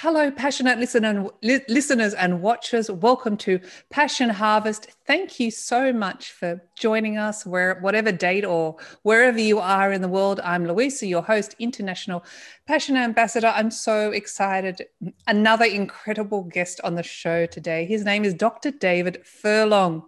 Hello, 0.00 0.30
passionate 0.30 0.78
listener, 0.78 1.26
listeners 1.42 2.12
and 2.12 2.42
watchers. 2.42 2.90
Welcome 2.90 3.38
to 3.38 3.58
Passion 3.88 4.28
Harvest. 4.28 4.88
Thank 5.06 5.40
you 5.40 5.50
so 5.50 5.90
much 5.90 6.32
for 6.32 6.62
joining 6.76 7.16
us, 7.16 7.46
where 7.46 7.80
whatever 7.80 8.12
date 8.12 8.44
or 8.44 8.76
wherever 9.04 9.40
you 9.40 9.58
are 9.58 9.92
in 9.92 10.02
the 10.02 10.08
world. 10.08 10.38
I'm 10.44 10.66
Louisa, 10.66 11.06
your 11.06 11.22
host, 11.22 11.56
International 11.58 12.22
Passion 12.66 12.98
Ambassador. 12.98 13.50
I'm 13.56 13.70
so 13.70 14.10
excited. 14.10 14.84
Another 15.26 15.64
incredible 15.64 16.42
guest 16.42 16.78
on 16.84 16.94
the 16.94 17.02
show 17.02 17.46
today. 17.46 17.86
His 17.86 18.04
name 18.04 18.26
is 18.26 18.34
Dr. 18.34 18.72
David 18.72 19.26
Furlong. 19.26 20.02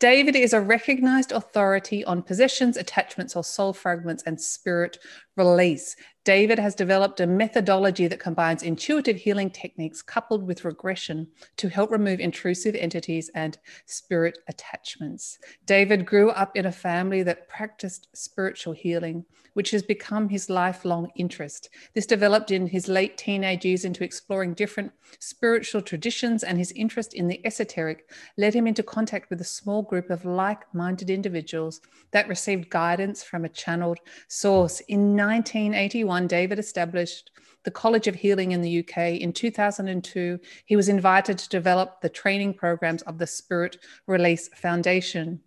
David 0.00 0.36
is 0.36 0.52
a 0.52 0.60
recognized 0.60 1.32
authority 1.32 2.04
on 2.04 2.22
possessions, 2.22 2.76
attachments, 2.76 3.34
or 3.34 3.42
soul 3.42 3.72
fragments 3.72 4.22
and 4.24 4.40
spirit 4.40 4.96
release. 5.36 5.96
David 6.24 6.58
has 6.58 6.74
developed 6.74 7.20
a 7.20 7.26
methodology 7.26 8.06
that 8.06 8.20
combines 8.20 8.62
intuitive 8.62 9.16
healing 9.16 9.48
techniques 9.48 10.02
coupled 10.02 10.46
with 10.46 10.64
regression 10.64 11.26
to 11.56 11.68
help 11.68 11.90
remove 11.90 12.20
intrusive 12.20 12.74
entities 12.74 13.30
and 13.34 13.56
spirit 13.86 14.38
attachments. 14.46 15.38
David 15.64 16.04
grew 16.04 16.30
up 16.30 16.54
in 16.54 16.66
a 16.66 16.72
family 16.72 17.22
that 17.22 17.48
practiced 17.48 18.08
spiritual 18.14 18.74
healing, 18.74 19.24
which 19.54 19.70
has 19.70 19.82
become 19.82 20.28
his 20.28 20.50
lifelong 20.50 21.10
interest. 21.16 21.70
This 21.94 22.04
developed 22.04 22.50
in 22.50 22.66
his 22.66 22.88
late 22.88 23.16
teenage 23.16 23.64
years 23.64 23.84
into 23.84 24.04
exploring 24.04 24.52
different 24.52 24.92
spiritual 25.18 25.80
traditions, 25.80 26.44
and 26.44 26.58
his 26.58 26.72
interest 26.72 27.14
in 27.14 27.28
the 27.28 27.40
esoteric 27.46 28.10
led 28.36 28.54
him 28.54 28.66
into 28.66 28.82
contact 28.82 29.30
with 29.30 29.40
a 29.40 29.44
small 29.44 29.82
group 29.88 30.10
of 30.10 30.24
like 30.24 30.72
minded 30.74 31.10
individuals 31.10 31.80
that 32.12 32.28
received 32.28 32.70
guidance 32.70 33.22
from 33.22 33.44
a 33.44 33.48
channeled 33.48 33.98
source. 34.28 34.80
In 34.80 35.16
1981, 35.16 36.26
David 36.26 36.58
established 36.58 37.30
the 37.64 37.70
College 37.70 38.06
of 38.06 38.14
Healing 38.14 38.52
in 38.52 38.62
the 38.62 38.78
UK. 38.78 39.20
In 39.20 39.32
2002, 39.32 40.38
he 40.64 40.76
was 40.76 40.88
invited 40.88 41.38
to 41.38 41.48
develop 41.48 42.00
the 42.00 42.08
training 42.08 42.54
programs 42.54 43.02
of 43.02 43.18
the 43.18 43.26
Spirit 43.26 43.78
Release 44.06 44.48
Foundation. 44.48 45.40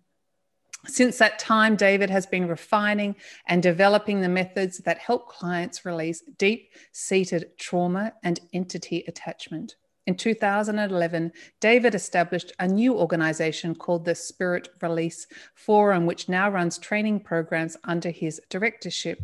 Since 0.86 1.18
that 1.18 1.38
time, 1.38 1.76
David 1.76 2.10
has 2.10 2.26
been 2.26 2.48
refining 2.48 3.14
and 3.46 3.62
developing 3.62 4.20
the 4.20 4.28
methods 4.28 4.78
that 4.78 4.98
help 4.98 5.28
clients 5.28 5.84
release 5.84 6.22
deep 6.38 6.72
seated 6.90 7.56
trauma 7.56 8.12
and 8.24 8.40
entity 8.52 9.04
attachment. 9.06 9.76
In 10.06 10.16
2011, 10.16 11.32
David 11.60 11.94
established 11.94 12.52
a 12.58 12.66
new 12.66 12.98
organization 12.98 13.74
called 13.74 14.04
the 14.04 14.16
Spirit 14.16 14.68
Release 14.80 15.28
Forum, 15.54 16.06
which 16.06 16.28
now 16.28 16.50
runs 16.50 16.76
training 16.76 17.20
programs 17.20 17.76
under 17.84 18.10
his 18.10 18.40
directorship. 18.48 19.22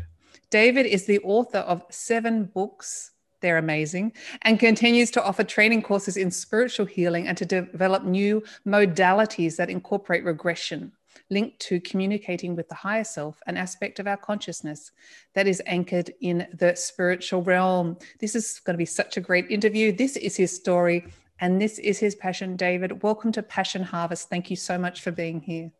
David 0.50 0.86
is 0.86 1.04
the 1.04 1.18
author 1.20 1.58
of 1.58 1.84
seven 1.90 2.44
books. 2.44 3.10
They're 3.40 3.58
amazing 3.58 4.12
and 4.42 4.58
continues 4.58 5.10
to 5.12 5.24
offer 5.24 5.44
training 5.44 5.82
courses 5.82 6.16
in 6.16 6.30
spiritual 6.30 6.86
healing 6.86 7.28
and 7.28 7.36
to 7.38 7.44
develop 7.44 8.04
new 8.04 8.42
modalities 8.66 9.56
that 9.56 9.70
incorporate 9.70 10.24
regression 10.24 10.92
linked 11.30 11.58
to 11.60 11.80
communicating 11.80 12.56
with 12.56 12.68
the 12.68 12.74
higher 12.74 13.04
self, 13.04 13.40
an 13.46 13.56
aspect 13.56 13.98
of 13.98 14.06
our 14.06 14.16
consciousness 14.16 14.92
that 15.34 15.46
is 15.46 15.62
anchored 15.66 16.12
in 16.20 16.46
the 16.52 16.74
spiritual 16.74 17.42
realm. 17.42 17.96
This 18.20 18.34
is 18.34 18.60
going 18.64 18.74
to 18.74 18.78
be 18.78 18.84
such 18.84 19.16
a 19.16 19.20
great 19.20 19.50
interview. 19.50 19.92
This 19.92 20.16
is 20.16 20.36
his 20.36 20.54
story 20.54 21.06
and 21.40 21.60
this 21.60 21.78
is 21.78 21.98
his 21.98 22.14
passion. 22.14 22.56
David, 22.56 23.02
welcome 23.02 23.32
to 23.32 23.42
Passion 23.42 23.82
Harvest. 23.82 24.28
Thank 24.28 24.50
you 24.50 24.56
so 24.56 24.78
much 24.78 25.02
for 25.02 25.10
being 25.10 25.40
here. 25.40 25.70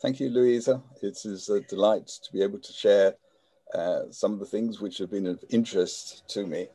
Thank 0.00 0.18
you, 0.18 0.30
Louisa. 0.30 0.82
It 1.00 1.18
is 1.24 1.48
a 1.48 1.60
delight 1.60 2.08
to 2.08 2.32
be 2.32 2.42
able 2.42 2.58
to 2.58 2.72
share 2.72 3.14
uh, 3.74 4.02
some 4.10 4.32
of 4.32 4.40
the 4.40 4.46
things 4.46 4.80
which 4.80 4.98
have 4.98 5.10
been 5.10 5.26
of 5.26 5.44
interest 5.50 6.28
to 6.30 6.46
me. 6.46 6.66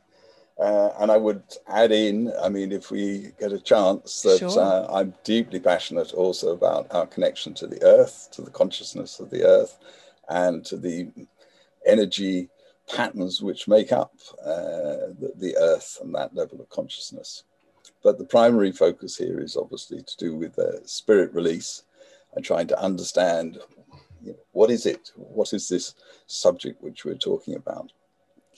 Uh, 0.58 0.90
and 0.98 1.12
I 1.12 1.16
would 1.16 1.42
add 1.68 1.92
in, 1.92 2.32
I 2.42 2.48
mean, 2.48 2.72
if 2.72 2.90
we 2.90 3.32
get 3.38 3.52
a 3.52 3.60
chance, 3.60 4.22
that 4.22 4.38
sure. 4.38 4.58
uh, 4.58 4.86
I'm 4.92 5.14
deeply 5.22 5.60
passionate 5.60 6.12
also 6.12 6.52
about 6.52 6.88
our 6.90 7.06
connection 7.06 7.54
to 7.54 7.68
the 7.68 7.80
earth, 7.84 8.28
to 8.32 8.42
the 8.42 8.50
consciousness 8.50 9.20
of 9.20 9.30
the 9.30 9.44
earth, 9.44 9.78
and 10.28 10.64
to 10.66 10.76
the 10.76 11.08
energy 11.86 12.48
patterns 12.92 13.40
which 13.40 13.68
make 13.68 13.92
up 13.92 14.12
uh, 14.44 15.14
the, 15.20 15.32
the, 15.36 15.56
earth 15.58 15.98
and 16.02 16.14
that 16.14 16.34
level 16.34 16.60
of 16.60 16.68
consciousness. 16.70 17.44
But 18.02 18.18
the 18.18 18.24
primary 18.24 18.72
focus 18.72 19.16
here 19.16 19.40
is 19.40 19.56
obviously 19.56 20.02
to 20.02 20.16
do 20.16 20.34
with 20.34 20.56
the 20.56 20.80
spirit 20.86 21.32
release 21.34 21.84
and 22.34 22.44
trying 22.44 22.66
to 22.68 22.82
understand 22.82 23.58
you 24.22 24.32
know, 24.32 24.38
what 24.52 24.70
is 24.70 24.86
it? 24.86 25.12
What 25.14 25.52
is 25.52 25.68
this 25.68 25.94
subject 26.26 26.82
which 26.82 27.04
we're 27.04 27.14
talking 27.14 27.54
about? 27.54 27.92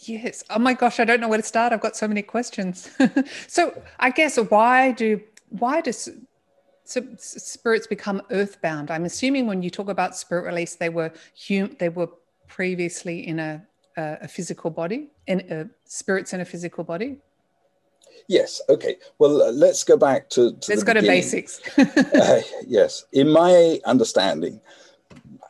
Yes. 0.02 0.44
Oh 0.48 0.58
my 0.58 0.74
gosh, 0.74 0.98
I 0.98 1.04
don't 1.04 1.20
know 1.20 1.28
where 1.28 1.38
to 1.38 1.44
start. 1.44 1.72
I've 1.72 1.80
got 1.80 1.96
so 1.96 2.08
many 2.08 2.22
questions. 2.22 2.90
so 3.46 3.82
I 3.98 4.10
guess 4.10 4.36
why 4.36 4.92
do 4.92 5.20
why 5.50 5.80
does 5.80 6.08
so 6.84 7.02
spirits 7.18 7.86
become 7.86 8.22
earthbound? 8.30 8.90
I'm 8.90 9.04
assuming 9.04 9.46
when 9.46 9.62
you 9.62 9.70
talk 9.70 9.88
about 9.88 10.16
spirit 10.16 10.44
release, 10.44 10.76
they 10.76 10.88
were 10.88 11.12
hum, 11.48 11.76
they 11.78 11.90
were 11.90 12.08
previously 12.48 13.26
in 13.26 13.38
a 13.38 13.62
a, 13.96 14.18
a 14.22 14.28
physical 14.28 14.70
body, 14.70 15.10
in 15.26 15.40
a, 15.50 15.68
spirits 15.84 16.32
in 16.32 16.40
a 16.40 16.44
physical 16.44 16.84
body. 16.84 17.18
Yes. 18.28 18.60
Okay. 18.68 18.96
Well, 19.18 19.42
uh, 19.42 19.50
let's 19.50 19.84
go 19.84 19.96
back 19.96 20.30
to. 20.30 20.52
to 20.52 20.70
let's 20.70 20.84
go 20.84 20.94
beginning. 20.94 21.02
to 21.02 21.08
basics. 21.08 21.60
uh, 21.78 22.42
yes. 22.66 23.04
In 23.12 23.28
my 23.28 23.80
understanding, 23.84 24.60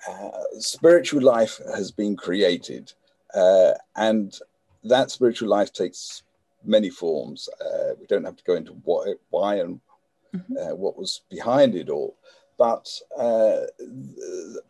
uh, 0.09 0.31
spiritual 0.59 1.23
life 1.23 1.61
has 1.75 1.91
been 1.91 2.17
created, 2.17 2.93
uh, 3.35 3.73
and 3.97 4.39
that 4.85 5.11
spiritual 5.11 5.49
life 5.49 5.73
takes 5.73 6.23
many 6.65 6.91
forms. 6.91 7.49
Uh, 7.61 7.95
we 7.99 8.07
don't 8.07 8.25
have 8.25 8.37
to 8.37 8.45
go 8.45 8.55
into 8.55 8.73
what, 8.85 9.09
why, 9.31 9.57
and 9.57 9.81
mm-hmm. 10.35 10.57
Uh, 10.57 10.75
what 10.75 10.97
was 10.97 11.23
behind 11.31 11.75
it 11.75 11.89
all. 11.89 12.17
But 12.59 12.89
uh, 13.19 13.63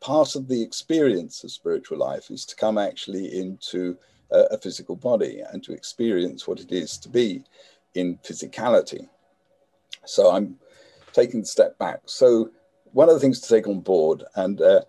part 0.00 0.36
of 0.36 0.46
the 0.46 0.62
experience 0.62 1.42
of 1.42 1.50
spiritual 1.50 1.98
life 1.98 2.30
is 2.30 2.44
to 2.46 2.56
come 2.56 2.78
actually 2.78 3.36
into 3.36 3.96
a, 4.30 4.42
a 4.52 4.58
physical 4.58 4.94
body 4.94 5.42
and 5.52 5.62
to 5.64 5.72
experience 5.72 6.46
what 6.46 6.60
it 6.60 6.70
is 6.70 6.96
to 6.98 7.08
be 7.08 7.44
in 7.94 8.16
physicality. 8.18 9.08
So 10.04 10.30
I'm 10.30 10.56
taking 11.12 11.40
a 11.40 11.44
step 11.44 11.78
back. 11.78 12.00
So 12.06 12.50
one 12.92 13.08
of 13.08 13.14
the 13.14 13.20
things 13.20 13.40
to 13.40 13.48
take 13.48 13.66
on 13.66 13.80
board, 13.80 14.24
and 14.36 14.60
uh, 14.60 14.82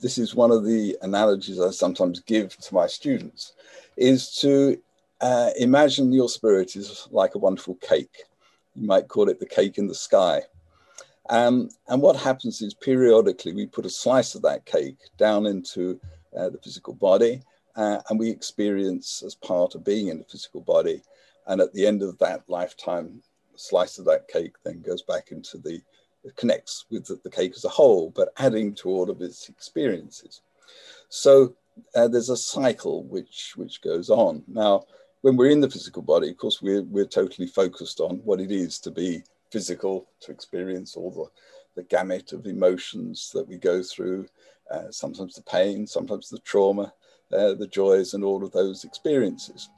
this 0.00 0.18
is 0.18 0.34
one 0.34 0.50
of 0.50 0.64
the 0.64 0.96
analogies 1.02 1.60
I 1.60 1.70
sometimes 1.70 2.20
give 2.20 2.56
to 2.58 2.74
my 2.74 2.86
students, 2.86 3.52
is 3.96 4.34
to 4.36 4.78
uh, 5.20 5.50
imagine 5.58 6.12
your 6.12 6.28
spirit 6.28 6.76
is 6.76 7.08
like 7.10 7.34
a 7.34 7.38
wonderful 7.38 7.76
cake. 7.76 8.24
You 8.74 8.86
might 8.86 9.08
call 9.08 9.28
it 9.28 9.40
the 9.40 9.46
cake 9.46 9.78
in 9.78 9.86
the 9.86 9.94
sky. 9.94 10.42
Um, 11.28 11.70
and 11.88 12.00
what 12.00 12.16
happens 12.16 12.62
is 12.62 12.74
periodically 12.74 13.52
we 13.52 13.66
put 13.66 13.86
a 13.86 13.90
slice 13.90 14.34
of 14.34 14.42
that 14.42 14.64
cake 14.64 14.98
down 15.16 15.46
into 15.46 16.00
uh, 16.36 16.50
the 16.50 16.58
physical 16.58 16.94
body 16.94 17.42
uh, 17.74 18.00
and 18.08 18.18
we 18.18 18.30
experience 18.30 19.22
as 19.24 19.34
part 19.34 19.74
of 19.74 19.84
being 19.84 20.08
in 20.08 20.18
the 20.18 20.24
physical 20.24 20.60
body. 20.60 21.02
And 21.46 21.60
at 21.60 21.72
the 21.72 21.86
end 21.86 22.02
of 22.02 22.18
that 22.18 22.42
lifetime, 22.48 23.22
a 23.54 23.58
slice 23.58 23.98
of 23.98 24.04
that 24.06 24.28
cake 24.28 24.54
then 24.64 24.82
goes 24.82 25.02
back 25.02 25.32
into 25.32 25.58
the 25.58 25.80
connects 26.36 26.86
with 26.90 27.06
the, 27.06 27.30
cake 27.30 27.52
as 27.56 27.64
a 27.64 27.68
whole, 27.68 28.10
but 28.10 28.32
adding 28.38 28.74
to 28.74 28.88
all 28.88 29.10
of 29.10 29.20
its 29.20 29.48
experiences. 29.48 30.42
So 31.08 31.54
uh, 31.94 32.08
there's 32.08 32.30
a 32.30 32.36
cycle 32.36 33.04
which 33.04 33.52
which 33.56 33.82
goes 33.82 34.10
on. 34.10 34.42
Now, 34.48 34.84
when 35.22 35.36
we're 35.36 35.50
in 35.50 35.60
the 35.60 35.70
physical 35.70 36.02
body, 36.02 36.30
of 36.30 36.36
course, 36.36 36.62
we're 36.62 36.82
we're 36.82 37.06
totally 37.06 37.46
focused 37.46 38.00
on 38.00 38.16
what 38.24 38.40
it 38.40 38.50
is 38.50 38.78
to 38.80 38.90
be 38.90 39.22
physical, 39.50 40.08
to 40.20 40.32
experience 40.32 40.96
all 40.96 41.10
the, 41.10 41.80
the 41.80 41.88
gamut 41.88 42.32
of 42.32 42.46
emotions 42.46 43.30
that 43.32 43.46
we 43.46 43.56
go 43.56 43.82
through, 43.82 44.26
uh, 44.70 44.90
sometimes 44.90 45.34
the 45.34 45.42
pain, 45.42 45.86
sometimes 45.86 46.28
the 46.28 46.38
trauma, 46.40 46.92
uh, 47.32 47.54
the 47.54 47.68
joys, 47.68 48.14
and 48.14 48.24
all 48.24 48.44
of 48.44 48.52
those 48.52 48.84
experiences. 48.84 49.68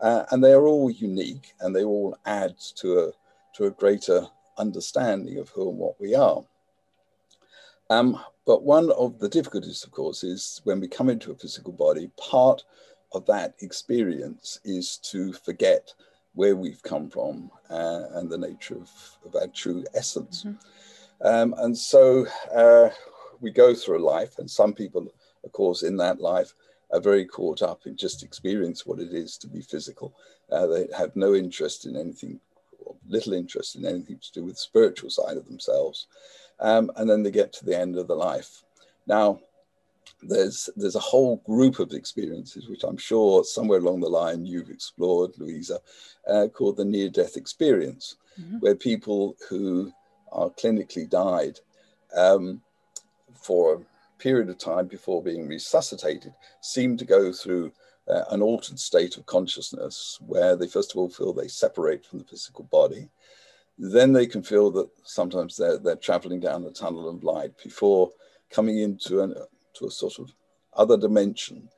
Uh, 0.00 0.24
and 0.30 0.42
they 0.42 0.52
are 0.52 0.66
all 0.66 0.90
unique, 0.90 1.54
and 1.60 1.74
they 1.74 1.84
all 1.84 2.16
add 2.26 2.54
to 2.76 3.00
a 3.00 3.10
to 3.54 3.64
a 3.64 3.70
greater 3.70 4.26
understanding 4.58 5.38
of 5.38 5.48
who 5.50 5.70
and 5.70 5.78
what 5.78 6.00
we 6.00 6.14
are. 6.14 6.44
Um, 7.90 8.20
but 8.46 8.62
one 8.62 8.90
of 8.92 9.18
the 9.18 9.28
difficulties, 9.28 9.84
of 9.84 9.90
course, 9.90 10.22
is 10.24 10.60
when 10.64 10.80
we 10.80 10.88
come 10.88 11.08
into 11.08 11.32
a 11.32 11.36
physical 11.36 11.72
body, 11.72 12.10
part 12.16 12.64
of 13.12 13.24
that 13.26 13.54
experience 13.60 14.60
is 14.64 14.98
to 14.98 15.32
forget 15.32 15.92
where 16.34 16.56
we've 16.56 16.82
come 16.82 17.08
from 17.08 17.50
uh, 17.70 18.02
and 18.12 18.30
the 18.30 18.38
nature 18.38 18.76
of, 18.76 18.90
of 19.24 19.34
our 19.34 19.48
true 19.48 19.84
essence. 19.94 20.44
Mm-hmm. 20.44 21.26
Um, 21.26 21.54
and 21.58 21.76
so 21.76 22.26
uh, 22.54 22.90
we 23.40 23.50
go 23.50 23.74
through 23.74 23.98
a 23.98 24.08
life, 24.10 24.38
and 24.38 24.50
some 24.50 24.72
people, 24.72 25.12
of 25.44 25.52
course, 25.52 25.82
in 25.82 25.96
that 25.96 26.20
life 26.20 26.54
are 26.92 27.00
very 27.00 27.24
caught 27.24 27.62
up 27.62 27.86
in 27.86 27.96
just 27.96 28.22
experience 28.22 28.86
what 28.86 28.98
it 28.98 29.12
is 29.12 29.36
to 29.38 29.46
be 29.46 29.60
physical. 29.60 30.14
Uh, 30.50 30.66
they 30.66 30.86
have 30.96 31.14
no 31.16 31.34
interest 31.34 31.86
in 31.86 31.96
anything, 31.96 32.40
little 33.08 33.32
interest 33.32 33.76
in 33.76 33.84
anything 33.84 34.18
to 34.18 34.32
do 34.32 34.44
with 34.44 34.54
the 34.54 34.60
spiritual 34.60 35.10
side 35.10 35.36
of 35.36 35.46
themselves. 35.46 36.06
Um, 36.60 36.90
and 36.96 37.08
then 37.08 37.22
they 37.22 37.30
get 37.30 37.52
to 37.54 37.64
the 37.64 37.78
end 37.78 37.96
of 37.96 38.08
the 38.08 38.16
life. 38.16 38.62
Now, 39.06 39.40
there's 40.22 40.68
there's 40.76 40.96
a 40.96 41.00
whole 41.00 41.36
group 41.46 41.78
of 41.78 41.92
experiences 41.92 42.68
which 42.68 42.82
I'm 42.82 42.96
sure 42.96 43.44
somewhere 43.44 43.78
along 43.78 44.00
the 44.00 44.08
line 44.08 44.44
you've 44.44 44.70
explored, 44.70 45.32
Louisa, 45.38 45.78
uh, 46.26 46.48
called 46.48 46.76
the 46.76 46.84
near-death 46.84 47.36
experience, 47.36 48.16
mm-hmm. 48.40 48.58
where 48.58 48.74
people 48.74 49.36
who 49.48 49.92
are 50.32 50.50
clinically 50.50 51.08
died 51.08 51.60
um, 52.16 52.60
for 53.34 53.74
a 53.74 54.20
period 54.22 54.48
of 54.48 54.58
time 54.58 54.86
before 54.86 55.22
being 55.22 55.46
resuscitated 55.46 56.34
seem 56.60 56.96
to 56.96 57.04
go 57.04 57.32
through 57.32 57.72
uh, 58.08 58.24
an 58.30 58.42
altered 58.42 58.78
state 58.78 59.16
of 59.16 59.26
consciousness 59.26 60.18
where 60.26 60.56
they 60.56 60.66
first 60.66 60.92
of 60.92 60.98
all 60.98 61.08
feel 61.08 61.32
they 61.32 61.48
separate 61.48 62.04
from 62.04 62.18
the 62.18 62.24
physical 62.24 62.64
body. 62.64 63.08
Then 63.78 64.12
they 64.12 64.26
can 64.26 64.42
feel 64.42 64.70
that 64.72 64.88
sometimes 65.04 65.56
they're, 65.56 65.78
they're 65.78 65.96
traveling 65.96 66.40
down 66.40 66.64
a 66.64 66.70
tunnel 66.70 67.08
of 67.08 67.22
light 67.22 67.52
before 67.62 68.10
coming 68.50 68.78
into 68.78 69.22
an, 69.22 69.34
to 69.74 69.86
a 69.86 69.90
sort 69.90 70.18
of 70.18 70.32
other 70.72 70.96
dimension 70.96 71.68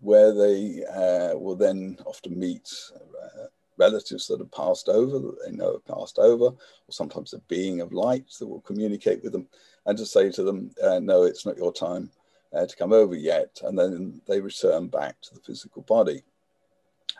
where 0.00 0.34
they 0.34 0.84
uh, 0.84 1.36
will 1.38 1.56
then 1.56 1.98
often 2.04 2.38
meet 2.38 2.70
uh, 2.94 3.46
relatives 3.78 4.26
that 4.26 4.40
have 4.40 4.52
passed 4.52 4.88
over, 4.88 5.18
that 5.18 5.36
they 5.44 5.52
know 5.52 5.72
have 5.72 5.96
passed 5.96 6.18
over, 6.18 6.46
or 6.46 6.90
sometimes 6.90 7.32
a 7.32 7.38
being 7.48 7.80
of 7.80 7.92
light 7.92 8.26
that 8.38 8.46
will 8.46 8.60
communicate 8.60 9.22
with 9.22 9.32
them 9.32 9.46
and 9.86 9.96
to 9.96 10.04
say 10.04 10.30
to 10.30 10.42
them, 10.42 10.70
uh, 10.82 10.98
no, 10.98 11.22
it's 11.22 11.46
not 11.46 11.56
your 11.56 11.72
time 11.72 12.10
uh, 12.54 12.66
to 12.66 12.76
come 12.76 12.92
over 12.92 13.14
yet. 13.14 13.60
And 13.62 13.78
then 13.78 14.20
they 14.26 14.40
return 14.40 14.88
back 14.88 15.20
to 15.22 15.34
the 15.34 15.40
physical 15.40 15.82
body. 15.82 16.22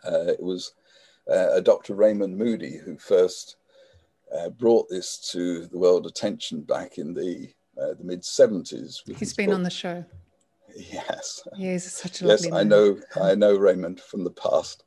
Uh, 0.05 0.27
it 0.29 0.43
was 0.43 0.73
uh, 1.31 1.53
a 1.53 1.61
Dr. 1.61 1.95
Raymond 1.95 2.37
Moody 2.37 2.77
who 2.77 2.99
first 2.99 3.57
brought 4.59 4.89
this 4.89 5.31
to 5.33 5.67
the 5.67 5.79
world 5.79 6.07
attention 6.07 6.61
back 6.61 6.99
in 6.99 7.15
the, 7.15 7.49
the 7.77 7.97
mid 8.03 8.23
70s. 8.23 9.01
He's 9.19 9.35
been 9.35 9.47
book. 9.47 9.55
on 9.55 9.63
the 9.63 9.71
show. 9.71 10.05
Yes. 10.77 11.43
He 11.57 11.69
is 11.69 11.91
such 11.93 12.23
a 12.23 12.27
yes, 12.27 12.51
I 12.53 12.63
know. 12.63 12.99
I 13.21 13.35
know 13.35 13.57
Raymond 13.57 14.01
from 14.01 14.25
the 14.25 14.31
past, 14.31 14.85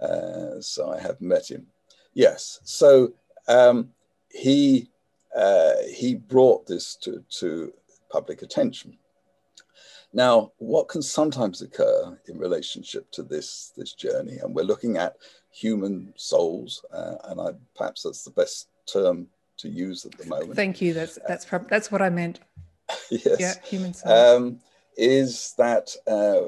uh, 0.00 0.60
so 0.60 0.92
I 0.92 1.00
have 1.00 1.20
met 1.20 1.50
him. 1.50 1.66
Yes. 2.14 2.60
So 2.64 3.12
um, 3.48 3.90
he 4.30 4.88
uh, 5.36 5.74
he 5.92 6.14
brought 6.14 6.66
this 6.66 6.96
to, 6.96 7.22
to 7.38 7.72
public 8.10 8.42
attention. 8.42 8.96
Now, 10.12 10.52
what 10.58 10.88
can 10.88 11.02
sometimes 11.02 11.62
occur 11.62 12.18
in 12.26 12.38
relationship 12.38 13.10
to 13.12 13.22
this 13.22 13.72
this 13.76 13.92
journey, 13.92 14.38
and 14.38 14.54
we're 14.54 14.64
looking 14.64 14.96
at 14.96 15.16
human 15.50 16.12
souls, 16.16 16.84
uh, 16.92 17.16
and 17.24 17.40
I, 17.40 17.50
perhaps 17.76 18.02
that's 18.02 18.24
the 18.24 18.30
best 18.30 18.68
term 18.86 19.28
to 19.58 19.68
use 19.68 20.04
at 20.04 20.12
the 20.18 20.26
moment. 20.26 20.56
Thank 20.56 20.80
you. 20.80 20.94
That's 20.94 21.18
that's 21.28 21.46
that's 21.68 21.92
what 21.92 22.02
I 22.02 22.10
meant. 22.10 22.40
yes. 23.10 23.36
Yeah, 23.38 23.54
human 23.64 23.94
souls. 23.94 24.12
Um, 24.12 24.60
is 24.96 25.54
that 25.56 25.94
uh, 26.06 26.40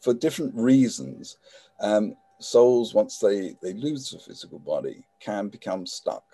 for 0.00 0.14
different 0.14 0.54
reasons, 0.54 1.36
um, 1.80 2.16
souls, 2.40 2.94
once 2.94 3.18
they, 3.18 3.56
they 3.62 3.72
lose 3.72 4.10
the 4.10 4.18
physical 4.18 4.58
body, 4.58 5.04
can 5.20 5.48
become 5.48 5.86
stuck. 5.86 6.24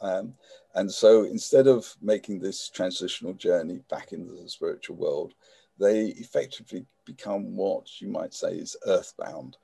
Um, 0.00 0.34
and 0.74 0.90
so 0.90 1.24
instead 1.24 1.66
of 1.66 1.94
making 2.00 2.40
this 2.40 2.68
transitional 2.68 3.34
journey 3.34 3.80
back 3.90 4.12
into 4.12 4.32
the 4.32 4.48
spiritual 4.48 4.96
world, 4.96 5.34
they 5.80 6.08
effectively 6.18 6.84
become 7.04 7.56
what 7.56 8.00
you 8.00 8.08
might 8.08 8.34
say 8.34 8.52
is 8.52 8.76
earthbound. 8.86 9.56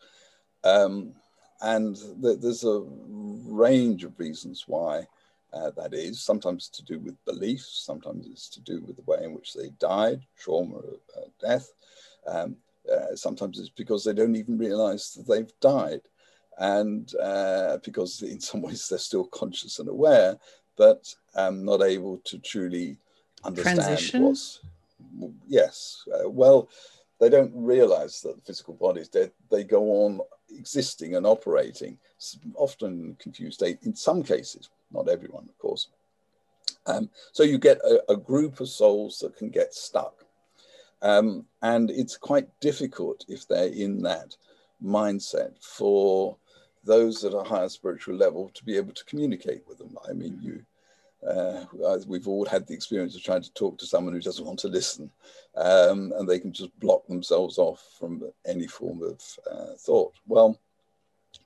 Um, 0.65 1.13
and 1.61 1.97
th- 2.23 2.41
there's 2.41 2.65
a 2.65 2.83
range 2.85 4.05
of 4.05 4.19
reasons 4.19 4.65
why 4.67 5.07
uh, 5.53 5.71
that 5.77 5.95
is. 5.95 6.21
Sometimes 6.21 6.69
to 6.71 6.85
do 6.85 6.99
with 6.99 7.25
beliefs, 7.25 7.83
sometimes 7.85 8.27
it's 8.27 8.49
to 8.51 8.61
do 8.61 8.81
with 8.81 8.97
the 8.97 9.03
way 9.03 9.19
in 9.23 9.35
which 9.35 9.55
they 9.55 9.71
died, 9.79 10.23
trauma, 10.39 10.79
uh, 11.17 11.29
death. 11.41 11.73
Um, 12.27 12.57
uh, 12.93 13.15
sometimes 13.15 13.59
it's 13.59 13.69
because 13.69 14.05
they 14.05 14.13
don't 14.13 14.37
even 14.37 14.59
realize 14.59 15.13
that 15.15 15.27
they've 15.29 15.53
died. 15.61 16.01
And 16.59 17.13
uh, 17.17 17.79
because 17.85 18.23
in 18.23 18.41
some 18.41 18.63
ways 18.63 18.89
they're 18.89 18.99
still 18.99 19.25
conscious 19.27 19.79
and 19.79 19.89
aware, 19.89 20.37
but 20.77 21.15
um, 21.35 21.65
not 21.65 21.83
able 21.83 22.19
to 22.25 22.39
truly 22.39 22.99
understand 23.45 23.75
Transition. 23.75 24.23
what's. 24.25 24.61
Yes. 25.47 26.05
Uh, 26.13 26.29
well, 26.29 26.69
they 27.21 27.29
don't 27.29 27.53
realize 27.55 28.21
that 28.23 28.37
the 28.37 28.43
physical 28.43 28.75
body 28.75 29.01
is 29.01 29.09
dead. 29.09 29.33
They 29.51 29.65
go 29.65 30.05
on 30.05 30.21
existing 30.51 31.17
and 31.17 31.27
operating, 31.27 31.99
often 32.55 33.17
confused 33.19 33.55
state 33.55 33.79
in 33.83 33.95
some 33.95 34.23
cases 34.23 34.69
not 34.91 35.09
everyone, 35.09 35.47
of 35.49 35.59
course. 35.59 35.89
Um, 36.87 37.11
so 37.33 37.43
you 37.43 37.59
get 37.59 37.79
a, 37.79 38.13
a, 38.13 38.17
group 38.17 38.61
of 38.61 38.69
souls 38.69 39.19
that 39.19 39.37
can 39.37 39.51
get 39.51 39.75
stuck. 39.75 40.25
Um, 41.03 41.47
and 41.63 41.91
it's 41.91 42.17
quite 42.17 42.49
difficult 42.61 43.25
if 43.29 43.47
they're 43.47 43.73
in 43.73 44.03
that 44.03 44.37
mindset 44.83 45.53
for 45.61 46.37
those 46.85 47.25
at 47.25 47.35
a 47.35 47.43
higher 47.43 47.69
spiritual 47.69 48.15
level 48.15 48.51
to 48.55 48.65
be 48.65 48.77
able 48.77 48.93
to 48.93 49.05
communicate 49.05 49.63
with 49.67 49.79
them. 49.79 49.97
I 50.09 50.13
mean, 50.13 50.39
you, 50.41 50.65
uh, 51.27 51.65
we've 52.07 52.29
all 52.29 52.45
had 52.45 52.67
the 52.67 52.75
experience 52.75 53.17
of 53.17 53.23
trying 53.23 53.43
to 53.43 53.53
talk 53.55 53.79
to 53.79 53.87
someone 53.87 54.15
who 54.15 54.21
doesn't 54.21 54.47
want 54.47 54.59
to 54.61 54.69
listen, 54.69 55.11
um, 55.57 56.13
and 56.17 56.29
they 56.29 56.39
can 56.39 56.53
just 56.53 56.79
block 56.81 57.07
themselves 57.07 57.59
off 57.59 57.83
from 57.99 58.23
any 58.47 58.67
form 58.67 59.03
of 59.03 59.21
uh, 59.51 59.75
thought. 59.79 60.15
Well, 60.27 60.59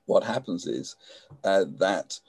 what 0.05 0.23
happens 0.23 0.67
is 0.67 0.95
uh, 1.43 1.65
that 1.77 2.19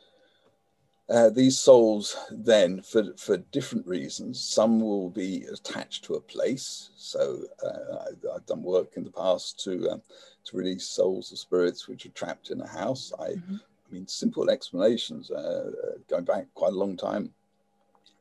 uh, 1.12 1.28
these 1.30 1.58
souls 1.58 2.16
then, 2.30 2.80
for, 2.80 3.04
for 3.18 3.36
different 3.36 3.86
reasons, 3.86 4.40
some 4.40 4.80
will 4.80 5.10
be 5.10 5.44
attached 5.52 6.04
to 6.04 6.14
a 6.14 6.20
place. 6.20 6.90
So 6.96 7.42
uh, 7.62 7.96
I, 7.98 8.32
have 8.32 8.46
done 8.46 8.62
work 8.62 8.96
in 8.96 9.04
the 9.04 9.10
past 9.10 9.62
to 9.64 9.90
uh, 9.90 9.98
to 10.44 10.56
release 10.56 10.86
souls 10.86 11.32
or 11.32 11.36
spirits 11.36 11.86
which 11.86 12.06
are 12.06 12.10
trapped 12.10 12.50
in 12.50 12.60
a 12.60 12.66
house. 12.66 13.12
I, 13.18 13.30
mm-hmm. 13.30 13.56
I 13.56 13.92
mean, 13.92 14.06
simple 14.06 14.48
explanations 14.48 15.30
uh, 15.30 15.70
going 16.08 16.24
back 16.24 16.46
quite 16.54 16.72
a 16.72 16.76
long 16.76 16.96
time. 16.96 17.32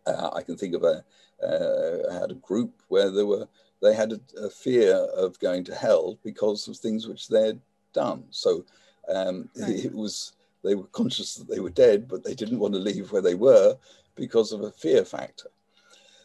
Uh, 0.06 0.30
I 0.34 0.42
can 0.42 0.58
think 0.58 0.76
of 0.76 0.84
a 0.84 1.04
I 1.44 2.14
had 2.14 2.32
a 2.32 2.36
group 2.36 2.82
where 2.88 3.10
there 3.10 3.26
were 3.26 3.48
they 3.82 3.96
had 3.96 4.14
a, 4.14 4.20
a, 4.40 4.50
fear 4.50 4.94
of 4.94 5.40
going 5.40 5.64
to 5.64 5.74
hell 5.74 6.20
because 6.24 6.68
of 6.68 6.78
things 6.78 7.08
which 7.08 7.28
they 7.28 7.48
had 7.48 7.62
done. 7.94 8.26
So 8.30 8.64
um, 9.10 9.50
right. 9.56 9.86
it 9.86 9.94
was 9.94 10.34
they 10.64 10.76
were 10.76 10.88
conscious 10.88 11.36
that 11.36 11.48
they 11.48 11.60
were 11.60 11.72
dead, 11.72 12.08
but 12.08 12.24
they 12.24 12.36
didn't 12.36 12.60
want 12.60 12.76
to 12.76 12.80
leave 12.80 13.12
where 13.12 13.22
they 13.22 13.36
were 13.36 13.78
because 14.16 14.52
of 14.52 14.62
a 14.62 14.72
fear 14.72 15.04
factor. 15.04 15.50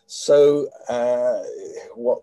So 0.07 0.69
uh, 0.89 1.43
what 1.95 2.21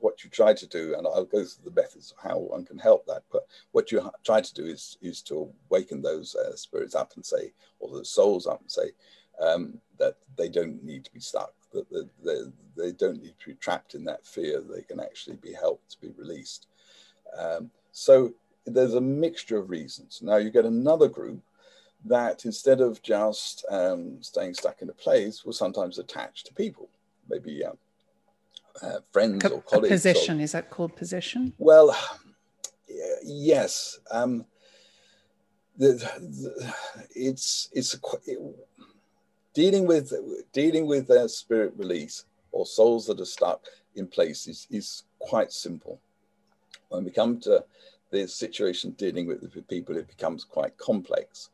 what 0.00 0.22
you 0.22 0.30
try 0.30 0.54
to 0.54 0.66
do, 0.66 0.94
and 0.96 1.06
I'll 1.06 1.24
go 1.24 1.44
through 1.44 1.70
the 1.70 1.80
methods 1.80 2.12
of 2.12 2.30
how 2.30 2.38
one 2.38 2.64
can 2.64 2.78
help 2.78 3.04
that. 3.06 3.24
But 3.30 3.46
what 3.72 3.92
you 3.92 4.10
try 4.24 4.40
to 4.40 4.54
do 4.54 4.64
is 4.64 4.96
is 5.02 5.20
to 5.22 5.52
awaken 5.70 6.00
those 6.00 6.34
uh, 6.34 6.56
spirits 6.56 6.94
up 6.94 7.12
and 7.16 7.26
say, 7.26 7.52
or 7.78 7.98
the 7.98 8.04
souls 8.04 8.46
up 8.46 8.60
and 8.60 8.70
say 8.70 8.92
um, 9.40 9.78
that 9.98 10.16
they 10.36 10.48
don't 10.48 10.82
need 10.82 11.04
to 11.04 11.12
be 11.12 11.20
stuck, 11.20 11.52
that 11.72 11.86
they, 11.90 12.02
they, 12.24 12.40
they, 12.76 12.92
don't 12.92 13.22
need 13.22 13.34
to 13.38 13.46
be 13.46 13.54
trapped 13.54 13.94
in 13.94 14.04
that 14.04 14.26
fear. 14.26 14.60
They 14.60 14.82
can 14.82 15.00
actually 15.00 15.36
be 15.36 15.52
helped 15.52 15.90
to 15.92 16.00
be 16.00 16.12
released. 16.16 16.66
Um, 17.38 17.70
so 17.92 18.32
there's 18.66 18.94
a 18.94 19.00
mixture 19.00 19.58
of 19.58 19.70
reasons. 19.70 20.20
Now 20.22 20.36
you 20.36 20.50
get 20.50 20.64
another 20.64 21.08
group 21.08 21.42
that 22.04 22.44
instead 22.44 22.80
of 22.80 23.02
just 23.02 23.64
um, 23.70 24.22
staying 24.22 24.54
stuck 24.54 24.82
in 24.82 24.88
a 24.88 24.94
place, 24.94 25.44
will 25.44 25.52
sometimes 25.52 25.98
attach 25.98 26.44
to 26.44 26.54
people, 26.54 26.88
maybe 27.28 27.64
uh, 27.64 27.72
uh, 28.82 28.98
friends 29.12 29.44
a, 29.44 29.50
or 29.50 29.62
colleagues. 29.62 29.88
Possession 29.88 30.40
or, 30.40 30.42
is 30.42 30.52
that 30.52 30.70
called 30.70 30.94
possession? 30.96 31.52
Well, 31.58 31.96
yes. 33.24 33.98
Um, 34.10 34.46
the, 35.76 35.92
the, 35.92 36.74
it's 37.14 37.68
it's 37.72 37.94
a, 37.94 37.98
it, 38.26 38.38
dealing 39.54 39.86
with 39.86 40.12
dealing 40.52 40.86
with 40.86 41.06
their 41.06 41.28
spirit 41.28 41.72
release 41.76 42.24
or 42.52 42.66
souls 42.66 43.06
that 43.06 43.20
are 43.20 43.24
stuck 43.24 43.66
in 43.94 44.06
place 44.06 44.46
is, 44.46 45.02
quite 45.18 45.52
simple. 45.52 46.00
When 46.88 47.04
we 47.04 47.10
come 47.10 47.40
to 47.40 47.64
the 48.10 48.28
situation 48.28 48.92
dealing 48.92 49.26
with 49.26 49.68
people, 49.68 49.96
it 49.96 50.06
becomes 50.06 50.44
quite 50.44 50.78
complex. 50.78 51.50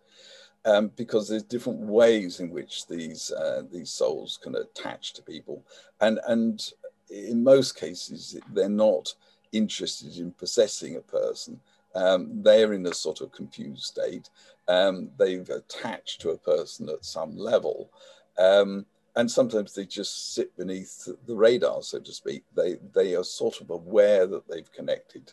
Um, 0.66 0.90
because 0.96 1.28
there's 1.28 1.42
different 1.42 1.80
ways 1.80 2.40
in 2.40 2.50
which 2.50 2.86
these 2.86 3.30
uh, 3.32 3.62
these 3.70 3.90
souls 3.90 4.38
can 4.42 4.54
attach 4.56 5.12
to 5.14 5.22
people, 5.22 5.62
and 6.00 6.20
and 6.26 6.72
in 7.10 7.42
most 7.44 7.76
cases 7.76 8.38
they're 8.52 8.68
not 8.68 9.14
interested 9.52 10.16
in 10.16 10.32
possessing 10.32 10.96
a 10.96 11.00
person. 11.00 11.60
Um, 11.94 12.42
they're 12.42 12.72
in 12.72 12.86
a 12.86 12.94
sort 12.94 13.20
of 13.20 13.32
confused 13.32 13.84
state. 13.84 14.30
Um, 14.68 15.10
they've 15.18 15.48
attached 15.48 16.20
to 16.22 16.30
a 16.30 16.38
person 16.38 16.88
at 16.88 17.04
some 17.04 17.36
level. 17.36 17.90
Um, 18.38 18.86
and 19.16 19.30
sometimes 19.30 19.74
they 19.74 19.84
just 19.84 20.34
sit 20.34 20.56
beneath 20.56 21.08
the 21.26 21.36
radar, 21.36 21.82
so 21.82 22.00
to 22.00 22.12
speak. 22.12 22.42
They, 22.56 22.76
they 22.94 23.14
are 23.14 23.22
sort 23.22 23.60
of 23.60 23.70
aware 23.70 24.26
that 24.26 24.48
they've 24.48 24.70
connected 24.72 25.32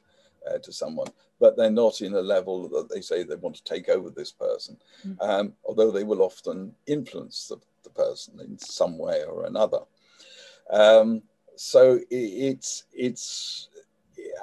uh, 0.49 0.59
to 0.59 0.71
someone, 0.71 1.07
but 1.39 1.57
they're 1.57 1.71
not 1.71 2.01
in 2.01 2.13
a 2.13 2.21
level 2.21 2.67
that 2.69 2.89
they 2.89 3.01
say 3.01 3.23
they 3.23 3.35
want 3.35 3.55
to 3.55 3.63
take 3.63 3.89
over 3.89 4.09
this 4.09 4.31
person, 4.31 4.77
mm. 5.07 5.17
um, 5.21 5.53
although 5.65 5.91
they 5.91 6.03
will 6.03 6.21
often 6.21 6.73
influence 6.85 7.47
the, 7.47 7.57
the, 7.83 7.89
person 7.89 8.39
in 8.39 8.57
some 8.57 8.97
way 8.97 9.23
or 9.23 9.45
another. 9.45 9.79
Um, 10.69 11.23
so 11.55 11.95
it, 11.95 12.05
it's, 12.11 12.85
it's 12.93 13.69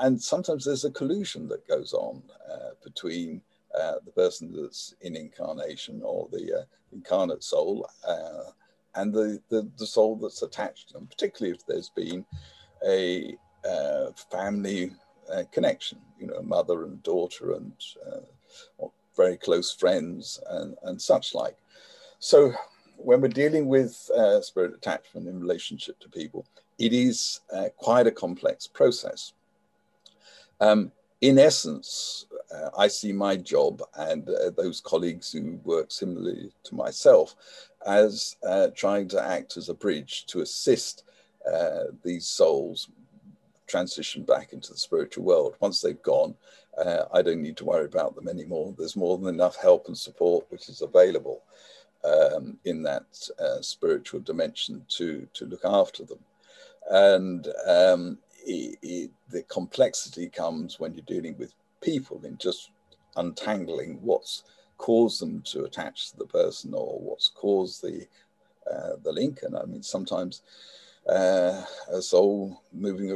and 0.01 0.21
sometimes 0.21 0.65
there's 0.65 0.85
a 0.85 0.91
collusion 0.91 1.49
that 1.49 1.67
goes 1.69 1.93
on 1.93 2.23
uh, 2.51 2.71
between 2.85 3.41
uh, 3.79 3.97
the 4.05 4.11
person 4.13 4.53
that's 4.53 4.95
in 5.03 5.15
incarnation 5.15 6.01
or 6.03 6.29
the 6.33 6.61
uh, 6.61 6.65
incarnate 6.93 7.45
soul 7.45 7.89
uh, 8.07 8.51
and 8.95 9.13
the, 9.13 9.41
the, 9.51 9.71
the, 9.79 9.87
soul 9.87 10.17
that's 10.17 10.43
attached 10.43 10.89
to 10.89 10.95
them, 10.95 11.07
particularly 11.07 11.55
if 11.55 11.65
there's 11.67 11.91
been 11.91 12.25
a 12.87 13.37
uh, 13.69 14.07
family 14.31 14.91
uh, 15.33 15.43
connection, 15.53 15.99
you 16.19 16.27
know, 16.27 16.41
mother 16.43 16.85
and 16.85 17.03
daughter 17.03 17.53
and 17.53 17.73
very 19.17 19.37
close 19.37 19.73
friends 19.73 20.41
and, 20.51 20.77
and 20.85 21.01
such 21.01 21.35
like. 21.35 21.57
So 22.21 22.53
when 22.97 23.21
we're 23.21 23.29
dealing 23.29 23.67
with 23.67 23.93
spirit 24.41 24.75
attachment 24.75 25.29
in 25.29 25.41
relationship 25.41 25.99
to 26.01 26.09
people, 26.09 26.47
it 26.79 26.93
is 26.93 27.41
quite 27.77 28.07
a 28.07 28.13
complex 28.13 28.67
process. 28.67 29.35
Um, 30.61 30.93
in 31.21 31.39
essence, 31.39 32.27
uh, 32.55 32.71
I 32.77 32.89
see 32.89 33.13
my 33.13 33.37
job 33.37 33.83
and 33.97 34.29
uh, 34.29 34.51
those 34.57 34.81
colleagues 34.81 35.33
who 35.33 35.59
work 35.65 35.91
similarly 35.91 36.53
to 36.65 36.75
myself 36.75 37.35
as 37.87 38.37
uh, 38.47 38.69
trying 38.75 39.09
to 39.09 39.23
act 39.23 39.57
as 39.57 39.69
a 39.69 39.75
bridge 39.75 40.27
to 40.27 40.41
assist 40.41 41.05
uh, 41.51 41.85
these 42.05 42.27
souls 42.27 42.89
transition 43.67 44.23
back 44.23 44.53
into 44.53 44.73
the 44.73 44.79
spiritual 44.79 45.25
world. 45.25 45.57
Once 45.61 45.81
they've 45.81 46.03
gone, 46.03 46.35
uh, 46.79 47.05
I 47.13 47.23
don't 47.23 47.43
need 47.43 47.57
to 47.59 47.65
worry 47.65 47.85
about 47.85 48.15
them 48.15 48.29
anymore. 48.29 48.75
There's 48.77 48.97
more 48.97 49.19
than 49.19 49.29
enough 49.29 49.57
help 49.57 49.89
and 49.89 49.99
support 49.99 50.47
which 50.51 50.69
is 50.69 50.83
available 50.83 51.43
um, 52.05 52.59
in 52.65 52.83
that 52.85 53.07
uh, 53.39 53.61
spiritual 53.61 54.21
dimension 54.21 54.85
to, 54.91 55.27
to 55.35 55.47
look 55.47 55.65
after 55.65 56.05
them. 56.05 56.21
And 56.91 57.49
um, 57.67 58.19
it, 58.49 58.79
it, 58.83 59.11
the 59.31 59.43
complexity 59.45 60.29
comes 60.29 60.81
when 60.81 60.95
you're 60.95 61.05
dealing 61.07 61.37
with 61.39 61.55
people 61.81 62.21
in 62.25 62.37
just 62.39 62.71
untangling 63.17 63.99
what's 64.03 64.45
caused 64.79 65.21
them 65.21 65.43
to 65.43 65.65
attach 65.65 66.11
to 66.11 66.17
the 66.17 66.27
person 66.27 66.73
or 66.75 66.99
what's 67.01 67.29
caused 67.29 67.83
the 67.83 68.07
uh, 68.71 68.97
the 69.03 69.13
link. 69.13 69.41
And 69.43 69.57
I 69.57 69.65
mean, 69.65 69.83
sometimes 69.83 70.43
uh, 71.09 71.65
a 71.91 72.03
soul 72.03 72.63
moving, 72.73 73.09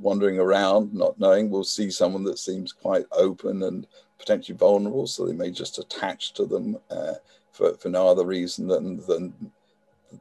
wandering 0.00 0.38
around, 0.38 0.94
not 0.94 1.18
knowing, 1.20 1.50
will 1.50 1.64
see 1.64 1.90
someone 1.90 2.24
that 2.24 2.38
seems 2.38 2.72
quite 2.72 3.04
open 3.12 3.62
and 3.62 3.86
potentially 4.18 4.56
vulnerable, 4.56 5.06
so 5.06 5.26
they 5.26 5.34
may 5.34 5.50
just 5.50 5.78
attach 5.78 6.32
to 6.32 6.46
them 6.46 6.78
uh, 6.90 7.14
for, 7.52 7.74
for 7.74 7.90
no 7.90 8.08
other 8.08 8.24
reason 8.24 8.66
than, 8.66 9.04
than 9.06 9.34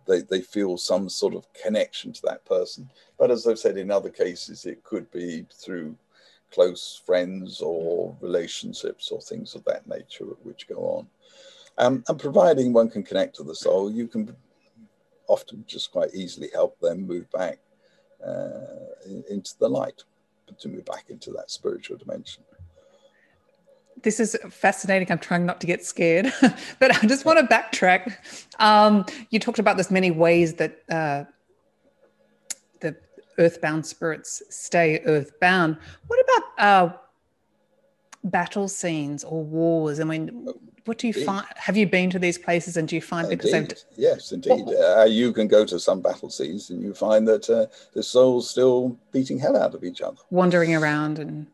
they, 0.08 0.22
they 0.22 0.42
feel 0.42 0.78
some 0.78 1.10
sort 1.10 1.36
of 1.36 1.46
connection 1.54 2.14
to 2.14 2.22
that 2.24 2.46
person. 2.46 2.90
But 3.18 3.32
as 3.32 3.48
I've 3.48 3.60
said 3.60 3.78
in 3.78 3.92
other 3.92 4.10
cases, 4.10 4.66
it 4.66 4.84
could 4.84 5.10
be 5.12 5.46
through 5.54 5.96
close 6.52 7.02
friends 7.06 7.62
or 7.62 8.16
relationships 8.22 9.12
or 9.12 9.22
things 9.22 9.56
of 9.56 9.64
that 9.66 9.88
nature 9.88 10.26
which 10.44 10.68
go 10.68 10.76
on. 10.76 11.08
Um, 11.78 12.04
and 12.08 12.20
providing 12.20 12.72
one 12.72 12.90
can 12.90 13.04
connect 13.04 13.36
to 13.38 13.44
the 13.44 13.56
soul, 13.56 13.92
you 13.92 14.08
can 14.08 14.36
often 15.28 15.64
just 15.68 15.92
quite 15.92 16.14
easily 16.14 16.50
help 16.54 16.80
them 16.80 17.08
move 17.08 17.30
back 17.32 17.58
uh, 18.26 18.60
into 19.30 19.54
the 19.60 19.68
light, 19.68 20.04
to 20.60 20.70
move 20.70 20.86
back 20.86 21.06
into 21.10 21.32
that 21.32 21.50
spiritual 21.50 21.98
dimension 21.98 22.44
this 24.02 24.20
is 24.20 24.38
fascinating. 24.50 25.12
I'm 25.12 25.20
trying 25.20 25.46
not 25.46 25.62
to 25.62 25.68
get 25.68 25.84
scared, 25.86 26.32
but 26.80 27.04
I 27.04 27.08
just 27.08 27.26
want 27.26 27.40
to 27.40 27.46
backtrack. 27.46 28.16
Um, 28.60 29.06
you 29.30 29.40
talked 29.40 29.60
about 29.60 29.78
this 29.78 29.92
many 29.92 30.12
ways 30.12 30.56
that 30.56 30.80
uh, 30.90 31.24
the 32.82 32.96
earthbound 33.38 33.86
spirits 33.86 34.42
stay 34.50 35.02
earthbound. 35.06 35.78
What 36.08 36.20
about 36.24 36.66
uh, 36.66 36.94
battle 38.26 38.68
scenes 38.68 39.24
or 39.24 39.44
wars? 39.44 40.00
I 40.00 40.04
mean, 40.04 40.48
what 40.86 40.98
do 40.98 41.08
you 41.08 41.14
indeed. 41.14 41.26
find? 41.26 41.46
Have 41.56 41.78
you 41.78 41.88
been 41.88 42.10
to 42.10 42.20
these 42.20 42.38
places 42.38 42.76
and 42.76 42.88
do 42.88 42.96
you 42.96 43.02
find 43.02 43.26
indeed. 43.26 43.38
because 43.38 43.52
they've 43.52 43.84
yes, 43.96 44.32
indeed. 44.34 44.68
Uh, 44.68 45.06
you 45.06 45.32
can 45.32 45.48
go 45.48 45.66
to 45.66 45.80
some 45.80 46.02
battle 46.02 46.30
scenes 46.30 46.70
and 46.70 46.82
you 46.82 46.94
find 46.94 47.28
that 47.28 47.50
uh, 47.50 47.68
the 47.94 48.04
souls 48.04 48.50
still 48.50 48.98
beating 49.12 49.40
hell 49.40 49.56
out 49.56 49.74
of 49.76 49.84
each 49.84 50.02
other, 50.02 50.18
wandering 50.30 50.76
around 50.76 51.20
and 51.20 51.48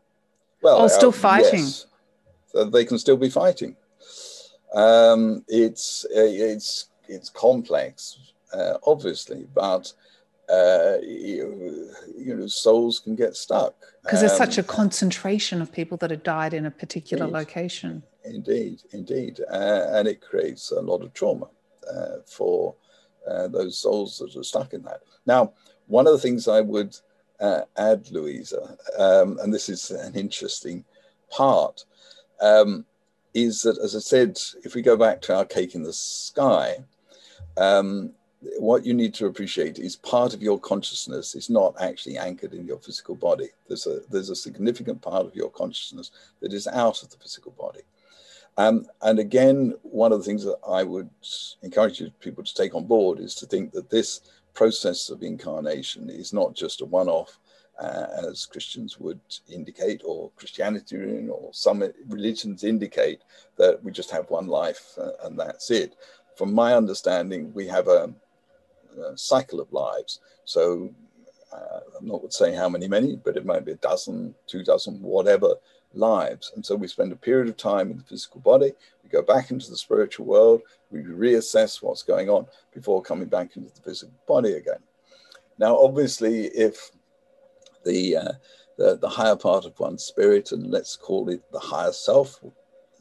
well, 0.62 0.82
oh, 0.82 0.88
still 0.88 1.10
uh, 1.10 1.12
fighting. 1.12 1.60
Yes 1.60 1.86
they 2.54 2.84
can 2.84 2.98
still 2.98 3.16
be 3.16 3.30
fighting. 3.30 3.76
Um, 4.74 5.44
it's 5.48 6.06
it's 6.10 6.88
it's 7.08 7.28
complex, 7.28 8.18
uh, 8.52 8.74
obviously, 8.86 9.46
but 9.54 9.92
uh, 10.48 10.98
you, 11.02 11.92
you, 12.16 12.34
know 12.34 12.46
souls 12.46 12.98
can 12.98 13.14
get 13.14 13.36
stuck 13.36 13.74
because 14.02 14.20
um, 14.20 14.26
there's 14.26 14.38
such 14.38 14.58
a 14.58 14.62
um, 14.62 14.66
concentration 14.66 15.62
of 15.62 15.72
people 15.72 15.96
that 15.98 16.10
have 16.10 16.22
died 16.22 16.54
in 16.54 16.66
a 16.66 16.70
particular 16.70 17.24
indeed, 17.24 17.36
location. 17.36 18.02
Indeed, 18.24 18.82
indeed, 18.92 19.40
uh, 19.50 19.86
and 19.90 20.08
it 20.08 20.20
creates 20.20 20.70
a 20.72 20.80
lot 20.80 21.02
of 21.02 21.12
trauma 21.14 21.46
uh, 21.92 22.16
for 22.26 22.74
uh, 23.28 23.48
those 23.48 23.78
souls 23.78 24.18
that 24.18 24.36
are 24.36 24.44
stuck 24.44 24.72
in 24.72 24.82
that. 24.82 25.00
Now, 25.26 25.52
one 25.86 26.06
of 26.06 26.12
the 26.12 26.18
things 26.18 26.48
I 26.48 26.60
would 26.60 26.96
uh, 27.40 27.62
add, 27.76 28.10
Louisa, 28.10 28.76
um, 28.98 29.38
and 29.42 29.52
this 29.52 29.68
is 29.68 29.90
an 29.90 30.14
interesting 30.14 30.84
part 31.30 31.84
um, 32.40 32.84
is 33.34 33.62
that, 33.62 33.78
as 33.78 33.94
I 33.94 34.00
said, 34.00 34.38
if 34.64 34.74
we 34.74 34.82
go 34.82 34.96
back 34.96 35.20
to 35.22 35.36
our 35.36 35.44
cake 35.44 35.74
in 35.74 35.82
the 35.82 35.92
sky, 35.92 36.84
um, 37.56 38.12
what 38.58 38.86
you 38.86 38.94
need 38.94 39.12
to 39.14 39.26
appreciate 39.26 39.78
is 39.78 39.96
part 39.96 40.32
of 40.32 40.42
your 40.42 40.58
consciousness 40.58 41.34
is 41.34 41.50
not 41.50 41.74
actually 41.80 42.16
anchored 42.16 42.54
in 42.54 42.66
your 42.66 42.78
physical 42.78 43.14
body. 43.14 43.48
There's 43.68 43.86
a, 43.86 44.00
there's 44.10 44.30
a 44.30 44.36
significant 44.36 45.02
part 45.02 45.26
of 45.26 45.36
your 45.36 45.50
consciousness 45.50 46.10
that 46.40 46.52
is 46.52 46.66
out 46.66 47.02
of 47.02 47.10
the 47.10 47.18
physical 47.18 47.52
body. 47.52 47.80
Um, 48.56 48.86
and 49.02 49.18
again, 49.18 49.74
one 49.82 50.12
of 50.12 50.18
the 50.18 50.24
things 50.24 50.44
that 50.44 50.58
I 50.66 50.82
would 50.82 51.08
encourage 51.62 52.02
people 52.20 52.42
to 52.42 52.54
take 52.54 52.74
on 52.74 52.86
board 52.86 53.20
is 53.20 53.34
to 53.36 53.46
think 53.46 53.72
that 53.72 53.90
this 53.90 54.22
process 54.54 55.10
of 55.10 55.22
incarnation 55.22 56.10
is 56.10 56.32
not 56.32 56.54
just 56.54 56.80
a 56.80 56.84
one 56.84 57.08
off 57.08 57.38
uh, 57.80 58.06
as 58.28 58.46
Christians 58.46 59.00
would 59.00 59.20
indicate, 59.48 60.02
or 60.04 60.30
Christianity 60.36 61.28
or 61.28 61.50
some 61.52 61.82
religions 62.08 62.62
indicate 62.64 63.22
that 63.56 63.82
we 63.82 63.90
just 63.90 64.10
have 64.10 64.28
one 64.30 64.46
life 64.46 64.98
uh, 64.98 65.12
and 65.24 65.38
that's 65.38 65.70
it. 65.70 65.96
From 66.36 66.54
my 66.54 66.74
understanding, 66.74 67.52
we 67.54 67.66
have 67.66 67.88
a, 67.88 68.12
a 69.02 69.16
cycle 69.16 69.60
of 69.60 69.72
lives. 69.72 70.20
So 70.44 70.90
uh, 71.52 71.80
I'm 71.98 72.06
not 72.06 72.32
saying 72.32 72.54
how 72.54 72.68
many, 72.68 72.86
many, 72.86 73.16
but 73.16 73.36
it 73.36 73.46
might 73.46 73.64
be 73.64 73.72
a 73.72 73.76
dozen, 73.76 74.34
two 74.46 74.62
dozen, 74.62 75.00
whatever 75.02 75.54
lives. 75.94 76.52
And 76.54 76.64
so 76.64 76.76
we 76.76 76.86
spend 76.86 77.12
a 77.12 77.16
period 77.16 77.48
of 77.48 77.56
time 77.56 77.90
in 77.90 77.98
the 77.98 78.04
physical 78.04 78.40
body, 78.40 78.72
we 79.02 79.10
go 79.10 79.22
back 79.22 79.50
into 79.50 79.70
the 79.70 79.76
spiritual 79.76 80.26
world, 80.26 80.62
we 80.90 81.00
reassess 81.00 81.82
what's 81.82 82.02
going 82.02 82.28
on 82.28 82.46
before 82.72 83.02
coming 83.02 83.28
back 83.28 83.56
into 83.56 83.74
the 83.74 83.80
physical 83.80 84.14
body 84.28 84.52
again. 84.54 84.78
Now, 85.58 85.76
obviously, 85.76 86.46
if 86.46 86.90
the, 87.84 88.16
uh, 88.16 88.32
the, 88.76 88.96
the 88.96 89.08
higher 89.08 89.36
part 89.36 89.64
of 89.64 89.78
one's 89.78 90.04
spirit, 90.04 90.52
and 90.52 90.70
let's 90.70 90.96
call 90.96 91.28
it 91.28 91.42
the 91.52 91.58
higher 91.58 91.92
self. 91.92 92.40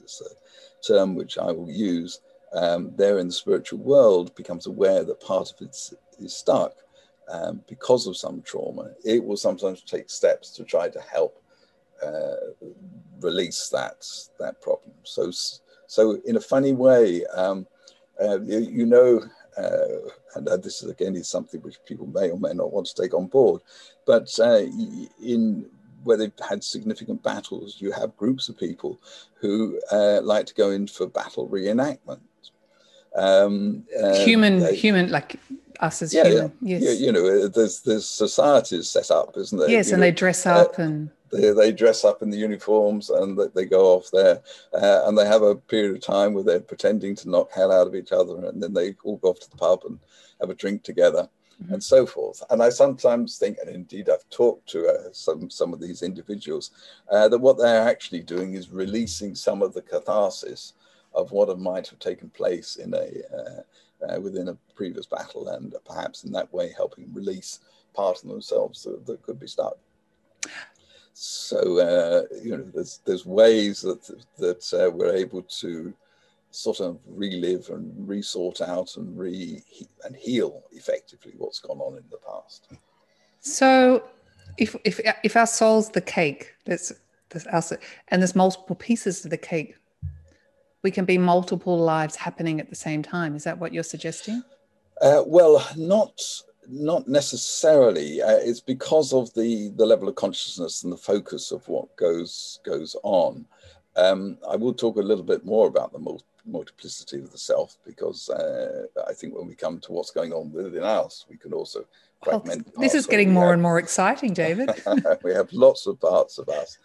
It's 0.02 0.22
a 0.22 0.86
term 0.86 1.16
which 1.16 1.38
I 1.38 1.52
will 1.52 1.70
use. 1.70 2.20
Um, 2.52 2.92
there 2.96 3.20
in 3.20 3.28
the 3.28 3.34
spiritual 3.34 3.80
world 3.80 4.36
becomes 4.36 4.66
aware 4.66 5.04
that 5.04 5.22
part 5.22 5.52
of 5.52 5.62
it 5.62 5.76
is 6.20 6.36
stuck 6.36 6.74
um, 7.30 7.62
because 7.68 8.08
of 8.08 8.18
some 8.18 8.42
trauma. 8.42 8.92
It 9.06 9.24
will 9.24 9.38
sometimes 9.38 9.84
take 9.84 10.10
steps 10.10 10.52
to 10.52 10.64
try 10.64 10.90
to 10.90 11.00
help 11.00 11.42
uh, 12.04 12.36
release 13.20 13.70
that 13.70 14.06
that 14.40 14.62
problem. 14.62 14.94
So, 15.04 15.32
so 15.88 16.20
in 16.26 16.38
a 16.38 16.42
funny 16.42 16.74
way, 16.74 17.26
um, 17.28 17.68
uh, 18.22 18.40
you, 18.42 18.60
you, 18.60 18.86
know, 18.86 19.22
uh, 19.60 20.10
and 20.36 20.64
this 20.64 20.82
is 20.84 20.90
again 20.90 21.16
is 21.16 21.28
something 21.28 21.62
which 21.62 21.78
people 21.86 22.08
may 22.08 22.30
or 22.30 22.40
may 22.40 22.54
not 22.54 22.72
want 22.72 22.88
to 22.88 23.02
take 23.02 23.14
on 23.14 23.28
board. 23.28 23.62
But 24.06 24.30
uh, 24.40 24.62
in 25.22 25.70
where 26.04 26.18
they've 26.18 26.32
had 26.48 26.64
significant 26.64 27.22
battles, 27.24 27.78
you 27.80 27.92
have 27.92 28.16
groups 28.16 28.48
of 28.50 28.58
people 28.58 29.02
who 29.42 29.80
uh, 29.92 30.22
like 30.24 30.46
to 30.48 30.54
go 30.54 30.72
in 30.72 30.88
for 30.88 31.08
battle 31.08 31.48
reenactment. 31.48 32.20
Um, 33.16 33.86
uh, 34.02 34.16
human, 34.24 34.60
they, 34.60 34.76
human, 34.76 35.10
like 35.10 35.36
us 35.80 36.02
as 36.02 36.14
yeah, 36.14 36.28
human. 36.28 36.54
Yeah. 36.62 36.78
Yes. 36.78 37.00
You, 37.00 37.06
you 37.08 37.12
know, 37.12 37.48
there's 37.48 37.82
there's 37.82 38.08
societies 38.08 38.90
set 38.90 39.12
up, 39.12 39.36
isn't 39.36 39.58
there? 39.58 39.70
Yes, 39.70 39.88
you 39.88 39.94
and 39.94 40.02
know, 40.02 40.08
they 40.08 40.12
dress 40.12 40.46
up 40.46 40.80
uh, 40.80 40.84
and 40.84 41.10
they, 41.32 41.52
they 41.52 41.72
dress 41.72 42.04
up 42.04 42.22
in 42.22 42.30
the 42.30 42.38
uniforms 42.38 43.10
and 43.10 43.40
they, 43.54 43.66
go 43.66 43.96
off 43.96 44.10
there 44.12 44.42
uh, 44.74 45.04
and 45.06 45.18
they 45.18 45.26
have 45.26 45.42
a 45.42 45.56
period 45.56 45.96
of 45.96 46.02
time 46.02 46.34
where 46.34 46.44
they're 46.44 46.60
pretending 46.60 47.16
to 47.16 47.30
knock 47.30 47.52
hell 47.52 47.72
out 47.72 47.88
of 47.88 47.96
each 47.96 48.12
other 48.12 48.46
and 48.46 48.62
then 48.62 48.74
they 48.74 48.96
all 49.04 49.18
go 49.18 49.30
off 49.30 49.40
to 49.40 49.50
the 49.50 49.58
pub 49.58 49.82
and 49.86 50.00
have 50.40 50.50
a 50.50 50.56
drink 50.56 50.84
together 50.84 51.30
mm-hmm. 51.62 51.74
and 51.74 51.84
so 51.84 52.06
forth. 52.06 52.42
And 52.50 52.64
I 52.64 52.70
sometimes 52.70 53.38
think, 53.38 53.58
and 53.62 53.70
indeed 53.70 54.10
I've 54.10 54.28
talked 54.30 54.68
to 54.70 54.88
uh, 54.88 55.12
some, 55.12 55.50
some 55.50 55.74
of 55.74 55.80
these 55.80 56.02
individuals, 56.02 56.72
uh, 57.12 57.28
that 57.28 57.40
what 57.40 57.58
they're 57.58 57.88
actually 57.88 58.24
doing 58.24 58.54
is 58.54 58.72
releasing 58.72 59.36
some 59.36 59.62
of 59.62 59.74
the 59.74 59.82
catharsis 59.82 60.74
of 61.14 61.32
what 61.32 61.58
might 61.60 61.88
have 61.88 62.00
taken 62.00 62.30
place 62.30 62.76
in 62.76 62.94
a, 62.94 63.12
uh, 63.36 63.62
uh, 64.08 64.20
within 64.20 64.50
a 64.50 64.58
previous 64.76 65.06
battle 65.06 65.50
and 65.50 65.76
perhaps 65.86 66.24
in 66.24 66.32
that 66.32 66.52
way 66.54 66.72
helping 66.76 67.14
release 67.14 67.60
part 67.94 68.22
of 68.24 68.30
themselves 68.30 68.84
that, 68.84 69.06
that 69.06 69.22
could 69.24 69.40
be 69.40 69.48
stuck. 69.48 69.78
So 71.22 71.80
uh, 71.80 72.34
you 72.42 72.52
know, 72.52 72.66
there's 72.74 73.02
there's 73.04 73.26
ways 73.26 73.82
that 73.82 74.10
that 74.38 74.74
uh, 74.74 74.90
we're 74.90 75.14
able 75.14 75.42
to 75.42 75.94
sort 76.52 76.80
of 76.80 76.98
relive 77.08 77.70
and 77.72 78.08
resort 78.08 78.62
out 78.62 78.96
and 78.96 79.20
re 79.20 79.62
and 80.06 80.16
heal 80.16 80.64
effectively 80.72 81.34
what's 81.38 81.60
gone 81.60 81.80
on 81.80 81.98
in 81.98 82.06
the 82.10 82.20
past. 82.26 82.70
So, 83.42 84.02
if 84.58 84.78
if 84.86 85.02
if 85.26 85.36
our 85.36 85.46
soul's 85.46 85.90
the 85.90 86.00
cake, 86.00 86.54
that's 86.64 86.94
that's 87.28 87.48
us, 87.48 87.74
and 88.08 88.22
there's 88.22 88.34
multiple 88.34 88.78
pieces 88.78 89.26
of 89.26 89.32
the 89.32 89.38
cake, 89.38 89.76
we 90.84 90.90
can 90.90 91.04
be 91.04 91.18
multiple 91.18 91.78
lives 91.78 92.16
happening 92.16 92.62
at 92.62 92.70
the 92.70 92.78
same 92.78 93.04
time. 93.04 93.36
Is 93.36 93.44
that 93.44 93.60
what 93.60 93.74
you're 93.74 93.84
suggesting? 93.84 94.42
Uh, 95.02 95.24
well, 95.28 95.68
not 95.76 96.18
not 96.70 97.08
necessarily. 97.08 98.22
Uh, 98.22 98.38
it's 98.38 98.62
because 98.62 99.12
of 99.14 99.34
the 99.34 99.70
the 99.76 99.86
level 99.86 100.08
of 100.08 100.16
consciousness 100.16 100.84
and 100.84 100.94
the 100.94 100.98
focus 100.98 101.52
of 101.52 101.68
what 101.68 101.96
goes 101.96 102.60
goes 102.64 102.96
on. 103.04 103.46
Um, 103.96 104.38
I 104.50 104.56
will 104.56 104.74
talk 104.74 104.98
a 104.98 105.02
little 105.02 105.24
bit 105.24 105.46
more 105.46 105.68
about 105.68 105.92
the 105.92 106.20
multiplicity 106.46 107.18
of 107.18 107.32
the 107.32 107.38
self 107.38 107.78
because 107.86 108.30
uh, 108.30 108.86
I 109.08 109.14
think 109.14 109.36
when 109.36 109.48
we 109.48 109.56
come 109.56 109.80
to 109.80 109.92
what's 109.92 110.12
going 110.12 110.32
on 110.32 110.52
within 110.52 110.84
us, 110.84 111.26
we 111.30 111.38
can 111.38 111.54
also. 111.54 111.86
Oh, 112.28 112.44
this 112.78 112.96
is 112.96 113.06
getting 113.06 113.34
more 113.34 113.46
have, 113.46 113.54
and 113.54 113.62
more 113.62 113.80
exciting, 113.80 114.34
David. 114.34 114.70
we 115.24 115.34
have 115.34 115.52
lots 115.54 115.88
of 115.88 116.00
parts 116.02 116.38
of 116.38 116.50
us, 116.50 116.78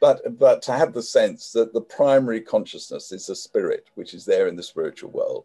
but 0.00 0.38
but 0.38 0.62
to 0.62 0.72
have 0.72 0.92
the 0.92 1.02
sense 1.02 1.52
that 1.52 1.72
the 1.72 1.80
primary 1.80 2.40
consciousness 2.40 3.12
is 3.12 3.28
a 3.28 3.36
spirit, 3.36 3.86
which 3.94 4.14
is 4.14 4.24
there 4.24 4.48
in 4.48 4.56
the 4.56 4.62
spiritual 4.62 5.10
world. 5.10 5.44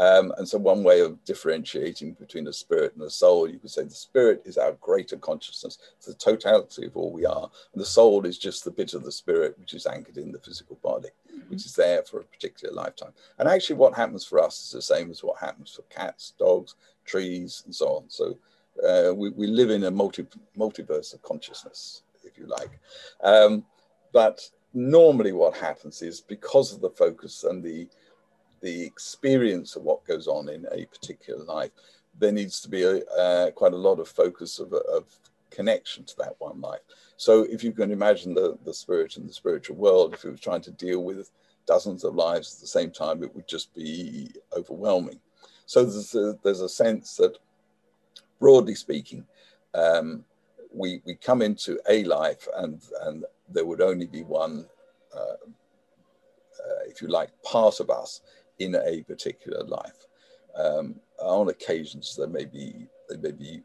Um, 0.00 0.32
and 0.38 0.48
so, 0.48 0.56
one 0.56 0.82
way 0.82 1.00
of 1.00 1.22
differentiating 1.26 2.14
between 2.14 2.44
the 2.44 2.54
spirit 2.54 2.94
and 2.94 3.02
the 3.02 3.10
soul, 3.10 3.46
you 3.46 3.58
could 3.58 3.70
say 3.70 3.84
the 3.84 3.90
spirit 3.90 4.40
is 4.46 4.56
our 4.56 4.72
greater 4.80 5.18
consciousness, 5.18 5.78
it's 5.98 6.06
the 6.06 6.14
totality 6.14 6.86
of 6.86 6.96
all 6.96 7.12
we 7.12 7.26
are. 7.26 7.50
And 7.74 7.80
the 7.80 7.86
soul 7.86 8.24
is 8.24 8.38
just 8.38 8.64
the 8.64 8.70
bit 8.70 8.94
of 8.94 9.04
the 9.04 9.12
spirit 9.12 9.58
which 9.58 9.74
is 9.74 9.86
anchored 9.86 10.16
in 10.16 10.32
the 10.32 10.38
physical 10.38 10.78
body, 10.82 11.10
mm-hmm. 11.30 11.50
which 11.50 11.66
is 11.66 11.74
there 11.74 12.02
for 12.02 12.20
a 12.20 12.24
particular 12.24 12.74
lifetime. 12.74 13.12
And 13.38 13.46
actually, 13.46 13.76
what 13.76 13.94
happens 13.94 14.24
for 14.24 14.42
us 14.42 14.62
is 14.64 14.70
the 14.70 14.80
same 14.80 15.10
as 15.10 15.22
what 15.22 15.38
happens 15.38 15.70
for 15.70 15.82
cats, 15.94 16.32
dogs, 16.38 16.76
trees, 17.04 17.62
and 17.66 17.74
so 17.74 17.88
on. 17.88 18.04
So, 18.08 18.38
uh, 18.86 19.14
we, 19.14 19.30
we 19.30 19.46
live 19.46 19.70
in 19.70 19.84
a 19.84 19.90
multi, 19.90 20.26
multiverse 20.56 21.14
of 21.14 21.22
consciousness, 21.22 22.02
if 22.24 22.38
you 22.38 22.46
like. 22.46 22.78
Um, 23.22 23.64
but 24.12 24.48
normally, 24.74 25.32
what 25.32 25.56
happens 25.56 26.02
is 26.02 26.20
because 26.20 26.72
of 26.72 26.80
the 26.80 26.90
focus 26.90 27.44
and 27.44 27.62
the 27.62 27.88
the 28.60 28.82
experience 28.82 29.76
of 29.76 29.82
what 29.82 30.04
goes 30.04 30.26
on 30.26 30.48
in 30.48 30.66
a 30.72 30.84
particular 30.86 31.42
life, 31.44 31.70
there 32.18 32.32
needs 32.32 32.60
to 32.60 32.68
be 32.68 32.82
a, 32.82 32.98
uh, 33.06 33.50
quite 33.52 33.72
a 33.72 33.76
lot 33.76 33.98
of 33.98 34.08
focus 34.08 34.58
of, 34.58 34.72
of 34.72 35.04
connection 35.50 36.04
to 36.04 36.16
that 36.18 36.34
one 36.38 36.60
life. 36.60 36.80
So 37.16 37.44
if 37.44 37.64
you 37.64 37.72
can 37.72 37.90
imagine 37.90 38.34
the, 38.34 38.58
the 38.64 38.74
spirit 38.74 39.16
and 39.16 39.28
the 39.28 39.32
spiritual 39.32 39.76
world, 39.76 40.14
if 40.14 40.24
it 40.24 40.30
was 40.30 40.40
trying 40.40 40.60
to 40.62 40.70
deal 40.70 41.02
with 41.02 41.30
dozens 41.66 42.04
of 42.04 42.14
lives 42.14 42.54
at 42.54 42.60
the 42.60 42.66
same 42.66 42.90
time, 42.90 43.22
it 43.22 43.34
would 43.34 43.48
just 43.48 43.74
be 43.74 44.30
overwhelming. 44.56 45.20
So 45.66 45.84
there's 45.84 46.14
a, 46.14 46.38
there's 46.42 46.60
a 46.60 46.68
sense 46.68 47.16
that, 47.16 47.38
broadly 48.40 48.74
speaking, 48.74 49.24
um, 49.74 50.24
we, 50.72 51.02
we 51.04 51.14
come 51.14 51.42
into 51.42 51.78
a 51.88 52.04
life 52.04 52.48
and, 52.56 52.80
and 53.02 53.24
there 53.48 53.64
would 53.64 53.80
only 53.80 54.06
be 54.06 54.22
one, 54.22 54.66
uh, 55.14 55.36
uh, 55.44 56.82
if 56.88 57.02
you 57.02 57.08
like, 57.08 57.30
part 57.42 57.80
of 57.80 57.90
us 57.90 58.22
in 58.58 58.74
a 58.74 59.02
particular 59.02 59.62
life. 59.64 60.06
Um, 60.56 60.96
on 61.20 61.48
occasions, 61.48 62.16
there 62.16 62.26
may 62.26 62.44
be 62.44 62.86
there 63.08 63.18
may 63.18 63.32
be 63.32 63.62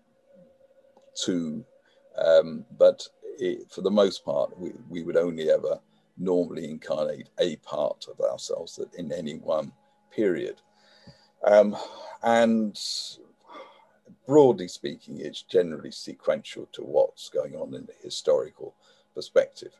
two, 1.15 1.63
um, 2.17 2.65
but 2.77 3.07
it, 3.39 3.71
for 3.71 3.81
the 3.81 3.91
most 3.91 4.25
part, 4.25 4.57
we, 4.59 4.71
we 4.89 5.03
would 5.03 5.17
only 5.17 5.49
ever 5.49 5.79
normally 6.17 6.69
incarnate 6.69 7.29
a 7.39 7.55
part 7.57 8.07
of 8.09 8.19
ourselves 8.21 8.75
that 8.75 8.93
in 8.95 9.11
any 9.11 9.35
one 9.35 9.71
period. 10.11 10.61
Um, 11.45 11.75
and 12.23 12.79
broadly 14.25 14.67
speaking, 14.67 15.19
it's 15.19 15.41
generally 15.41 15.91
sequential 15.91 16.67
to 16.73 16.81
what's 16.81 17.29
going 17.29 17.55
on 17.55 17.73
in 17.73 17.85
the 17.85 17.93
historical 18.03 18.73
perspective. 19.13 19.73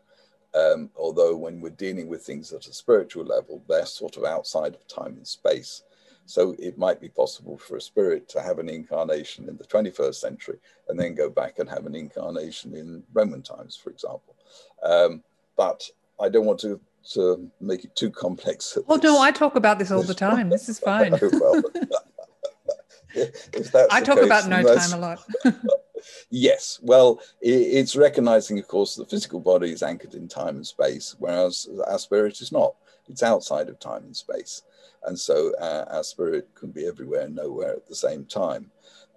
Um, 0.53 0.89
although 0.95 1.35
when 1.35 1.59
we're 1.59 1.69
dealing 1.69 2.07
with 2.07 2.23
things 2.23 2.53
at 2.53 2.67
a 2.67 2.73
spiritual 2.73 3.25
level, 3.25 3.61
they're 3.67 3.85
sort 3.85 4.15
of 4.17 4.23
outside 4.23 4.73
of 4.73 4.87
time 4.87 5.15
and 5.17 5.27
space. 5.27 5.83
So 6.25 6.55
it 6.57 6.77
might 6.77 6.99
be 6.99 7.09
possible 7.09 7.57
for 7.57 7.77
a 7.77 7.81
spirit 7.81 8.27
to 8.29 8.41
have 8.41 8.57
an 8.57 8.69
incarnation 8.69 9.47
in 9.49 9.57
the 9.57 9.65
21st 9.65 10.15
century 10.15 10.57
and 10.87 10.99
then 10.99 11.13
go 11.13 11.29
back 11.29 11.59
and 11.59 11.69
have 11.69 11.85
an 11.85 11.95
incarnation 11.95 12.73
in 12.73 13.03
Roman 13.13 13.41
times, 13.41 13.75
for 13.75 13.89
example. 13.89 14.35
Um, 14.81 15.23
but 15.55 15.87
I 16.19 16.29
don't 16.29 16.45
want 16.45 16.59
to, 16.61 16.79
to 17.11 17.51
make 17.59 17.83
it 17.83 17.95
too 17.95 18.09
complex. 18.09 18.77
Oh, 18.87 18.95
no, 18.95 19.19
I 19.21 19.31
talk 19.31 19.55
about 19.55 19.77
this 19.77 19.91
all 19.91 20.03
the 20.03 20.15
time. 20.15 20.49
This 20.49 20.69
is 20.69 20.79
fine. 20.91 21.13
oh, 21.13 21.29
well, 21.33 21.63
I 23.91 24.01
talk 24.01 24.17
case, 24.17 24.25
about 24.25 24.47
no 24.47 24.63
time 24.63 24.93
a 24.93 24.97
lot. 24.97 25.23
Yes, 26.29 26.79
well, 26.81 27.19
it's 27.41 27.95
recognizing, 27.95 28.59
of 28.59 28.67
course, 28.67 28.95
the 28.95 29.05
physical 29.05 29.39
body 29.39 29.71
is 29.71 29.83
anchored 29.83 30.13
in 30.13 30.27
time 30.27 30.57
and 30.57 30.67
space, 30.67 31.15
whereas 31.19 31.67
our 31.87 31.99
spirit 31.99 32.41
is 32.41 32.51
not. 32.51 32.75
It's 33.07 33.23
outside 33.23 33.69
of 33.69 33.79
time 33.79 34.03
and 34.03 34.15
space. 34.15 34.63
And 35.05 35.17
so 35.17 35.53
uh, 35.59 35.85
our 35.89 36.03
spirit 36.03 36.49
can 36.55 36.71
be 36.71 36.87
everywhere 36.87 37.21
and 37.21 37.35
nowhere 37.35 37.73
at 37.73 37.87
the 37.87 37.95
same 37.95 38.25
time. 38.25 38.71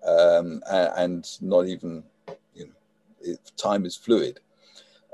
Um, 0.04 0.62
and 0.70 1.26
not 1.40 1.66
even, 1.66 2.04
you 2.54 2.66
know, 2.66 2.72
it, 3.20 3.52
time 3.56 3.84
is 3.84 3.96
fluid. 3.96 4.40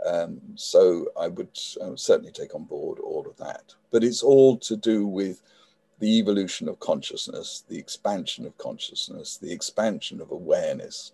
Um, 0.04 0.40
so 0.56 1.06
I 1.18 1.28
would, 1.28 1.56
I 1.82 1.88
would 1.88 2.00
certainly 2.00 2.32
take 2.32 2.54
on 2.54 2.64
board 2.64 2.98
all 2.98 3.26
of 3.26 3.36
that. 3.38 3.74
But 3.90 4.04
it's 4.04 4.22
all 4.22 4.58
to 4.58 4.76
do 4.76 5.06
with 5.06 5.40
the 5.98 6.18
evolution 6.18 6.68
of 6.68 6.80
consciousness, 6.80 7.64
the 7.68 7.78
expansion 7.78 8.46
of 8.46 8.56
consciousness, 8.58 9.36
the 9.36 9.52
expansion 9.52 10.20
of 10.20 10.30
awareness 10.30 11.12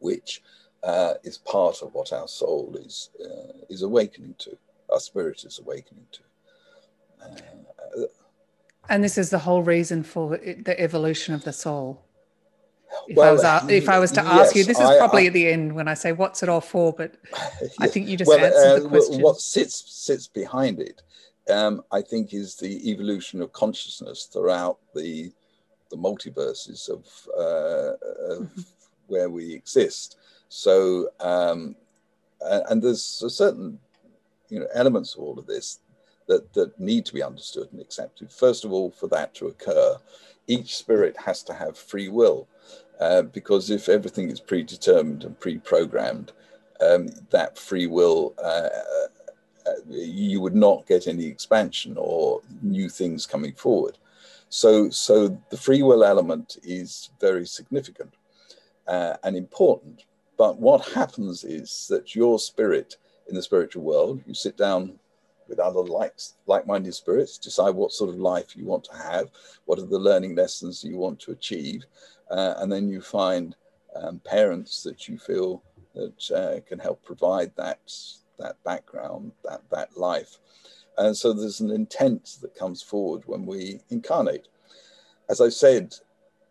which 0.00 0.42
uh, 0.82 1.14
is 1.22 1.38
part 1.38 1.82
of 1.82 1.94
what 1.94 2.12
our 2.12 2.28
soul 2.28 2.76
is 2.78 3.10
uh, 3.24 3.52
is 3.68 3.82
awakening 3.82 4.34
to, 4.38 4.56
our 4.92 5.00
spirit 5.00 5.44
is 5.44 5.60
awakening 5.60 6.06
to. 6.12 6.20
Uh, 7.22 8.06
and 8.88 9.04
this 9.04 9.16
is 9.16 9.30
the 9.30 9.38
whole 9.38 9.62
reason 9.62 10.02
for 10.02 10.36
the 10.36 10.74
evolution 10.78 11.34
of 11.34 11.44
the 11.44 11.52
soul. 11.52 12.04
If, 13.08 13.16
well, 13.16 13.28
I, 13.28 13.32
was, 13.32 13.44
if 13.70 13.88
I 13.88 13.98
was 13.98 14.12
to 14.12 14.20
ask 14.20 14.54
yes, 14.54 14.56
you, 14.56 14.64
this 14.64 14.80
is 14.80 14.96
probably 14.98 15.24
I, 15.24 15.26
at 15.26 15.32
the 15.32 15.48
end 15.48 15.74
when 15.74 15.88
I 15.88 15.94
say, 15.94 16.12
"What's 16.12 16.42
it 16.42 16.48
all 16.48 16.60
for?" 16.60 16.92
But 16.92 17.14
yes. 17.30 17.74
I 17.80 17.86
think 17.86 18.08
you 18.08 18.16
just 18.16 18.28
well, 18.28 18.44
answered 18.44 18.82
the 18.82 18.86
uh, 18.86 18.90
question. 18.90 19.22
What 19.22 19.38
sits 19.40 19.84
sits 19.86 20.26
behind 20.26 20.80
it, 20.80 21.00
um, 21.50 21.82
I 21.90 22.02
think, 22.02 22.34
is 22.34 22.56
the 22.56 22.90
evolution 22.90 23.42
of 23.42 23.52
consciousness 23.52 24.28
throughout 24.32 24.78
the 24.94 25.32
the 25.90 25.96
multiverses 25.98 26.88
of, 26.88 27.06
uh, 27.36 27.92
of 28.32 28.46
mm-hmm 28.46 28.60
where 29.12 29.28
we 29.28 29.52
exist. 29.52 30.16
So, 30.48 31.10
um, 31.20 31.76
and 32.40 32.82
there's 32.82 33.22
a 33.24 33.30
certain 33.30 33.78
you 34.48 34.60
know, 34.60 34.66
elements 34.74 35.14
of 35.14 35.20
all 35.20 35.38
of 35.38 35.46
this 35.46 35.80
that, 36.28 36.52
that 36.54 36.78
need 36.80 37.04
to 37.06 37.14
be 37.14 37.22
understood 37.22 37.68
and 37.72 37.80
accepted. 37.80 38.32
First 38.32 38.64
of 38.64 38.72
all, 38.72 38.90
for 38.90 39.08
that 39.08 39.34
to 39.34 39.48
occur, 39.48 39.96
each 40.46 40.76
spirit 40.76 41.16
has 41.18 41.42
to 41.44 41.52
have 41.52 41.76
free 41.76 42.08
will, 42.08 42.48
uh, 43.00 43.22
because 43.22 43.70
if 43.70 43.88
everything 43.88 44.30
is 44.30 44.40
predetermined 44.40 45.24
and 45.24 45.38
pre-programmed, 45.38 46.32
um, 46.80 47.08
that 47.30 47.58
free 47.58 47.86
will, 47.86 48.34
uh, 48.42 48.68
uh, 48.68 49.08
you 49.88 50.40
would 50.40 50.54
not 50.54 50.86
get 50.86 51.06
any 51.06 51.26
expansion 51.26 51.96
or 51.96 52.40
new 52.62 52.88
things 52.88 53.26
coming 53.26 53.54
forward. 53.54 53.98
So, 54.48 54.90
so 54.90 55.38
the 55.50 55.56
free 55.56 55.82
will 55.82 56.04
element 56.04 56.58
is 56.62 57.10
very 57.20 57.46
significant 57.46 58.14
uh, 58.86 59.14
and 59.24 59.36
important. 59.36 60.04
But 60.36 60.58
what 60.58 60.88
happens 60.88 61.44
is 61.44 61.86
that 61.88 62.14
your 62.14 62.38
spirit 62.38 62.96
in 63.28 63.34
the 63.34 63.42
spiritual 63.42 63.84
world, 63.84 64.20
you 64.26 64.34
sit 64.34 64.56
down 64.56 64.98
with 65.48 65.58
other 65.58 65.82
likes, 65.82 66.34
like-minded 66.46 66.94
spirits, 66.94 67.38
decide 67.38 67.74
what 67.74 67.92
sort 67.92 68.10
of 68.10 68.16
life 68.16 68.56
you 68.56 68.64
want 68.64 68.84
to 68.84 68.96
have, 68.96 69.30
what 69.66 69.78
are 69.78 69.86
the 69.86 69.98
learning 69.98 70.34
lessons 70.34 70.84
you 70.84 70.96
want 70.96 71.20
to 71.20 71.32
achieve, 71.32 71.84
uh, 72.30 72.54
and 72.58 72.72
then 72.72 72.88
you 72.88 73.00
find 73.00 73.54
um, 73.94 74.18
parents 74.24 74.82
that 74.82 75.08
you 75.08 75.18
feel 75.18 75.62
that 75.94 76.30
uh, 76.30 76.60
can 76.66 76.78
help 76.78 77.02
provide 77.02 77.52
that 77.56 77.80
that 78.42 78.62
background, 78.64 79.32
that 79.44 79.62
that 79.70 79.96
life. 79.96 80.38
And 80.98 81.16
so 81.16 81.32
there's 81.32 81.60
an 81.60 81.70
intent 81.70 82.36
that 82.42 82.54
comes 82.54 82.82
forward 82.82 83.22
when 83.26 83.46
we 83.46 83.80
incarnate. 83.90 84.48
As 85.30 85.40
I 85.40 85.48
said, 85.48 85.94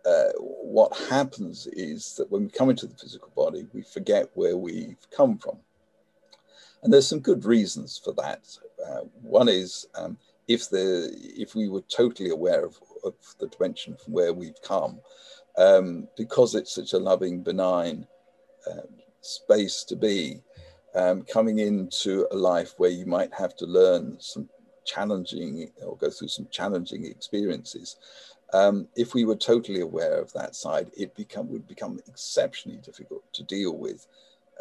uh, 0.06 0.32
what 0.40 0.98
happens 1.10 1.68
is 1.74 2.16
that 2.16 2.32
when 2.32 2.44
we 2.44 2.50
come 2.50 2.70
into 2.72 2.88
the 2.88 2.96
physical 2.96 3.32
body, 3.36 3.68
we 3.74 3.84
forget 3.84 4.30
where 4.34 4.58
we've 4.58 5.06
come 5.16 5.38
from. 5.38 5.58
And 6.82 6.92
there's 6.92 7.08
some 7.08 7.20
good 7.20 7.46
reasons 7.46 8.02
for 8.04 8.14
that. 8.14 8.42
Uh, 8.84 9.02
one 9.22 9.48
is 9.48 9.86
um, 9.94 10.18
if 10.48 10.70
the 10.70 11.16
if 11.38 11.54
we 11.54 11.70
were 11.70 11.82
totally 11.82 12.32
aware 12.32 12.66
of, 12.66 12.80
of 13.04 13.14
the 13.40 13.48
dimension 13.48 13.96
from 14.04 14.14
where 14.14 14.34
we've 14.34 14.62
come, 14.64 15.00
um, 15.58 16.08
because 16.18 16.56
it's 16.56 16.74
such 16.74 16.94
a 16.94 16.98
loving, 16.98 17.44
benign 17.44 18.08
uh, 18.70 18.88
space 19.22 19.84
to 19.84 19.96
be, 19.96 20.42
um, 20.96 21.24
coming 21.24 21.60
into 21.60 22.28
a 22.32 22.36
life 22.36 22.74
where 22.78 22.90
you 22.90 23.06
might 23.06 23.34
have 23.34 23.56
to 23.58 23.66
learn 23.66 24.18
some 24.20 24.50
challenging 24.86 25.72
or 25.86 25.96
go 25.98 26.10
through 26.10 26.28
some 26.28 26.48
challenging 26.52 27.06
experiences. 27.06 27.98
Um, 28.54 28.88
if 28.96 29.14
we 29.14 29.24
were 29.24 29.36
totally 29.36 29.82
aware 29.82 30.20
of 30.20 30.34
that 30.34 30.56
side, 30.56 30.92
it 30.98 31.16
become, 31.16 31.50
would 31.50 31.68
become 31.68 32.00
exceptionally 32.08 32.80
difficult 32.80 33.24
to 33.34 33.44
deal 33.44 33.78
with 33.78 34.08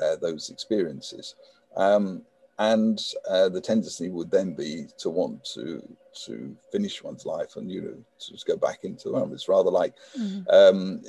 uh, 0.01 0.17
those 0.17 0.51
experiences. 0.51 1.35
Um, 1.77 2.23
and 2.61 3.01
uh, 3.29 3.49
the 3.49 3.61
tendency 3.61 4.11
would 4.11 4.31
then 4.31 4.55
be 4.55 4.87
to 4.99 5.09
want 5.09 5.43
to 5.55 5.83
to 6.27 6.55
finish 6.71 7.03
one's 7.03 7.25
life 7.25 7.57
and 7.57 7.71
you 7.71 7.81
know 7.81 7.97
to 8.19 8.33
just 8.33 8.47
go 8.47 8.55
back 8.55 8.81
into 8.85 9.09
the 9.09 9.15
realm. 9.15 9.33
It's 9.33 9.49
rather 9.49 9.71
like 9.71 9.95
mm-hmm. 10.19 10.43
um, 10.51 11.01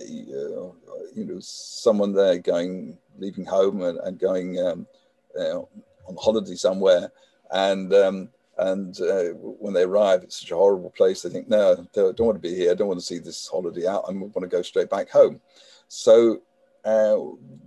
you, 1.14 1.26
know, 1.26 1.40
someone 1.42 2.14
there 2.14 2.38
going 2.38 2.98
leaving 3.20 3.44
home 3.44 3.82
and, 3.82 4.00
and 4.00 4.18
going 4.18 4.60
um, 4.60 4.88
uh, 4.94 5.01
on 5.38 6.18
holiday 6.18 6.56
somewhere, 6.56 7.12
and 7.52 7.94
um, 7.94 8.30
and 8.58 9.00
uh, 9.02 9.30
when 9.34 9.74
they 9.74 9.84
arrive, 9.84 10.24
it's 10.24 10.40
such 10.40 10.52
a 10.52 10.56
horrible 10.56 10.92
place. 10.92 11.22
They 11.22 11.30
think, 11.30 11.50
no, 11.50 11.72
I 11.72 11.76
don't 11.94 12.20
want 12.20 12.36
to 12.36 12.48
be 12.50 12.56
here. 12.56 12.72
I 12.72 12.76
don't 12.76 12.88
want 12.88 13.00
to 13.00 13.06
see 13.06 13.18
this 13.18 13.48
holiday 13.48 13.88
out. 13.88 14.06
I 14.08 14.12
want 14.12 14.42
to 14.42 14.48
go 14.48 14.62
straight 14.62 14.90
back 14.90 15.10
home. 15.10 15.42
So 15.88 16.42
uh, 16.86 17.18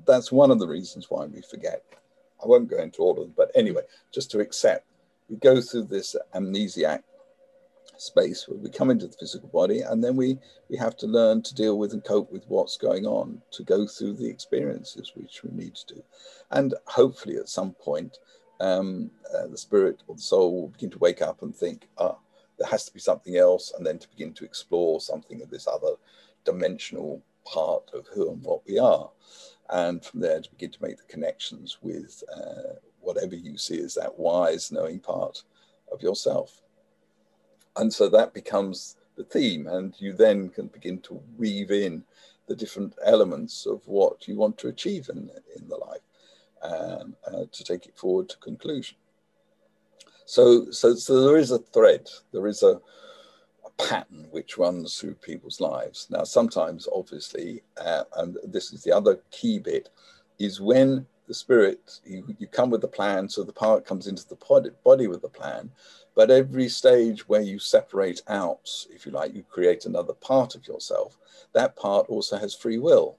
that's 0.06 0.30
one 0.30 0.50
of 0.50 0.58
the 0.58 0.68
reasons 0.68 1.10
why 1.10 1.26
we 1.26 1.42
forget. 1.42 1.82
I 2.42 2.46
won't 2.46 2.68
go 2.68 2.78
into 2.78 3.02
all 3.02 3.12
of 3.12 3.18
them, 3.18 3.34
but 3.36 3.50
anyway, 3.54 3.82
just 4.12 4.30
to 4.32 4.40
accept, 4.40 4.86
we 5.28 5.36
go 5.36 5.60
through 5.60 5.84
this 5.84 6.14
amnesiac 6.34 7.02
space 7.96 8.48
where 8.48 8.58
we 8.58 8.68
come 8.68 8.90
into 8.90 9.06
the 9.06 9.16
physical 9.16 9.48
body 9.48 9.80
and 9.80 10.02
then 10.02 10.16
we 10.16 10.38
we 10.68 10.76
have 10.76 10.96
to 10.96 11.06
learn 11.06 11.42
to 11.42 11.54
deal 11.54 11.78
with 11.78 11.92
and 11.92 12.04
cope 12.04 12.30
with 12.32 12.44
what's 12.48 12.76
going 12.76 13.06
on 13.06 13.40
to 13.52 13.62
go 13.62 13.86
through 13.86 14.14
the 14.14 14.28
experiences 14.28 15.12
which 15.14 15.42
we 15.42 15.50
need 15.50 15.74
to 15.74 15.94
do. 15.94 16.02
And 16.50 16.74
hopefully 16.86 17.36
at 17.36 17.48
some 17.48 17.72
point 17.72 18.18
um, 18.60 19.10
uh, 19.34 19.46
the 19.48 19.58
spirit 19.58 20.02
or 20.06 20.14
the 20.14 20.22
soul 20.22 20.60
will 20.60 20.68
begin 20.68 20.90
to 20.90 20.98
wake 20.98 21.22
up 21.22 21.42
and 21.42 21.54
think 21.54 21.88
ah 21.98 22.16
there 22.58 22.68
has 22.68 22.84
to 22.84 22.94
be 22.94 23.00
something 23.00 23.36
else 23.36 23.72
and 23.76 23.86
then 23.86 23.98
to 23.98 24.08
begin 24.08 24.32
to 24.32 24.44
explore 24.44 25.00
something 25.00 25.42
of 25.42 25.50
this 25.50 25.66
other 25.66 25.94
dimensional 26.44 27.22
part 27.44 27.90
of 27.92 28.06
who 28.08 28.30
and 28.30 28.42
what 28.42 28.66
we 28.66 28.78
are. 28.78 29.10
And 29.70 30.04
from 30.04 30.20
there 30.20 30.40
to 30.40 30.50
begin 30.50 30.70
to 30.70 30.82
make 30.82 30.96
the 30.98 31.12
connections 31.12 31.78
with 31.82 32.22
uh, 32.34 32.74
whatever 33.00 33.34
you 33.34 33.58
see 33.58 33.80
as 33.80 33.94
that 33.94 34.18
wise 34.18 34.70
knowing 34.70 35.00
part 35.00 35.42
of 35.90 36.02
yourself 36.02 36.60
and 37.76 37.92
so 37.92 38.08
that 38.08 38.34
becomes 38.34 38.96
the 39.16 39.24
theme 39.24 39.66
and 39.66 39.94
you 39.98 40.12
then 40.12 40.48
can 40.48 40.66
begin 40.68 40.98
to 41.00 41.20
weave 41.36 41.70
in 41.70 42.02
the 42.46 42.56
different 42.56 42.94
elements 43.04 43.66
of 43.66 43.80
what 43.86 44.28
you 44.28 44.36
want 44.36 44.58
to 44.58 44.68
achieve 44.68 45.08
in, 45.08 45.30
in 45.56 45.68
the 45.68 45.76
life 45.76 46.00
um, 46.62 47.14
uh, 47.26 47.44
to 47.52 47.64
take 47.64 47.86
it 47.86 47.96
forward 47.96 48.28
to 48.28 48.36
conclusion. 48.38 48.96
So, 50.26 50.70
so 50.70 50.94
so 50.94 51.26
there 51.26 51.36
is 51.36 51.50
a 51.50 51.58
thread 51.58 52.08
there 52.32 52.46
is 52.46 52.62
a, 52.62 52.80
a 53.66 53.70
pattern 53.82 54.26
which 54.30 54.56
runs 54.56 54.96
through 54.96 55.14
people's 55.16 55.60
lives. 55.60 56.06
Now 56.10 56.24
sometimes 56.24 56.88
obviously 56.92 57.62
uh, 57.76 58.04
and 58.16 58.38
this 58.44 58.72
is 58.72 58.82
the 58.82 58.92
other 58.92 59.20
key 59.30 59.58
bit 59.58 59.90
is 60.38 60.60
when 60.60 61.06
the 61.26 61.34
spirit 61.34 62.00
you, 62.04 62.24
you 62.38 62.46
come 62.46 62.70
with 62.70 62.80
the 62.80 62.88
plan 62.88 63.28
so 63.28 63.42
the 63.42 63.52
part 63.52 63.86
comes 63.86 64.06
into 64.06 64.26
the 64.28 64.70
body 64.84 65.06
with 65.06 65.22
the 65.22 65.28
plan 65.28 65.70
but 66.14 66.30
every 66.30 66.68
stage 66.68 67.28
where 67.28 67.40
you 67.40 67.58
separate 67.58 68.22
out, 68.28 68.70
if 68.90 69.04
you 69.04 69.12
like, 69.12 69.34
you 69.34 69.42
create 69.42 69.84
another 69.84 70.12
part 70.12 70.54
of 70.54 70.66
yourself, 70.66 71.18
that 71.52 71.76
part 71.76 72.06
also 72.08 72.38
has 72.38 72.54
free 72.54 72.78
will. 72.78 73.18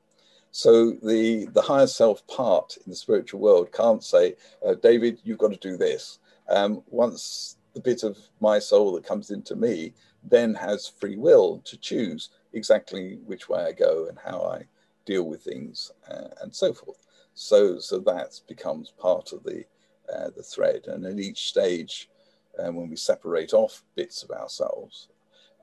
So 0.51 0.91
the, 0.91 1.45
the 1.51 1.61
higher 1.61 1.87
self 1.87 2.25
part 2.27 2.77
in 2.77 2.89
the 2.89 2.95
spiritual 2.95 3.41
world 3.41 3.73
can't 3.73 4.03
say, 4.03 4.35
uh, 4.65 4.75
David, 4.75 5.19
you've 5.23 5.37
got 5.37 5.51
to 5.51 5.57
do 5.57 5.75
this. 5.75 6.19
Um, 6.47 6.83
once 6.87 7.57
the 7.73 7.81
bit 7.81 8.03
of 8.03 8.17
my 8.39 8.59
soul 8.59 8.93
that 8.93 9.03
comes 9.03 9.31
into 9.31 9.55
me 9.55 9.93
then 10.23 10.53
has 10.55 10.87
free 10.87 11.17
will 11.17 11.61
to 11.65 11.77
choose 11.77 12.29
exactly 12.53 13.19
which 13.25 13.49
way 13.49 13.63
I 13.63 13.73
go 13.73 14.07
and 14.07 14.17
how 14.23 14.41
I 14.43 14.65
deal 15.05 15.23
with 15.23 15.43
things 15.43 15.91
uh, 16.09 16.29
and 16.41 16.55
so 16.55 16.73
forth. 16.73 17.04
So, 17.35 17.79
so 17.79 17.99
that 17.99 18.39
becomes 18.47 18.91
part 18.97 19.33
of 19.33 19.43
the, 19.43 19.65
uh, 20.11 20.29
the 20.35 20.43
thread. 20.43 20.87
And 20.87 21.05
at 21.05 21.19
each 21.19 21.49
stage, 21.49 22.09
and 22.57 22.75
when 22.75 22.89
we 22.89 22.95
separate 22.95 23.53
off 23.53 23.83
bits 23.95 24.23
of 24.23 24.31
ourselves, 24.31 25.09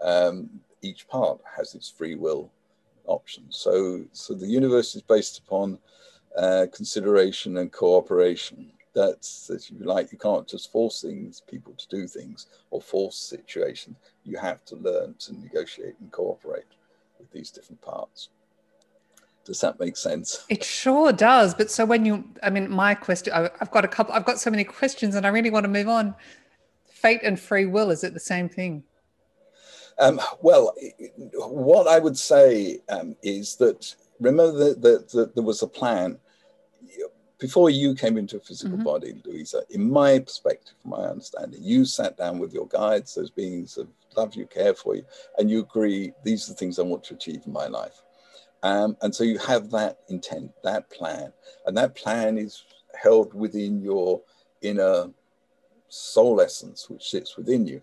um, 0.03 0.51
each 0.83 1.09
part 1.09 1.41
has 1.57 1.75
its 1.75 1.91
free 1.91 2.15
will 2.15 2.51
options. 3.07 3.57
So, 3.57 4.05
so 4.13 4.35
the 4.35 4.47
universe 4.47 4.95
is 4.95 5.03
based 5.03 5.39
upon 5.39 5.79
uh, 6.37 6.67
consideration 6.73 7.57
and 7.57 7.73
cooperation. 7.73 8.71
That's, 8.95 9.49
if 9.49 9.71
you 9.71 9.79
like, 9.79 10.13
you 10.13 10.19
can't 10.19 10.47
just 10.47 10.71
force 10.71 11.01
things, 11.01 11.41
people 11.41 11.73
to 11.79 11.89
do 11.89 12.07
things 12.07 12.49
or 12.71 12.83
force 12.83 13.17
situations. 13.17 13.97
You 14.25 14.37
have 14.37 14.65
to 14.67 14.77
learn 14.77 15.15
to 15.21 15.41
negotiate 15.41 15.95
and 16.01 16.13
cooperate 16.13 16.67
with 17.19 17.31
these 17.31 17.51
different 17.51 17.81
parts. 17.81 18.29
Does 19.45 19.61
that 19.61 19.81
make 19.81 19.97
sense? 19.97 20.45
It 20.49 20.63
sure 20.63 21.13
does. 21.13 21.55
But 21.55 21.71
so 21.71 21.85
when 21.85 22.07
you, 22.07 22.25
I 22.43 22.51
mean, 22.51 22.71
my 22.71 22.95
question, 22.95 23.33
I've 23.33 23.71
got 23.71 23.85
a 23.85 23.89
couple, 23.89 24.15
I've 24.15 24.25
got 24.25 24.39
so 24.39 24.51
many 24.51 24.65
questions 24.65 25.17
and 25.17 25.27
I 25.27 25.31
really 25.31 25.51
want 25.51 25.65
to 25.65 25.69
move 25.69 25.89
on 25.89 26.15
fate 27.03 27.21
and 27.25 27.39
free 27.39 27.67
will 27.67 27.91
is 27.91 28.05
it 28.05 28.15
the 28.15 28.21
same 28.21 28.49
thing 28.49 28.85
um, 29.99 30.21
well 30.41 30.73
what 31.35 31.89
i 31.89 31.99
would 31.99 32.17
say 32.17 32.79
um, 32.89 33.17
is 33.25 33.57
that 33.57 33.95
remember 34.21 34.53
that, 34.53 34.81
that, 34.81 35.11
that, 35.11 35.35
there 35.35 35.43
was 35.43 35.63
a 35.63 35.67
plan 35.67 36.17
before 37.41 37.71
you 37.71 37.93
came 37.93 38.17
into 38.17 38.37
a 38.37 38.41
physical 38.41 38.77
mm-hmm. 38.77 38.85
body 38.85 39.21
louisa 39.25 39.63
in 39.71 39.91
my 39.91 40.21
perspective 40.21 40.75
my 40.85 41.05
understanding 41.05 41.61
you 41.61 41.85
sat 41.85 42.17
down 42.17 42.39
with 42.39 42.53
your 42.55 42.69
guides 42.69 43.17
those 43.17 43.31
beings 43.31 43.75
that 43.75 43.89
love 44.17 44.37
you 44.37 44.47
care 44.47 44.75
for 44.75 44.95
you 44.95 45.05
and 45.39 45.51
you 45.51 45.59
agree 45.59 46.13
these 46.25 46.49
are 46.49 46.53
the 46.53 46.57
things 46.57 46.79
i 46.79 46.83
want 46.83 47.03
to 47.03 47.15
achieve 47.15 47.43
in 47.45 47.53
my 47.53 47.67
life 47.67 48.03
um, 48.63 48.97
and 49.03 49.15
so 49.15 49.25
you 49.25 49.39
have 49.39 49.71
that 49.71 49.99
intent 50.09 50.51
that 50.63 50.89
plan 50.91 51.33
and 51.67 51.77
that 51.77 51.95
plan 51.95 52.39
is 52.39 52.65
held 53.01 53.35
within 53.35 53.81
your 53.81 54.21
inner 54.63 55.11
soul 55.89 56.41
essence 56.41 56.89
which 56.89 57.11
sits 57.11 57.37
within 57.37 57.67
you. 57.67 57.81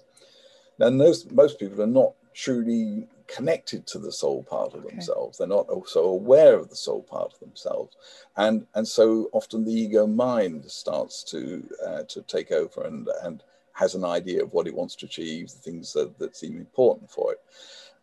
Now, 0.79 0.89
most, 0.89 1.31
most 1.31 1.59
people 1.59 1.81
are 1.81 1.87
not 1.87 2.13
truly 2.33 3.07
connected 3.27 3.85
to 3.85 3.99
the 3.99 4.11
soul 4.11 4.43
part 4.43 4.73
of 4.73 4.85
okay. 4.85 4.89
themselves. 4.89 5.37
They're 5.37 5.47
not 5.47 5.69
also 5.69 6.05
aware 6.05 6.57
of 6.57 6.69
the 6.69 6.75
soul 6.75 7.03
part 7.03 7.33
of 7.33 7.39
themselves, 7.39 7.95
and 8.37 8.65
and 8.73 8.87
so 8.87 9.29
often 9.33 9.63
the 9.63 9.73
ego 9.73 10.07
mind 10.07 10.65
starts 10.71 11.23
to 11.25 11.67
uh, 11.85 12.03
to 12.03 12.21
take 12.23 12.51
over 12.51 12.83
and 12.83 13.07
and 13.23 13.43
has 13.73 13.93
an 13.93 14.05
idea 14.05 14.43
of 14.43 14.53
what 14.53 14.67
it 14.67 14.75
wants 14.75 14.95
to 14.95 15.05
achieve, 15.05 15.49
the 15.49 15.57
things 15.57 15.93
that, 15.93 16.17
that 16.17 16.35
seem 16.35 16.57
important 16.57 17.09
for 17.11 17.33
it, 17.33 17.39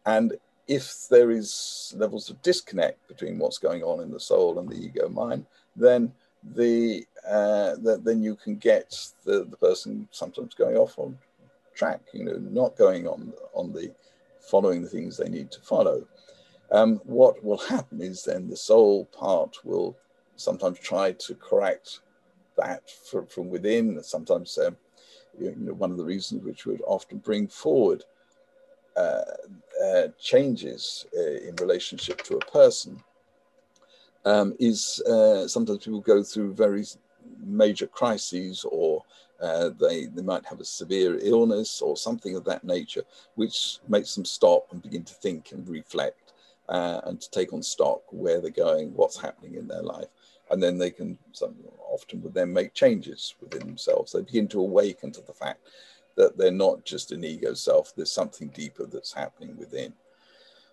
and 0.04 0.36
if 0.68 1.06
there 1.08 1.30
is 1.30 1.94
levels 1.96 2.28
of 2.30 2.42
disconnect 2.42 3.06
between 3.08 3.38
what's 3.38 3.58
going 3.58 3.82
on 3.82 4.00
in 4.00 4.10
the 4.10 4.20
soul 4.20 4.58
and 4.58 4.68
the 4.68 4.76
ego 4.76 5.08
mind, 5.08 5.46
then 5.76 6.12
the, 6.54 7.06
uh, 7.26 7.74
the 7.76 8.00
then 8.02 8.22
you 8.22 8.34
can 8.36 8.56
get 8.56 8.96
the, 9.24 9.44
the 9.44 9.56
person 9.56 10.08
sometimes 10.10 10.54
going 10.54 10.76
off 10.76 10.98
on 10.98 11.16
track, 11.74 12.00
you 12.12 12.24
know, 12.24 12.36
not 12.50 12.76
going 12.76 13.06
on 13.06 13.32
on 13.54 13.72
the 13.72 13.92
following 14.40 14.82
the 14.82 14.88
things 14.88 15.16
they 15.16 15.28
need 15.28 15.50
to 15.50 15.60
follow. 15.60 16.06
Um, 16.72 17.00
what 17.04 17.44
will 17.44 17.58
happen 17.58 18.00
is 18.00 18.24
then 18.24 18.48
the 18.48 18.56
soul 18.56 19.04
part 19.06 19.64
will 19.64 19.96
sometimes 20.36 20.78
try 20.78 21.12
to 21.12 21.34
correct 21.34 22.00
that 22.56 22.90
from, 22.90 23.26
from 23.26 23.50
within. 23.50 24.02
Sometimes, 24.02 24.58
uh, 24.58 24.70
you 25.38 25.54
know, 25.56 25.74
one 25.74 25.90
of 25.90 25.96
the 25.96 26.04
reasons 26.04 26.42
which 26.42 26.66
would 26.66 26.82
often 26.86 27.18
bring 27.18 27.46
forward 27.46 28.04
uh, 28.96 29.22
uh, 29.84 30.08
changes 30.18 31.06
uh, 31.16 31.48
in 31.48 31.54
relationship 31.56 32.22
to 32.22 32.36
a 32.36 32.46
person 32.46 33.02
um, 34.24 34.54
is 34.58 35.02
uh, 35.08 35.46
sometimes 35.46 35.84
people 35.84 36.00
go 36.00 36.22
through 36.22 36.54
very 36.54 36.84
major 37.44 37.86
crises 37.86 38.64
or 38.70 39.04
uh, 39.40 39.70
they, 39.80 40.06
they 40.06 40.22
might 40.22 40.44
have 40.46 40.60
a 40.60 40.64
severe 40.64 41.18
illness 41.22 41.80
or 41.80 41.96
something 41.96 42.36
of 42.36 42.44
that 42.44 42.64
nature, 42.64 43.02
which 43.34 43.78
makes 43.88 44.14
them 44.14 44.24
stop 44.24 44.66
and 44.72 44.82
begin 44.82 45.04
to 45.04 45.14
think 45.14 45.52
and 45.52 45.68
reflect 45.68 46.32
uh, 46.68 47.00
and 47.04 47.20
to 47.20 47.30
take 47.30 47.52
on 47.52 47.62
stock 47.62 48.02
where 48.10 48.40
they're 48.40 48.50
going, 48.50 48.92
what's 48.94 49.20
happening 49.20 49.54
in 49.54 49.68
their 49.68 49.82
life. 49.82 50.08
and 50.50 50.62
then 50.62 50.78
they 50.78 50.90
can 50.90 51.18
some, 51.32 51.54
often 51.90 52.22
would 52.22 52.34
then 52.34 52.52
make 52.52 52.72
changes 52.74 53.34
within 53.40 53.66
themselves. 53.66 54.12
They 54.12 54.22
begin 54.22 54.48
to 54.48 54.60
awaken 54.60 55.12
to 55.12 55.20
the 55.22 55.32
fact 55.32 55.60
that 56.16 56.36
they're 56.36 56.50
not 56.50 56.84
just 56.84 57.12
an 57.12 57.24
ego 57.24 57.54
self, 57.54 57.94
there's 57.94 58.10
something 58.10 58.48
deeper 58.48 58.86
that's 58.86 59.12
happening 59.12 59.56
within. 59.56 59.92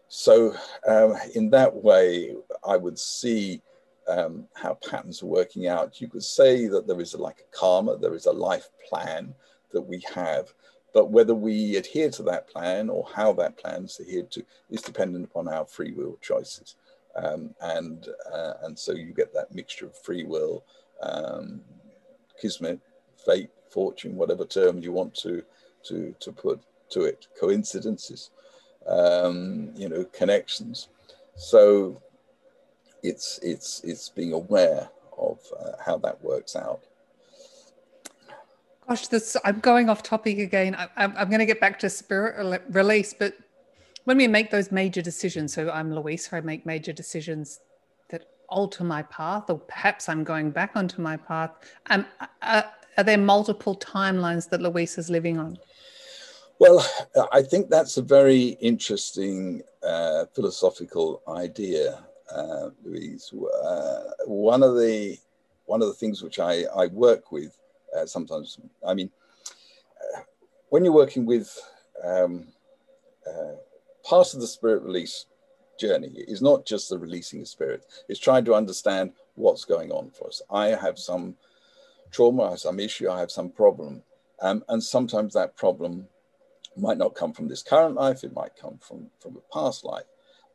So, 0.08 0.56
um, 0.88 1.16
in 1.36 1.50
that 1.52 1.74
way, 1.74 2.36
I 2.66 2.78
would 2.78 3.00
see 3.00 3.62
um, 4.08 4.48
how 4.54 4.76
patterns 4.76 5.24
are 5.24 5.28
working 5.28 5.68
out. 5.68 6.02
You 6.02 6.08
could 6.08 6.24
say 6.24 6.68
that 6.68 6.88
there 6.88 7.02
is 7.02 7.14
a, 7.14 7.18
like 7.18 7.40
a 7.40 7.58
karma, 7.58 7.98
there 7.98 8.16
is 8.16 8.26
a 8.26 8.32
life 8.32 8.70
plan 8.88 9.34
that 9.72 9.82
we 9.82 10.04
have, 10.14 10.54
but 10.94 11.10
whether 11.10 11.34
we 11.34 11.76
adhere 11.78 12.12
to 12.12 12.24
that 12.24 12.48
plan 12.48 12.90
or 12.90 13.08
how 13.14 13.34
that 13.34 13.58
plan 13.58 13.86
is 13.86 14.00
adhered 14.00 14.30
to 14.32 14.46
is 14.70 14.82
dependent 14.82 15.26
upon 15.26 15.48
our 15.48 15.66
free 15.66 15.92
will 15.92 16.18
choices. 16.22 16.76
Um, 17.16 17.54
and 17.62 18.08
uh, 18.32 18.54
and 18.64 18.78
so 18.78 18.94
you 18.94 19.14
get 19.14 19.34
that 19.34 19.54
mixture 19.54 19.86
of 19.86 19.98
free 19.98 20.24
will, 20.24 20.64
um, 21.02 21.62
kismet, 22.40 22.80
fate, 23.26 23.50
fortune, 23.74 24.16
whatever 24.16 24.46
term 24.46 24.80
you 24.80 24.92
want 24.92 25.14
to 25.16 25.44
to 25.84 26.16
to 26.20 26.32
put 26.32 26.60
to 26.92 27.02
it, 27.02 27.28
coincidences, 27.40 28.30
um, 28.88 29.72
you 29.76 29.90
know, 29.90 30.04
connections. 30.20 30.90
So 31.36 32.02
it's 33.02 33.40
it's 33.42 33.82
it's 33.84 34.10
being 34.10 34.34
aware 34.34 34.90
of 35.18 35.40
uh, 35.60 35.72
how 35.86 35.98
that 36.00 36.24
works 36.24 36.56
out. 36.56 36.82
Gosh, 38.88 39.08
this 39.08 39.38
I'm 39.44 39.60
going 39.60 39.90
off 39.90 40.04
topic 40.04 40.40
again. 40.40 40.76
I, 40.76 40.88
I'm, 40.98 41.14
I'm 41.18 41.30
going 41.30 41.40
to 41.40 41.46
get 41.46 41.62
back 41.62 41.80
to 41.80 41.90
spirit 41.90 42.64
release, 42.70 43.14
but 43.14 43.34
when 44.06 44.18
we 44.18 44.28
make 44.28 44.52
those 44.52 44.72
major 44.72 45.02
decisions, 45.02 45.54
so 45.54 45.70
I'm 45.72 45.94
Louisa, 45.94 46.36
I 46.36 46.42
make 46.42 46.66
major 46.66 46.92
decisions 46.92 47.62
alter 48.54 48.84
my 48.84 49.04
path, 49.04 49.50
or 49.50 49.58
perhaps 49.58 50.08
I'm 50.08 50.24
going 50.24 50.52
back 50.52 50.72
onto 50.76 51.02
my 51.02 51.18
path. 51.18 51.52
Um, 51.90 52.06
uh, 52.42 52.62
are 52.98 53.04
there 53.04 53.18
multiple 53.18 53.76
timelines 53.76 54.48
that 54.50 54.62
Louise 54.62 54.98
is 54.98 55.10
living 55.10 55.40
on? 55.40 55.58
Well, 56.60 56.86
I 57.32 57.42
think 57.42 57.70
that's 57.70 57.98
a 57.98 58.02
very 58.02 58.50
interesting 58.62 59.64
uh, 59.82 60.26
philosophical 60.36 61.22
idea, 61.28 62.06
uh, 62.32 62.70
Louise. 62.86 63.34
Uh, 63.34 64.02
one 64.26 64.62
of 64.62 64.76
the 64.76 65.18
one 65.66 65.82
of 65.82 65.88
the 65.88 65.94
things 65.96 66.22
which 66.22 66.40
I, 66.40 66.64
I 66.76 66.88
work 66.88 67.32
with 67.32 67.58
uh, 67.98 68.06
sometimes, 68.06 68.60
I 68.86 68.94
mean, 68.94 69.10
uh, 70.16 70.22
when 70.70 70.84
you're 70.84 70.94
working 70.94 71.26
with 71.26 71.58
um, 72.04 72.48
part 74.04 74.34
of 74.34 74.42
the 74.42 74.48
spirit 74.48 74.84
release 74.84 75.26
journey 75.80 76.12
is 76.28 76.42
not 76.42 76.66
just 76.66 76.90
the 76.90 76.98
releasing 76.98 77.42
of 77.42 77.48
spirit; 77.48 77.86
it's 78.10 78.20
trying 78.20 78.46
to 78.46 78.56
understand 78.56 79.12
what's 79.36 79.66
going 79.66 79.92
on 79.92 80.12
for 80.12 80.28
us. 80.28 80.42
I 80.50 80.68
have 80.68 81.00
some 81.00 81.36
trauma, 82.12 82.44
I 82.44 82.50
have 82.52 82.60
some 82.60 82.80
issue, 82.80 83.10
I 83.10 83.20
have 83.20 83.32
some 83.32 83.50
problem. 83.50 84.04
Um, 84.42 84.64
and 84.70 84.84
sometimes 84.84 85.34
that 85.34 85.56
problem 85.58 86.08
might 86.76 86.98
not 86.98 87.16
come 87.16 87.34
from 87.34 87.48
this 87.48 87.64
current 87.64 87.96
life, 87.96 88.24
it 88.24 88.34
might 88.34 88.56
come 88.56 88.78
from, 88.80 89.08
from 89.20 89.38
a 89.38 89.54
past 89.54 89.84
life. 89.84 90.06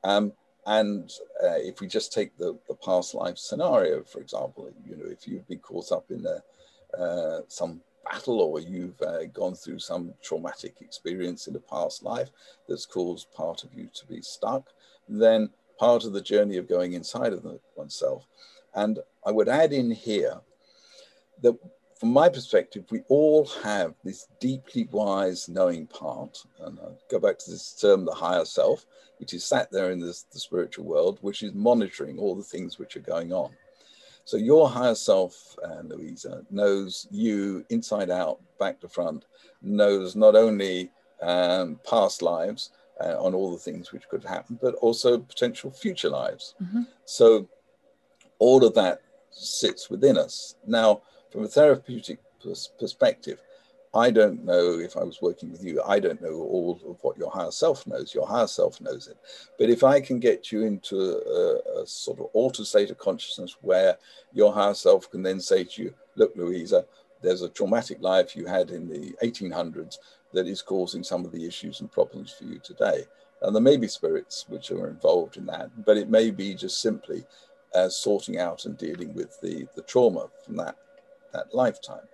Um, 0.05 0.33
and 0.67 1.11
uh, 1.43 1.57
if 1.57 1.81
we 1.81 1.87
just 1.87 2.13
take 2.13 2.37
the, 2.37 2.59
the 2.69 2.75
past 2.75 3.15
life 3.15 3.39
scenario, 3.39 4.03
for 4.03 4.21
example, 4.21 4.71
you 4.85 4.97
know, 4.97 5.07
if 5.07 5.27
you've 5.27 5.49
been 5.49 5.61
caught 5.61 5.93
up 5.93 6.11
in 6.11 6.27
a, 6.27 7.01
uh, 7.01 7.41
some 7.49 7.81
battle 8.05 8.41
or 8.41 8.61
you've 8.61 9.01
uh, 9.03 9.25
gone 9.27 9.55
through 9.55 9.79
some 9.79 10.13
traumatic 10.23 10.77
experience 10.81 11.47
in 11.47 11.57
a 11.57 11.61
past 11.61 12.03
life 12.03 12.31
that's 12.69 12.87
caused 12.87 13.33
part 13.33 13.65
of 13.65 13.73
you 13.75 13.89
to 13.95 14.07
be 14.07 14.21
stuck, 14.21 14.69
then 15.09 15.51
part 15.79 16.05
of 16.05 16.13
the 16.13 16.21
journey 16.21 16.57
of 16.57 16.69
going 16.69 16.93
inside 16.93 17.33
of 17.33 17.43
the, 17.43 17.59
oneself. 17.77 18.27
And 18.75 18.99
I 19.25 19.31
would 19.31 19.49
add 19.49 19.73
in 19.73 19.91
here 19.91 20.41
that 21.43 21.57
from 21.99 22.13
my 22.13 22.29
perspective, 22.29 22.85
we 22.91 23.01
all 23.09 23.47
have 23.65 23.95
this 24.05 24.29
deeply 24.41 24.89
wise 24.93 25.49
knowing 25.49 25.87
part. 25.87 26.45
And 26.61 26.79
I 26.79 26.91
go 27.11 27.19
back 27.19 27.39
to 27.39 27.51
this 27.51 27.73
term, 27.73 28.05
the 28.05 28.13
higher 28.13 28.45
self, 28.45 28.87
which 29.19 29.35
is 29.35 29.45
sat 29.45 29.71
there 29.73 29.91
in 29.91 29.99
this, 29.99 30.23
the 30.23 30.39
spiritual 30.39 30.85
world, 30.85 31.19
which 31.23 31.43
is 31.43 31.55
monitoring 31.55 32.19
all 32.19 32.37
the 32.37 32.43
things 32.43 32.79
which 32.79 32.97
are 32.97 33.01
going 33.01 33.33
on. 33.33 33.51
So 34.25 34.37
your 34.37 34.69
higher 34.69 34.95
self, 34.95 35.57
uh, 35.65 35.81
Louisa, 35.83 36.45
knows 36.51 37.09
you 37.11 37.65
inside 37.71 38.11
out, 38.11 38.41
back 38.61 38.79
to 38.81 38.89
front, 38.89 39.25
knows 39.63 40.15
not 40.15 40.37
only 40.37 40.93
um, 41.21 41.81
past 41.89 42.23
lives 42.23 42.71
uh, 43.01 43.17
on 43.23 43.35
all 43.35 43.53
the 43.53 43.59
things 43.59 43.93
which 43.93 44.09
could 44.09 44.25
happen, 44.25 44.59
but 44.61 44.75
also 44.77 45.19
potential 45.19 45.71
future 45.71 46.11
lives. 46.11 46.55
Mm-hmm. 46.63 46.83
So 47.05 47.49
all 48.39 48.65
of 48.65 48.75
that 48.75 49.03
sits 49.31 49.91
within 49.91 50.17
us. 50.17 50.57
Now, 50.67 51.03
from 51.31 51.45
a 51.45 51.49
therapeutic 51.49 52.19
perspective, 52.79 53.41
I 53.95 54.11
don't 54.11 54.45
know 54.45 54.79
if 54.79 54.97
I 54.97 55.03
was 55.03 55.23
working 55.23 55.51
with 55.51 55.65
you, 55.65 55.83
I 55.83 55.99
don't 55.99 56.21
know 56.21 56.35
all 56.35 56.79
of 56.87 56.99
what 57.03 57.17
your 57.17 57.31
higher 57.31 57.51
self 57.51 57.87
knows. 57.87 58.15
Your 58.15 58.27
higher 58.27 58.47
self 58.47 58.81
knows 58.81 59.09
it. 59.09 59.17
But 59.59 59.71
if 59.71 59.83
I 59.83 60.01
can 60.01 60.21
get 60.21 60.53
you 60.53 60.63
into 60.63 60.97
a, 60.97 61.83
a 61.83 61.87
sort 61.87 62.21
of 62.21 62.27
altered 62.35 62.67
state 62.67 62.91
of 62.91 62.99
consciousness 62.99 63.57
where 63.63 63.97
your 64.33 64.53
higher 64.53 64.75
self 64.75 65.11
can 65.11 65.23
then 65.23 65.41
say 65.41 65.65
to 65.65 65.83
you, 65.83 65.95
look, 66.17 66.33
Louisa, 66.37 66.85
there's 67.23 67.43
a 67.43 67.49
traumatic 67.49 67.99
life 68.01 68.37
you 68.37 68.47
had 68.47 68.71
in 68.71 68.89
the 68.89 69.15
1800s 69.23 69.97
that 70.33 70.47
is 70.47 70.63
causing 70.63 71.03
some 71.03 71.25
of 71.25 71.33
the 71.33 71.47
issues 71.47 71.81
and 71.81 71.91
problems 71.91 72.33
for 72.33 72.45
you 72.45 72.59
today. 72.59 73.05
And 73.43 73.55
there 73.55 73.63
may 73.63 73.77
be 73.77 73.89
spirits 73.89 74.45
which 74.49 74.71
are 74.71 74.89
involved 74.89 75.37
in 75.37 75.47
that, 75.47 75.71
but 75.85 75.97
it 75.97 76.11
may 76.11 76.31
be 76.31 76.55
just 76.55 76.81
simply 76.81 77.25
uh, 77.75 77.89
sorting 77.89 78.39
out 78.39 78.65
and 78.65 78.77
dealing 78.77 79.15
with 79.15 79.41
the, 79.41 79.67
the 79.75 79.83
trauma 79.83 80.29
from 80.45 80.57
that 80.57 80.77
that 81.33 81.55
lifetime. 81.55 82.07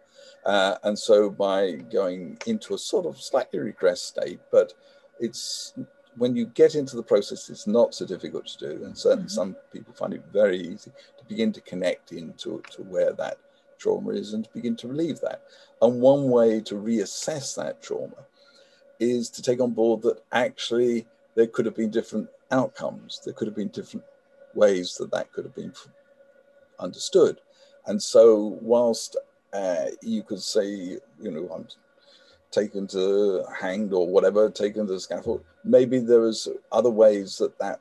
Uh, 0.44 0.76
and 0.82 0.98
so 0.98 1.30
by 1.30 1.72
going 1.92 2.36
into 2.46 2.74
a 2.74 2.78
sort 2.78 3.06
of 3.06 3.20
slightly 3.20 3.58
regressed 3.58 3.98
state, 3.98 4.40
but 4.50 4.74
it's 5.20 5.72
when 6.16 6.36
you 6.36 6.46
get 6.46 6.74
into 6.74 6.96
the 6.96 7.02
process, 7.02 7.48
it's 7.48 7.66
not 7.66 7.94
so 7.94 8.06
difficult 8.06 8.46
to 8.46 8.58
do. 8.58 8.84
And 8.84 8.96
certainly 8.96 9.24
mm-hmm. 9.24 9.34
some 9.34 9.56
people 9.72 9.94
find 9.94 10.12
it 10.14 10.24
very 10.32 10.58
easy 10.58 10.92
to 11.18 11.24
begin 11.28 11.52
to 11.52 11.60
connect 11.60 12.12
into 12.12 12.62
to 12.72 12.82
where 12.82 13.12
that 13.14 13.38
trauma 13.78 14.10
is 14.10 14.34
and 14.34 14.44
to 14.44 14.50
begin 14.52 14.76
to 14.76 14.88
relieve 14.88 15.20
that. 15.20 15.42
And 15.82 16.00
one 16.00 16.28
way 16.30 16.60
to 16.62 16.74
reassess 16.74 17.56
that 17.56 17.82
trauma 17.82 18.26
is 19.00 19.30
to 19.30 19.42
take 19.42 19.60
on 19.60 19.72
board 19.72 20.02
that 20.02 20.22
actually 20.32 21.06
there 21.34 21.46
could 21.46 21.66
have 21.66 21.76
been 21.76 21.90
different 21.90 22.28
outcomes. 22.50 23.20
There 23.24 23.34
could 23.34 23.48
have 23.48 23.56
been 23.56 23.68
different 23.68 24.04
ways 24.54 24.94
that 24.94 25.10
that 25.10 25.32
could 25.32 25.44
have 25.44 25.54
been 25.54 25.72
understood. 26.78 27.40
And 27.86 28.02
so, 28.02 28.58
whilst 28.60 29.16
uh, 29.52 29.86
you 30.02 30.22
could 30.22 30.40
say, 30.40 30.66
you 31.20 31.30
know, 31.30 31.48
I'm 31.54 31.66
taken 32.50 32.86
to 32.88 33.44
hanged 33.60 33.92
or 33.92 34.06
whatever, 34.06 34.48
taken 34.48 34.86
to 34.86 34.92
the 34.92 35.00
scaffold, 35.00 35.44
maybe 35.64 35.98
there 35.98 36.26
is 36.26 36.48
other 36.72 36.90
ways 36.90 37.36
that 37.38 37.58
that 37.58 37.80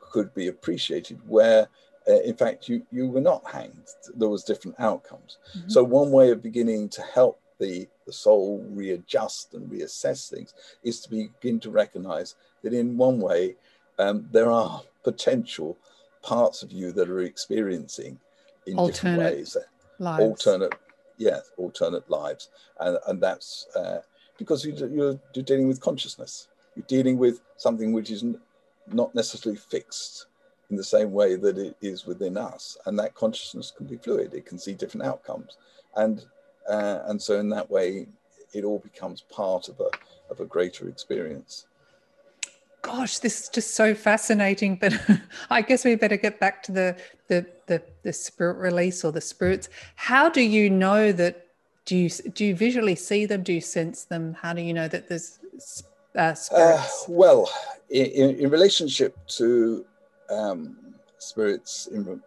could 0.00 0.32
be 0.34 0.48
appreciated 0.48 1.20
where 1.26 1.68
uh, 2.08 2.20
in 2.20 2.34
fact 2.34 2.68
you, 2.68 2.82
you 2.90 3.06
were 3.06 3.20
not 3.20 3.48
hanged 3.50 3.88
there 4.14 4.28
was 4.28 4.44
different 4.44 4.78
outcomes 4.80 5.38
mm-hmm. 5.56 5.68
so 5.68 5.82
one 5.82 6.10
way 6.10 6.30
of 6.30 6.42
beginning 6.42 6.88
to 6.88 7.02
help 7.02 7.40
the, 7.58 7.88
the 8.06 8.12
soul 8.12 8.64
readjust 8.70 9.54
and 9.54 9.70
reassess 9.70 10.30
things 10.30 10.54
is 10.84 11.00
to 11.00 11.10
begin 11.10 11.58
to 11.58 11.70
recognize 11.70 12.36
that 12.62 12.72
in 12.72 12.96
one 12.96 13.18
way 13.18 13.56
um, 13.98 14.28
there 14.30 14.50
are 14.50 14.82
potential 15.02 15.76
parts 16.22 16.62
of 16.62 16.72
you 16.72 16.92
that 16.92 17.08
are 17.08 17.20
experiencing 17.20 18.18
in 18.66 18.76
alternate 18.76 18.94
different 18.94 19.36
ways. 19.36 19.56
Lives. 19.98 20.22
Alternate, 20.22 20.74
yeah, 21.16 21.40
alternate 21.56 22.08
lives, 22.08 22.50
and 22.80 22.98
and 23.08 23.20
that's 23.20 23.66
uh, 23.74 23.98
because 24.38 24.64
you, 24.64 24.72
you're 24.74 25.18
you're 25.34 25.44
dealing 25.44 25.66
with 25.66 25.80
consciousness. 25.80 26.48
You're 26.76 26.86
dealing 26.86 27.18
with 27.18 27.40
something 27.56 27.92
which 27.92 28.10
is 28.10 28.24
not 28.92 29.14
necessarily 29.14 29.58
fixed 29.58 30.26
in 30.70 30.76
the 30.76 30.84
same 30.84 31.12
way 31.12 31.36
that 31.36 31.58
it 31.58 31.76
is 31.80 32.06
within 32.06 32.36
us, 32.36 32.76
and 32.86 32.98
that 32.98 33.14
consciousness 33.14 33.72
can 33.74 33.86
be 33.86 33.96
fluid. 33.96 34.34
It 34.34 34.46
can 34.46 34.58
see 34.58 34.74
different 34.74 35.06
outcomes, 35.06 35.56
and 35.96 36.24
uh, 36.68 37.00
and 37.06 37.20
so 37.20 37.40
in 37.40 37.48
that 37.50 37.70
way, 37.70 38.06
it 38.52 38.64
all 38.64 38.78
becomes 38.78 39.22
part 39.22 39.68
of 39.68 39.80
a 39.80 39.90
of 40.30 40.40
a 40.40 40.44
greater 40.44 40.88
experience 40.88 41.66
gosh, 42.82 43.18
this 43.18 43.42
is 43.42 43.48
just 43.48 43.74
so 43.74 43.94
fascinating. 43.94 44.76
But 44.76 44.94
I 45.50 45.62
guess 45.62 45.84
we 45.84 45.94
better 45.94 46.16
get 46.16 46.40
back 46.40 46.62
to 46.64 46.72
the, 46.72 46.96
the 47.28 47.46
the 47.66 47.82
the 48.02 48.12
spirit 48.12 48.56
release 48.56 49.04
or 49.04 49.12
the 49.12 49.20
spirits. 49.20 49.68
How 49.96 50.28
do 50.28 50.40
you 50.40 50.70
know 50.70 51.12
that? 51.12 51.44
Do 51.84 51.96
you 51.96 52.10
do 52.10 52.44
you 52.44 52.54
visually 52.54 52.96
see 52.96 53.26
them? 53.26 53.42
Do 53.42 53.52
you 53.52 53.60
sense 53.60 54.04
them? 54.04 54.34
How 54.34 54.52
do 54.52 54.60
you 54.60 54.74
know 54.74 54.88
that 54.88 55.08
there's 55.08 55.38
uh, 56.16 56.34
spirits? 56.34 56.50
Uh, 56.50 56.86
well, 57.08 57.50
in, 57.88 58.36
in, 58.36 58.50
relationship 58.50 59.16
to 59.38 59.86
um, 60.30 60.76
spirits 61.18 61.88
in, 61.92 62.20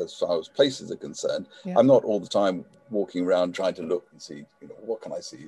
as 0.00 0.14
far 0.14 0.38
as 0.38 0.48
places 0.48 0.90
are 0.90 0.96
concerned. 0.96 1.46
Yeah. 1.64 1.78
I'm 1.78 1.86
not 1.86 2.04
all 2.04 2.20
the 2.20 2.28
time 2.28 2.64
walking 2.90 3.24
around 3.24 3.54
trying 3.54 3.74
to 3.74 3.82
look 3.82 4.06
and 4.12 4.20
see, 4.20 4.44
you 4.60 4.68
know, 4.68 4.74
what 4.84 5.00
can 5.00 5.12
I 5.12 5.20
see 5.20 5.46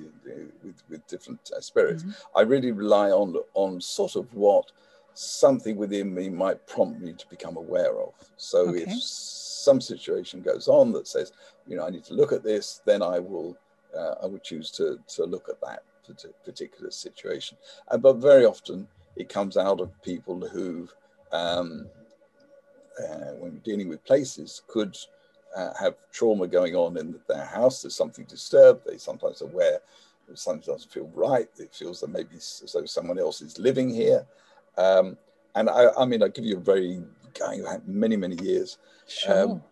with, 0.63 0.81
with 0.89 1.07
different 1.07 1.51
uh, 1.55 1.61
spirits. 1.61 2.03
Mm-hmm. 2.03 2.37
I 2.37 2.41
really 2.41 2.71
rely 2.71 3.11
on 3.11 3.35
on 3.53 3.81
sort 3.81 4.15
of 4.15 4.33
what 4.33 4.71
something 5.13 5.77
within 5.77 6.13
me 6.13 6.29
might 6.29 6.65
prompt 6.67 6.99
me 7.01 7.13
to 7.13 7.25
become 7.29 7.57
aware 7.57 7.99
of. 7.99 8.13
So 8.37 8.69
Okay. 8.69 8.83
if 8.83 9.01
some 9.01 9.79
situation 9.81 10.41
goes 10.41 10.67
on 10.67 10.91
that 10.93 11.07
says, 11.07 11.31
you 11.67 11.77
know, 11.77 11.85
I 11.85 11.89
need 11.89 12.03
to 12.05 12.13
look 12.13 12.31
at 12.31 12.43
this, 12.43 12.81
then 12.85 13.01
I 13.01 13.19
will, 13.19 13.57
uh, 13.97 14.15
I 14.23 14.25
would 14.25 14.43
choose 14.43 14.71
to 14.71 14.99
to 15.15 15.25
look 15.25 15.47
at 15.49 15.61
that 15.61 15.83
particular 16.45 16.91
situation. 16.91 17.57
Uh, 17.87 17.97
but 17.97 18.17
very 18.17 18.45
often 18.45 18.87
it 19.15 19.29
comes 19.29 19.57
out 19.57 19.79
of 19.79 19.89
people 20.01 20.47
who, 20.47 20.87
um, 21.31 21.87
uh, 22.99 23.33
when 23.39 23.53
we're 23.53 23.59
dealing 23.59 23.89
with 23.89 24.03
places, 24.05 24.61
could 24.67 24.97
uh, 25.55 25.73
have 25.79 25.95
trauma 26.11 26.47
going 26.47 26.75
on 26.75 26.97
in 26.97 27.19
their 27.27 27.45
house. 27.45 27.81
There's 27.81 27.95
something 27.95 28.25
disturbed. 28.25 28.85
They 28.85 28.97
sometimes 28.97 29.41
are 29.41 29.45
aware 29.45 29.79
Sometimes 30.33 30.65
doesn't 30.65 30.91
feel 30.91 31.09
right. 31.13 31.47
It 31.57 31.73
feels 31.73 32.01
that 32.01 32.09
maybe 32.09 32.35
as 32.37 32.71
though 32.73 32.85
someone 32.85 33.19
else 33.19 33.41
is 33.41 33.59
living 33.59 33.89
here. 33.89 34.25
Um, 34.77 35.17
and 35.53 35.69
I, 35.69 35.89
I 35.97 36.05
mean, 36.05 36.23
I 36.23 36.29
give 36.29 36.45
you 36.45 36.57
a 36.57 36.59
very 36.59 37.03
going 37.37 37.63
back 37.63 37.87
many, 37.87 38.17
many 38.17 38.35
years. 38.43 38.77
Sure. 39.07 39.43
Um, 39.43 39.63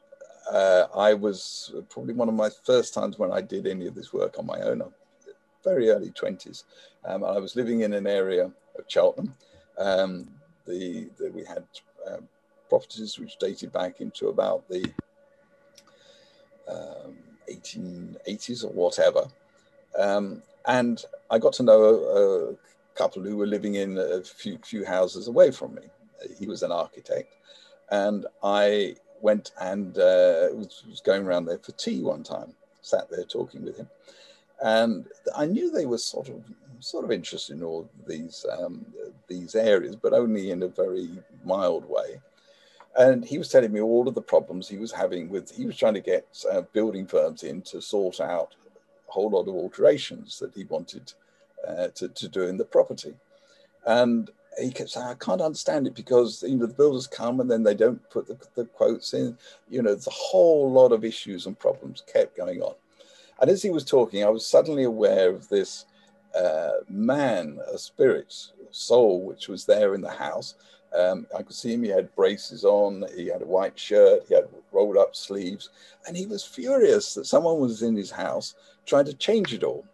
Uh, 0.52 0.88
I 0.94 1.14
was 1.14 1.74
probably 1.90 2.14
one 2.14 2.28
of 2.28 2.36
my 2.36 2.50
first 2.66 2.94
times 2.94 3.18
when 3.18 3.32
I 3.32 3.40
did 3.40 3.66
any 3.66 3.88
of 3.88 3.96
this 3.96 4.12
work 4.12 4.38
on 4.38 4.46
my 4.46 4.60
own, 4.60 4.82
uh, 4.82 4.90
very 5.64 5.90
early 5.90 6.12
20s. 6.12 6.66
Um, 7.06 7.24
I 7.24 7.40
was 7.40 7.56
living 7.56 7.80
in 7.82 7.94
an 7.94 8.06
area 8.06 8.52
of 8.78 8.84
Cheltenham. 8.88 9.34
Um, 9.78 10.30
the, 10.68 11.10
the, 11.18 11.32
we 11.32 11.46
had 11.46 11.64
um, 12.12 12.28
which 13.20 13.38
dated 13.38 13.72
back 13.72 14.02
into 14.02 14.28
about 14.28 14.68
the 14.70 14.84
um, 16.68 17.18
1880s 17.50 18.64
or 18.64 18.70
whatever. 18.70 19.26
Um, 19.98 20.42
and 20.66 21.04
I 21.30 21.40
got 21.40 21.54
to 21.54 21.64
know 21.64 21.84
a, 21.84 22.52
a 22.52 22.56
couple 22.96 23.24
who 23.24 23.38
were 23.38 23.48
living 23.48 23.76
in 23.76 23.98
a 23.98 24.22
few, 24.22 24.58
few 24.64 24.86
houses 24.86 25.28
away 25.28 25.52
from 25.52 25.76
me. 25.76 25.84
He 26.40 26.48
was 26.48 26.64
an 26.64 26.72
architect. 26.72 27.36
And 27.92 28.26
I 28.44 28.96
went 29.22 29.52
and 29.60 29.98
uh, 29.98 30.50
was, 30.54 30.84
was 30.90 31.02
going 31.04 31.26
around 31.26 31.46
there 31.46 31.60
for 31.60 31.74
tea 31.74 32.02
one 32.02 32.24
time, 32.24 32.54
sat 32.82 33.10
there 33.10 33.24
talking 33.24 33.64
with 33.64 33.78
him. 33.78 33.90
And 34.62 35.08
I 35.36 35.46
knew 35.46 35.70
they 35.70 35.86
were 35.86 35.98
sort 35.98 36.30
of 36.30 36.42
sort 36.80 37.06
of 37.06 37.12
interested 37.12 37.58
in 37.58 37.64
all 37.64 37.90
these 38.08 38.46
um, 38.60 38.86
these 39.28 39.56
areas, 39.56 39.96
but 39.96 40.14
only 40.14 40.52
in 40.52 40.64
a 40.64 40.68
very 40.68 41.10
mild 41.44 41.88
way. 41.90 42.22
And 42.96 43.26
he 43.26 43.38
was 43.38 43.50
telling 43.50 43.72
me 43.72 43.82
all 43.82 44.08
of 44.08 44.16
the 44.16 44.22
problems 44.22 44.68
he 44.68 44.78
was 44.78 44.92
having 44.92 45.30
with. 45.30 45.50
He 45.56 45.66
was 45.66 45.78
trying 45.78 45.96
to 45.96 46.00
get 46.00 46.28
uh, 46.52 46.62
building 46.74 47.08
firms 47.08 47.44
in 47.44 47.62
to 47.64 47.82
sort 47.82 48.20
out 48.20 48.56
a 49.10 49.12
whole 49.12 49.32
lot 49.32 49.48
of 49.48 49.56
alterations 49.56 50.38
that 50.40 50.54
he 50.54 50.66
wanted 50.66 51.14
uh, 51.68 51.88
to, 51.96 52.08
to 52.10 52.28
do 52.28 52.44
in 52.44 52.58
the 52.58 52.66
property. 52.66 53.14
And 53.86 54.30
he 54.60 54.70
kept 54.70 54.92
saying, 54.92 55.08
I 55.08 55.16
can't 55.16 55.42
understand 55.42 55.88
it 55.88 55.96
because 55.96 56.44
you 56.44 56.56
know 56.56 56.68
the 56.68 56.74
builders 56.74 57.08
come 57.08 57.40
and 57.40 57.50
then 57.50 57.64
they 57.64 57.74
don't 57.74 58.08
put 58.10 58.28
the, 58.28 58.38
the 58.56 58.66
quotes 58.66 59.14
in. 59.14 59.38
You 59.70 59.82
know, 59.82 59.90
there's 59.90 60.08
a 60.08 60.12
whole 60.12 60.72
lot 60.72 60.92
of 60.92 61.04
issues 61.04 61.46
and 61.48 61.58
problems 61.58 62.04
kept 62.12 62.38
going 62.38 62.62
on. 62.62 62.76
And 63.42 63.50
as 63.50 63.64
he 63.64 63.72
was 63.72 63.84
talking, 63.84 64.24
I 64.24 64.30
was 64.30 64.46
suddenly 64.46 64.84
aware 64.84 65.30
of 65.30 65.50
this 65.50 65.86
uh, 66.36 66.72
man, 66.90 67.60
a 67.72 67.78
spirit, 67.78 68.34
soul, 68.72 69.22
which 69.22 69.48
was 69.48 69.66
there 69.66 69.96
in 69.96 70.02
the 70.02 70.12
house. 70.12 70.56
Um, 70.96 71.26
I 71.38 71.42
could 71.42 71.56
see 71.56 71.74
him. 71.74 71.84
He 71.84 71.90
had 71.90 72.14
braces 72.16 72.64
on. 72.64 73.04
He 73.16 73.28
had 73.28 73.42
a 73.42 73.46
white 73.46 73.78
shirt. 73.80 74.24
He 74.28 74.36
had 74.36 74.46
rolled 74.72 74.98
up 74.98 75.16
sleeves, 75.16 75.70
and 76.08 76.16
he 76.16 76.26
was 76.26 76.44
furious 76.46 77.14
that 77.16 77.26
someone 77.26 77.60
was 77.60 77.82
in 77.82 77.96
his 77.96 78.12
house 78.12 78.56
trying 78.86 79.06
to 79.06 79.14
change 79.14 79.54
it 79.54 79.64
all. 79.64 79.86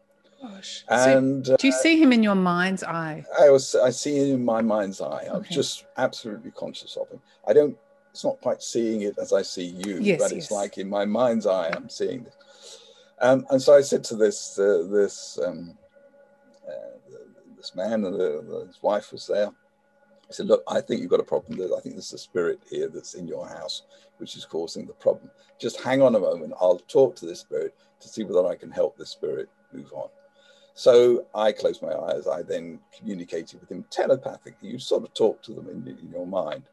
Gosh. 0.42 0.84
And 0.90 1.48
uh, 1.50 1.56
do 1.58 1.68
you 1.68 1.74
see 1.74 2.02
him 2.02 2.12
in 2.12 2.24
your 2.24 2.36
mind's 2.36 2.84
eye? 2.84 3.26
I 3.40 3.50
was 3.50 3.76
I 3.76 3.90
see 3.92 4.18
it 4.18 4.30
in 4.34 4.44
my 4.44 4.62
mind's 4.62 5.00
eye. 5.02 5.26
I'm 5.30 5.38
Okay. 5.38 5.54
just 5.56 5.86
absolutely 5.98 6.52
conscious 6.52 6.98
of 6.98 7.10
him. 7.10 7.22
I 7.48 7.54
don't. 7.54 7.78
It's 8.12 8.24
not 8.24 8.42
quite 8.42 8.62
seeing 8.64 9.02
it 9.04 9.18
as 9.20 9.32
I 9.34 9.42
see 9.44 9.66
you, 9.86 10.00
Yes, 10.02 10.20
but 10.20 10.32
it's 10.32 10.50
yes. 10.50 10.52
like 10.52 10.78
in 10.80 10.90
my 10.90 11.06
mind's 11.06 11.46
eye, 11.46 11.70
I'm 11.76 11.90
seeing 11.90 12.24
this. 12.24 12.36
Um, 13.22 13.46
and 13.52 13.62
so 13.62 13.76
I 13.76 13.82
said 13.82 14.04
to 14.06 14.16
this 14.16 14.58
uh, 14.58 14.84
this 14.90 15.38
um, 15.46 15.78
uh, 16.68 16.72
this 17.56 17.76
man, 17.76 18.04
and 18.06 18.14
the, 18.16 18.44
the- 18.48 18.66
his 18.68 18.82
wife 18.82 19.12
was 19.12 19.28
there. 19.28 19.52
I 20.30 20.34
said, 20.34 20.48
"Look, 20.48 20.64
I 20.68 20.82
think 20.82 21.02
you've 21.02 21.10
got 21.10 21.20
a 21.20 21.24
problem. 21.24 21.60
I 21.60 21.80
think 21.82 21.96
there's 21.96 22.14
a 22.14 22.18
spirit 22.18 22.60
here 22.70 22.88
that's 22.88 23.16
in 23.16 23.28
your 23.28 23.48
house, 23.48 23.84
which 24.18 24.36
is 24.36 24.46
causing 24.46 24.86
the 24.86 24.94
problem. 24.94 25.32
Just 25.60 25.82
hang 25.82 26.02
on 26.02 26.16
a 26.16 26.20
moment. 26.20 26.54
I'll 26.60 26.78
talk 26.78 27.16
to 27.18 27.26
this 27.26 27.40
spirit 27.40 27.76
to 28.00 28.08
see 28.08 28.24
whether 28.24 28.48
I 28.48 28.56
can 28.56 28.72
help 28.72 28.98
this 28.98 29.10
spirit 29.10 29.50
move 29.74 29.92
on." 29.94 30.10
So 30.76 31.26
I 31.36 31.52
closed 31.52 31.82
my 31.82 31.94
eyes. 31.94 32.28
I 32.28 32.42
then 32.42 32.80
communicated 32.98 33.60
with 33.60 33.70
him 33.70 33.84
telepathically. 33.90 34.70
You 34.70 34.80
sort 34.80 35.04
of 35.04 35.14
talk 35.14 35.42
to 35.44 35.54
them 35.54 35.68
in, 35.68 35.86
in 35.88 36.10
your 36.10 36.26
mind. 36.26 36.64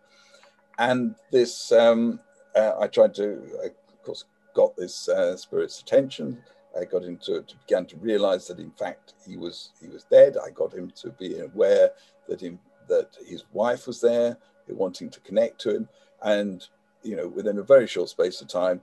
And 0.79 1.17
this, 1.33 1.73
um, 1.73 2.21
uh, 2.55 2.75
I 2.79 2.87
tried 2.87 3.15
to, 3.15 3.43
I, 3.63 3.67
of 3.67 4.03
course, 4.05 4.25
got 4.55 4.77
this 4.77 5.09
uh, 5.09 5.37
spirit's 5.37 5.81
attention. 5.81 6.41
I 6.79 6.85
got 6.85 7.03
him 7.05 7.17
to, 7.25 7.43
to 7.43 7.57
began 7.67 7.87
to 7.87 7.97
realize 7.97 8.47
that 8.49 8.59
in 8.59 8.71
fact 8.71 9.15
he 9.27 9.37
was 9.37 9.71
he 9.81 9.89
was 9.89 10.05
dead. 10.05 10.37
I 10.37 10.51
got 10.51 10.73
him 10.75 10.93
to 11.03 11.11
be 11.11 11.41
aware 11.41 11.91
that 12.29 12.41
him 12.41 12.59
that 12.89 13.11
his 13.27 13.45
wife 13.53 13.87
was 13.87 14.01
there, 14.01 14.37
wanting 14.69 15.11
to 15.11 15.21
connect 15.21 15.61
to 15.61 15.77
him, 15.77 15.89
and 16.23 16.67
you 17.03 17.17
know 17.17 17.29
within 17.29 17.59
a 17.59 17.63
very 17.63 17.87
short 17.87 18.09
space 18.09 18.41
of 18.41 18.49
time, 18.49 18.81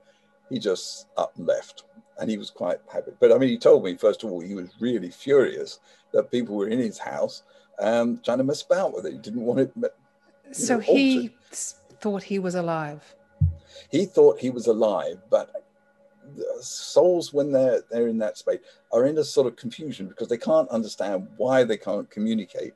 he 0.50 0.60
just 0.60 1.08
up 1.18 1.36
and 1.38 1.48
left 1.48 1.84
and 2.20 2.30
he 2.30 2.38
was 2.38 2.50
quite 2.50 2.78
happy. 2.92 3.12
But 3.20 3.32
I 3.32 3.38
mean, 3.38 3.50
he 3.50 3.58
told 3.58 3.84
me 3.84 3.96
first 3.96 4.24
of 4.24 4.32
all 4.32 4.40
he 4.40 4.56
was 4.56 4.70
really 4.80 5.10
furious 5.10 5.80
that 6.12 6.32
people 6.32 6.56
were 6.56 6.68
in 6.68 6.80
his 6.80 6.98
house 6.98 7.44
um, 7.80 8.20
trying 8.24 8.38
to 8.38 8.44
mess 8.44 8.62
about 8.62 8.94
with 8.94 9.06
it. 9.06 9.14
He 9.14 9.20
didn't 9.20 9.42
want 9.42 9.60
it. 9.60 9.72
So 10.52 10.76
know, 10.76 10.80
he 10.82 11.32
thought 12.00 12.24
he 12.24 12.40
was 12.40 12.56
alive. 12.56 13.16
He 13.90 14.06
thought 14.06 14.40
he 14.40 14.50
was 14.50 14.68
alive, 14.68 15.20
but 15.30 15.52
souls, 16.62 17.34
when 17.34 17.52
they're 17.52 17.82
they're 17.90 18.08
in 18.08 18.20
that 18.20 18.38
space, 18.38 18.60
are 18.92 19.06
in 19.06 19.18
a 19.18 19.24
sort 19.24 19.48
of 19.48 19.56
confusion 19.56 20.08
because 20.08 20.28
they 20.28 20.38
can't 20.38 20.70
understand 20.70 21.28
why 21.38 21.64
they 21.64 21.78
can't 21.78 22.10
communicate 22.10 22.74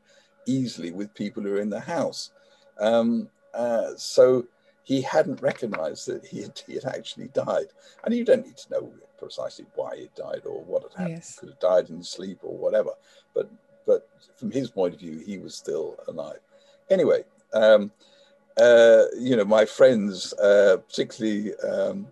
easily 0.48 0.92
with 0.92 1.14
people 1.14 1.44
who 1.44 1.56
are 1.56 1.62
in 1.62 1.70
the 1.70 1.80
house. 1.80 2.32
Um, 2.80 3.30
uh, 3.54 3.92
so 3.96 4.48
he 4.84 5.02
hadn't 5.02 5.42
recognized 5.42 6.08
that 6.08 6.26
he 6.26 6.42
had, 6.42 6.62
he 6.66 6.76
had 6.76 6.86
actually 6.86 7.28
died, 7.30 7.68
and 8.04 8.16
you 8.16 8.24
don't 8.24 8.46
need 8.46 8.58
to 8.58 8.72
know 8.72 8.94
precisely 9.20 9.66
why 9.76 9.96
he 9.98 10.10
died 10.16 10.42
or 10.46 10.64
what 10.64 10.84
had 10.84 10.94
happened. 10.94 11.16
Yes. 11.16 11.34
He 11.34 11.40
could 11.40 11.50
have 11.50 11.60
died 11.60 11.90
in 11.90 12.04
sleep 12.04 12.40
or 12.42 12.58
whatever, 12.58 12.92
but 13.34 13.50
but 13.86 14.10
from 14.36 14.52
his 14.52 14.70
point 14.70 14.94
of 14.94 15.00
view, 15.00 15.18
he 15.20 15.38
was 15.38 15.56
still 15.56 15.96
alive. 16.08 16.40
Anyway, 16.90 17.24
um, 17.54 17.92
uh, 18.58 19.04
you 19.18 19.36
know, 19.36 19.46
my 19.46 19.66
friends, 19.66 20.34
uh, 20.34 20.78
particularly 20.88 21.56
um, 21.60 22.08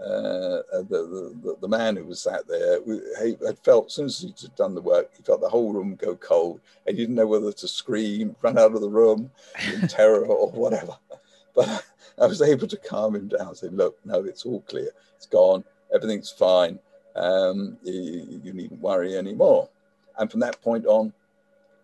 uh, 0.00 0.62
the, 0.88 1.34
the 1.42 1.56
the 1.60 1.68
man 1.68 1.96
who 1.96 2.04
was 2.04 2.22
sat 2.22 2.48
there, 2.48 2.78
he 3.22 3.36
had 3.44 3.58
felt 3.58 3.86
as 3.86 3.94
soon 3.94 4.06
as 4.06 4.20
he'd 4.20 4.54
done 4.56 4.74
the 4.74 4.80
work, 4.80 5.10
he 5.16 5.22
felt 5.22 5.40
the 5.40 5.48
whole 5.48 5.72
room 5.72 5.94
go 5.96 6.16
cold, 6.16 6.60
and 6.86 6.96
he 6.96 7.02
didn't 7.02 7.16
know 7.16 7.26
whether 7.26 7.52
to 7.52 7.68
scream, 7.68 8.34
run 8.40 8.58
out 8.58 8.74
of 8.74 8.80
the 8.80 8.88
room 8.88 9.30
in 9.74 9.88
terror 9.88 10.24
or 10.24 10.50
whatever. 10.50 10.96
But 11.52 11.84
I 12.16 12.26
was 12.26 12.42
able 12.42 12.68
to 12.68 12.76
calm 12.76 13.16
him 13.16 13.26
down. 13.26 13.56
Say, 13.56 13.66
look, 13.68 13.98
no, 14.04 14.20
it's 14.20 14.46
all 14.46 14.60
clear. 14.60 14.90
It's 15.16 15.26
gone. 15.26 15.64
Everything's 15.92 16.30
fine. 16.30 16.78
Um, 17.16 17.76
you, 17.82 18.40
you 18.44 18.52
needn't 18.52 18.80
worry 18.80 19.16
anymore. 19.16 19.68
And 20.16 20.30
from 20.30 20.38
that 20.40 20.62
point 20.62 20.86
on, 20.86 21.12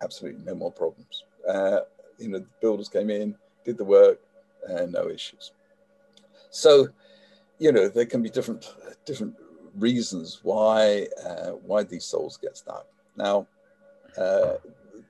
absolutely 0.03 0.45
no 0.45 0.55
more 0.55 0.71
problems. 0.71 1.25
Uh, 1.49 1.81
you 2.19 2.29
know, 2.29 2.39
the 2.39 2.47
builders 2.61 2.89
came 2.89 3.11
in, 3.11 3.35
did 3.65 3.77
the 3.77 3.85
work, 3.85 4.21
and 4.69 4.93
no 4.93 5.09
issues. 5.09 5.51
So, 6.51 6.89
you 7.59 7.73
know, 7.73 7.89
there 7.89 8.07
can 8.07 8.23
be 8.23 8.31
different 8.31 8.75
different 9.05 9.35
reasons 9.75 10.41
why 10.43 11.07
uh, 11.25 11.51
why 11.51 11.83
these 11.83 12.05
souls 12.05 12.39
get 12.41 12.57
stuck. 12.57 12.87
Now, 13.17 13.47
uh, 14.19 14.55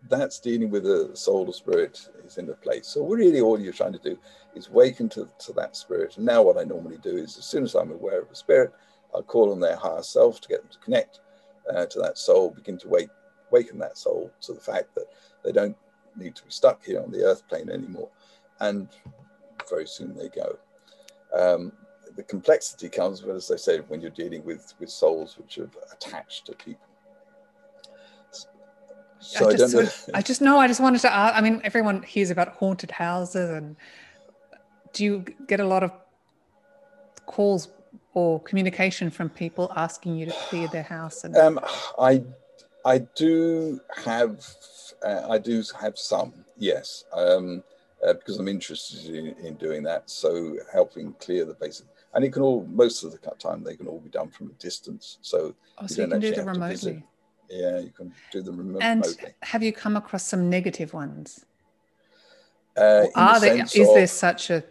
that's 0.08 0.38
dealing 0.38 0.70
with 0.70 0.86
a 0.86 1.10
soul 1.14 1.46
or 1.46 1.52
spirit 1.52 2.08
is 2.24 2.38
in 2.38 2.46
the 2.46 2.54
place. 2.54 2.86
So 2.86 3.04
really, 3.04 3.40
all 3.40 3.60
you're 3.60 3.72
trying 3.72 3.92
to 3.92 3.98
do 3.98 4.18
is 4.54 4.70
waken 4.70 5.08
to, 5.10 5.28
to 5.38 5.52
that 5.54 5.76
spirit. 5.76 6.16
And 6.16 6.26
now, 6.26 6.42
what 6.42 6.58
I 6.58 6.64
normally 6.64 6.98
do 7.02 7.16
is, 7.16 7.36
as 7.38 7.44
soon 7.44 7.64
as 7.64 7.74
I'm 7.74 7.90
aware 7.90 8.20
of 8.20 8.30
a 8.30 8.34
spirit, 8.34 8.72
I'll 9.14 9.22
call 9.22 9.52
on 9.52 9.60
their 9.60 9.76
higher 9.76 10.02
self 10.02 10.40
to 10.42 10.48
get 10.48 10.62
them 10.62 10.70
to 10.70 10.78
connect 10.78 11.20
uh, 11.74 11.86
to 11.86 11.98
that 12.00 12.18
soul, 12.18 12.50
begin 12.50 12.78
to 12.78 12.88
wake, 12.88 13.10
waken 13.50 13.78
that 13.78 13.98
soul 13.98 14.30
to 14.42 14.52
the 14.52 14.60
fact 14.60 14.94
that 14.94 15.06
they 15.44 15.52
don't 15.52 15.76
need 16.16 16.34
to 16.36 16.44
be 16.44 16.50
stuck 16.50 16.84
here 16.84 17.00
on 17.00 17.10
the 17.10 17.24
earth 17.24 17.46
plane 17.48 17.70
anymore. 17.70 18.08
And 18.60 18.88
very 19.68 19.86
soon 19.86 20.16
they 20.16 20.28
go. 20.28 20.58
Um, 21.34 21.72
the 22.16 22.22
complexity 22.22 22.88
comes, 22.88 23.22
well, 23.22 23.36
as 23.36 23.50
I 23.50 23.56
said, 23.56 23.84
when 23.88 24.00
you're 24.00 24.10
dealing 24.10 24.44
with, 24.44 24.74
with 24.80 24.90
souls 24.90 25.36
which 25.38 25.58
are 25.58 25.70
attached 25.92 26.46
to 26.46 26.52
people. 26.54 26.86
So 29.18 29.48
I 29.48 29.56
just, 29.56 29.74
don't 29.74 29.84
know. 29.84 29.90
I 30.14 30.22
just 30.22 30.40
know. 30.40 30.58
I 30.58 30.68
just 30.68 30.80
wanted 30.80 31.00
to 31.00 31.12
ask. 31.12 31.36
I 31.36 31.40
mean, 31.40 31.60
everyone 31.64 32.02
hears 32.02 32.30
about 32.30 32.48
haunted 32.48 32.90
houses, 32.90 33.50
and 33.50 33.76
do 34.92 35.04
you 35.04 35.24
get 35.48 35.58
a 35.58 35.66
lot 35.66 35.82
of 35.82 35.90
calls 37.24 37.68
or 38.14 38.40
communication 38.42 39.10
from 39.10 39.30
people 39.30 39.72
asking 39.74 40.16
you 40.16 40.26
to 40.26 40.32
clear 40.48 40.68
their 40.68 40.82
house? 40.82 41.24
And 41.24 41.36
Um, 41.36 41.58
I 41.98 42.22
I 42.84 42.98
do 42.98 43.80
have 44.04 44.46
uh, 45.04 45.26
I 45.28 45.38
do 45.38 45.62
have 45.80 45.98
some. 45.98 46.32
Yes, 46.56 47.04
um, 47.12 47.64
uh, 48.06 48.12
because 48.12 48.38
I'm 48.38 48.48
interested 48.48 49.14
in, 49.14 49.34
in, 49.44 49.54
doing 49.54 49.82
that. 49.84 50.08
So 50.08 50.56
helping 50.72 51.12
clear 51.14 51.44
the 51.44 51.54
basic, 51.54 51.86
and 52.16 52.24
it 52.24 52.32
can 52.32 52.42
all 52.42 52.66
most 52.72 53.04
of 53.04 53.12
the 53.12 53.18
time 53.38 53.62
they 53.62 53.76
can 53.76 53.86
all 53.86 54.00
be 54.00 54.08
done 54.08 54.30
from 54.30 54.48
a 54.48 54.52
distance. 54.54 55.18
So, 55.20 55.54
oh, 55.78 55.86
so 55.86 56.02
you 56.02 56.08
can 56.08 56.20
do 56.20 56.34
them 56.34 56.48
remotely. 56.48 57.04
Yeah, 57.50 57.78
you 57.78 57.90
can 57.90 58.12
do 58.32 58.40
them 58.40 58.56
remotely. 58.56 58.80
And 58.84 59.04
have 59.42 59.62
you 59.62 59.72
come 59.72 59.96
across 59.96 60.24
some 60.24 60.48
negative 60.48 60.94
ones? 60.94 61.44
Uh, 62.74 63.04
are 63.14 63.38
the 63.38 63.46
there 63.46 63.64
is 63.64 63.76
of, 63.76 63.94
there 63.94 64.06
such 64.06 64.50
a 64.50 64.64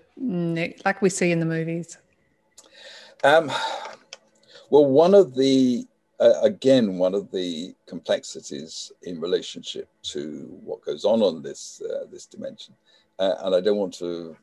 like 0.84 1.02
we 1.04 1.10
see 1.10 1.32
in 1.32 1.40
the 1.40 1.46
movies? 1.46 2.00
Um, 3.24 3.52
well, 4.72 4.86
one 4.86 5.14
of 5.14 5.36
the 5.36 5.88
uh, 6.20 6.42
again, 6.42 6.98
one 6.98 7.14
of 7.14 7.30
the 7.32 7.76
complexities 7.86 8.92
in 9.04 9.22
relationship 9.22 9.88
to 10.02 10.48
what 10.64 10.82
goes 10.82 11.06
on 11.06 11.22
on 11.22 11.44
this 11.44 11.80
uh, 11.88 12.06
this 12.12 12.26
dimension, 12.26 12.74
uh, 13.20 13.36
and 13.44 13.56
I 13.56 13.62
don't 13.62 13.78
want 13.78 13.94
to. 14.00 14.36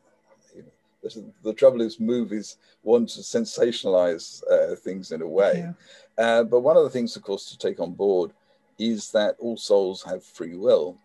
The 1.43 1.53
trouble 1.55 1.81
is, 1.81 1.99
movies 1.99 2.59
want 2.83 3.09
to 3.11 3.21
sensationalize 3.21 4.43
uh, 4.51 4.77
things 4.77 5.13
in 5.13 5.23
a 5.23 5.27
way, 5.27 5.67
yeah. 5.67 5.73
Uh, 6.25 6.45
but 6.45 6.61
one 6.61 6.77
of 6.77 6.85
the 6.85 6.91
things, 6.91 7.17
of 7.17 7.23
course, 7.23 7.51
to 7.51 7.59
take 7.59 7.81
on 7.81 7.93
board 7.93 8.33
is 8.79 9.11
that 9.13 9.37
all 9.39 9.57
souls 9.57 10.03
have 10.03 10.25
free 10.25 10.55
will, 10.57 10.97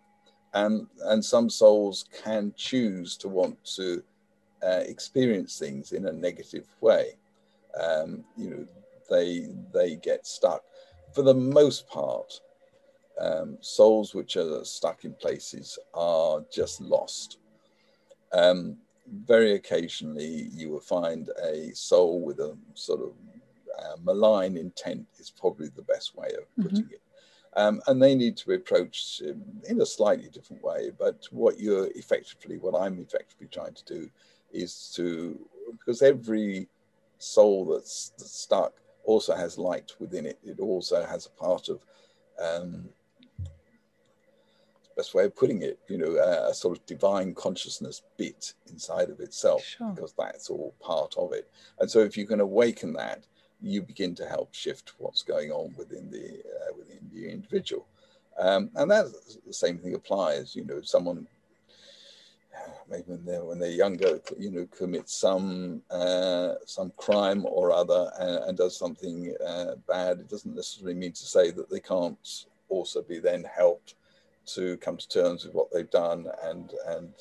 and 0.53 0.87
and 1.05 1.23
some 1.23 1.49
souls 1.49 2.05
can 2.23 2.53
choose 2.55 3.17
to 3.17 3.27
want 3.27 3.57
to 3.75 4.03
uh, 4.63 4.83
experience 4.85 5.57
things 5.57 5.91
in 5.91 6.07
a 6.07 6.11
negative 6.11 6.67
way. 6.81 7.17
Um, 7.79 8.23
you 8.35 8.49
know, 8.49 8.65
they 9.09 9.47
they 9.73 9.95
get 9.95 10.25
stuck. 10.27 10.63
For 11.13 11.21
the 11.21 11.33
most 11.33 11.87
part, 11.87 12.39
um, 13.19 13.57
souls 13.61 14.13
which 14.13 14.37
are 14.37 14.63
stuck 14.63 15.05
in 15.05 15.13
places 15.13 15.79
are 15.93 16.43
just 16.51 16.81
lost. 16.81 17.37
Um, 18.33 18.77
very 19.25 19.53
occasionally, 19.53 20.49
you 20.53 20.69
will 20.69 20.79
find 20.81 21.29
a 21.43 21.73
soul 21.73 22.21
with 22.21 22.39
a 22.39 22.57
sort 22.73 23.01
of 23.01 23.13
uh, 23.79 23.95
malign 24.03 24.57
intent 24.57 25.05
is 25.19 25.29
probably 25.29 25.69
the 25.69 25.83
best 25.83 26.15
way 26.15 26.27
of 26.27 26.43
mm-hmm. 26.43 26.63
putting 26.63 26.83
mm-hmm. 26.85 26.93
it. 26.93 27.01
Um, 27.55 27.81
and 27.87 28.01
they 28.01 28.13
need 28.13 28.37
to 28.37 28.47
be 28.47 28.55
approached 28.55 29.21
in 29.21 29.81
a 29.81 29.85
slightly 29.85 30.29
different 30.29 30.63
way. 30.63 30.91
But 30.97 31.27
what 31.31 31.59
you're 31.59 31.87
effectively, 31.95 32.57
what 32.57 32.79
I'm 32.79 32.99
effectively 32.99 33.47
trying 33.47 33.73
to 33.73 33.85
do 33.85 34.09
is 34.51 34.91
to, 34.95 35.39
because 35.71 36.01
every 36.01 36.67
soul 37.17 37.65
that's, 37.65 38.13
that's 38.17 38.39
stuck 38.39 38.73
also 39.05 39.35
has 39.35 39.57
light 39.57 39.93
within 39.99 40.25
it. 40.25 40.37
It 40.43 40.59
also 40.59 41.03
has 41.03 41.25
a 41.25 41.31
part 41.31 41.69
of, 41.69 41.79
um, 42.39 42.89
best 44.97 45.13
way 45.13 45.25
of 45.25 45.35
putting 45.35 45.61
it, 45.61 45.79
you 45.87 45.97
know, 45.97 46.15
a, 46.17 46.53
sort 46.53 46.77
of 46.77 46.85
divine 46.85 47.33
consciousness 47.33 48.01
bit 48.17 48.53
inside 48.69 49.09
of 49.09 49.19
itself, 49.19 49.63
sure. 49.63 49.91
because 49.91 50.13
that's 50.17 50.49
all 50.49 50.73
part 50.81 51.13
of 51.17 51.31
it. 51.33 51.49
And 51.79 51.89
so, 51.89 51.99
if 51.99 52.17
you 52.17 52.25
can 52.25 52.41
awaken 52.41 52.93
that, 52.93 53.25
you 53.61 53.81
begin 53.81 54.15
to 54.15 54.25
help 54.25 54.53
shift 54.53 54.93
what's 54.97 55.23
going 55.23 55.51
on 55.51 55.73
within 55.77 56.09
the 56.09 56.39
uh, 56.39 56.73
within 56.77 57.09
the 57.13 57.29
individual. 57.31 57.85
Um, 58.39 58.69
and 58.75 58.91
that 58.91 59.05
the 59.45 59.53
same 59.53 59.77
thing 59.77 59.95
applies. 59.95 60.55
You 60.55 60.65
know, 60.65 60.81
someone 60.81 61.27
maybe 62.89 63.03
when 63.07 63.25
they're 63.25 63.43
when 63.43 63.59
they're 63.59 63.69
younger, 63.69 64.19
you 64.37 64.51
know, 64.51 64.67
commits 64.75 65.13
some 65.13 65.81
uh, 65.91 66.53
some 66.65 66.91
crime 66.97 67.45
or 67.45 67.71
other 67.71 68.11
and, 68.19 68.43
and 68.45 68.57
does 68.57 68.77
something 68.77 69.33
uh, 69.45 69.75
bad, 69.87 70.19
it 70.19 70.29
doesn't 70.29 70.55
necessarily 70.55 70.95
mean 70.95 71.13
to 71.13 71.25
say 71.25 71.51
that 71.51 71.69
they 71.69 71.79
can't 71.79 72.45
also 72.69 73.01
be 73.01 73.19
then 73.19 73.43
helped 73.43 73.95
to 74.47 74.77
come 74.77 74.97
to 74.97 75.07
terms 75.07 75.45
with 75.45 75.53
what 75.53 75.71
they've 75.71 75.89
done 75.89 76.27
and 76.43 76.73
and 76.87 77.13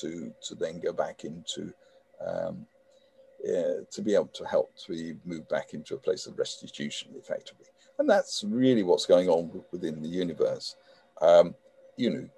to 0.00 0.32
to 0.42 0.54
then 0.54 0.80
go 0.80 0.92
back 0.92 1.24
into 1.24 1.72
um, 2.24 2.66
yeah, 3.44 3.74
to 3.90 4.02
be 4.02 4.14
able 4.14 4.28
to 4.28 4.44
help 4.44 4.74
to 4.78 4.92
be 4.92 5.16
moved 5.24 5.48
back 5.48 5.74
into 5.74 5.94
a 5.94 5.98
place 5.98 6.26
of 6.26 6.38
restitution 6.38 7.10
effectively. 7.16 7.66
And 7.98 8.08
that's 8.08 8.42
really 8.44 8.82
what's 8.82 9.06
going 9.06 9.28
on 9.28 9.62
within 9.70 10.02
the 10.02 10.08
universe. 10.08 10.76
Um, 11.20 11.54
you 11.96 12.10
know, 12.10 12.28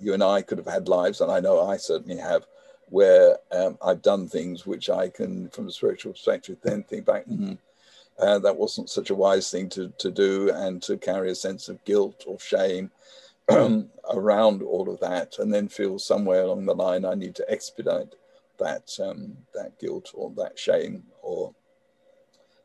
you 0.00 0.14
and 0.14 0.22
I 0.22 0.42
could 0.42 0.58
have 0.58 0.66
had 0.66 0.88
lives, 0.88 1.20
and 1.20 1.32
I 1.32 1.40
know 1.40 1.66
I 1.66 1.78
certainly 1.78 2.18
have, 2.18 2.46
where 2.88 3.38
um, 3.50 3.78
I've 3.84 4.02
done 4.02 4.28
things 4.28 4.66
which 4.66 4.90
I 4.90 5.08
can, 5.08 5.48
from 5.48 5.68
a 5.68 5.72
spiritual 5.72 6.12
perspective, 6.12 6.58
then 6.62 6.82
think 6.82 7.06
back, 7.06 7.26
mm-hmm, 7.26 7.54
uh, 8.18 8.38
that 8.40 8.56
wasn't 8.56 8.90
such 8.90 9.10
a 9.10 9.14
wise 9.14 9.50
thing 9.50 9.68
to, 9.70 9.88
to 9.98 10.10
do, 10.10 10.50
and 10.52 10.82
to 10.82 10.98
carry 10.98 11.30
a 11.30 11.34
sense 11.34 11.68
of 11.68 11.84
guilt 11.84 12.24
or 12.26 12.38
shame 12.38 12.90
around 14.10 14.62
all 14.62 14.90
of 14.90 15.00
that, 15.00 15.38
and 15.38 15.52
then 15.52 15.68
feel 15.68 15.98
somewhere 15.98 16.42
along 16.42 16.66
the 16.66 16.74
line 16.74 17.04
I 17.04 17.14
need 17.14 17.34
to 17.36 17.50
expedite 17.50 18.14
that 18.58 18.90
um, 19.02 19.36
that 19.54 19.78
guilt 19.78 20.10
or 20.14 20.32
that 20.36 20.58
shame, 20.58 21.04
or 21.22 21.54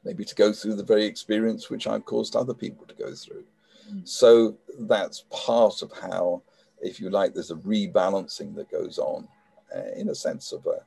maybe 0.03 0.25
to 0.25 0.35
go 0.35 0.51
through 0.51 0.75
the 0.75 0.83
very 0.83 1.05
experience 1.05 1.69
which 1.69 1.87
I've 1.87 2.05
caused 2.05 2.35
other 2.35 2.53
people 2.53 2.85
to 2.87 2.95
go 2.95 3.13
through. 3.13 3.43
Mm. 3.91 4.07
So 4.07 4.57
that's 4.79 5.25
part 5.29 5.81
of 5.81 5.91
how 5.91 6.41
if 6.81 6.99
you 6.99 7.09
like, 7.09 7.33
there's 7.33 7.51
a 7.51 7.55
rebalancing 7.55 8.55
that 8.55 8.71
goes 8.71 8.97
on 8.97 9.27
uh, 9.75 9.91
in 9.95 10.09
a 10.09 10.15
sense 10.15 10.51
of 10.51 10.65
a, 10.65 10.83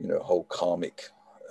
you 0.00 0.08
know, 0.08 0.20
whole 0.20 0.44
karmic 0.44 1.02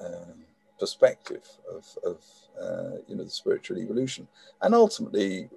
uh, 0.01 0.33
perspective 0.79 1.45
of, 1.71 1.85
of 2.03 2.23
uh, 2.59 2.97
you 3.07 3.15
know, 3.15 3.23
the 3.23 3.29
spiritual 3.29 3.77
evolution. 3.77 4.27
And 4.61 4.73
ultimately, 4.73 5.49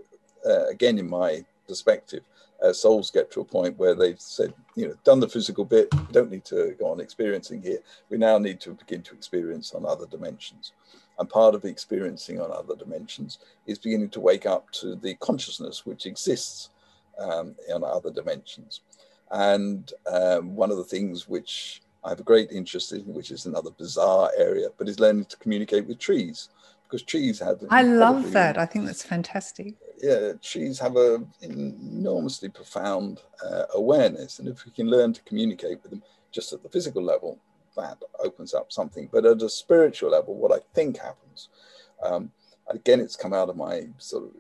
uh, 0.45 0.67
again, 0.67 0.99
in 0.99 1.09
my 1.09 1.45
perspective, 1.73 2.23
uh, 2.63 2.73
souls 2.73 3.11
get 3.11 3.31
to 3.33 3.41
a 3.41 3.45
point 3.45 3.79
where 3.79 3.95
they've 3.95 4.21
said, 4.21 4.53
you 4.77 4.87
know, 4.87 4.95
done 5.05 5.21
the 5.21 5.29
physical 5.37 5.65
bit, 5.65 5.89
don't 6.13 6.31
need 6.31 6.45
to 6.45 6.77
go 6.79 6.87
on 6.93 7.01
experiencing 7.01 7.63
here. 7.63 7.79
We 8.11 8.19
now 8.19 8.37
need 8.37 8.61
to 8.61 8.75
begin 8.75 9.03
to 9.05 9.15
experience 9.15 9.73
on 9.75 9.87
other 9.87 10.07
dimensions. 10.07 10.73
And 11.19 11.29
part 11.31 11.55
of 11.55 11.65
experiencing 11.65 12.41
on 12.43 12.53
other 12.53 12.77
dimensions 12.77 13.39
is 13.67 13.79
beginning 13.79 14.11
to 14.11 14.21
wake 14.21 14.45
up 14.45 14.71
to 14.73 14.97
the 14.97 15.15
consciousness 15.15 15.87
which 15.87 16.05
exists 16.05 16.69
um, 17.19 17.57
on 17.75 17.83
other 17.85 18.11
dimensions. 18.11 18.83
And 19.31 19.91
um, 20.07 20.55
one 20.55 20.71
of 20.71 20.77
the 20.77 20.91
things 20.95 21.27
which 21.27 21.81
I 22.05 22.11
have 22.11 22.21
a 22.21 22.31
great 22.33 22.53
interest 22.53 22.93
in, 22.93 23.15
which 23.15 23.31
is 23.31 23.47
another 23.47 23.71
bizarre 23.71 24.31
area, 24.37 24.69
but 24.77 24.91
is 24.91 25.01
learning 25.01 25.27
to 25.27 25.37
communicate 25.39 25.87
with 25.87 25.99
trees 25.99 26.51
because 26.93 27.03
trees 27.03 27.41
have. 27.41 27.65
I 27.71 27.83
love 27.83 28.33
that. 28.33 28.59
I 28.59 28.67
think 28.67 28.85
that's 28.85 29.03
fantastic. 29.03 29.75
Yeah, 30.03 30.33
trees 30.43 30.79
have 30.79 30.97
a 30.97 31.25
enormously 31.41 32.51
profound 32.51 33.23
uh, 33.43 33.65
awareness, 33.75 34.39
and 34.39 34.47
if 34.47 34.67
we 34.67 34.73
can 34.73 34.89
learn 34.89 35.15
to 35.15 35.23
communicate 35.23 35.83
with 35.83 35.91
them 35.91 36.03
just 36.33 36.53
at 36.53 36.63
the 36.63 36.69
physical 36.69 37.03
level, 37.03 37.39
that 37.79 37.97
opens 38.23 38.53
up 38.53 38.71
something. 38.71 39.09
But 39.11 39.25
at 39.25 39.41
a 39.41 39.49
spiritual 39.49 40.11
level, 40.11 40.35
what 40.35 40.53
I 40.53 40.61
think 40.75 40.99
happens, 40.99 41.49
um, 42.03 42.31
again, 42.69 43.01
it's 43.01 43.17
come 43.17 43.33
out 43.33 43.49
of 43.49 43.57
my 43.57 43.87
sort 43.97 44.25
of 44.25 44.31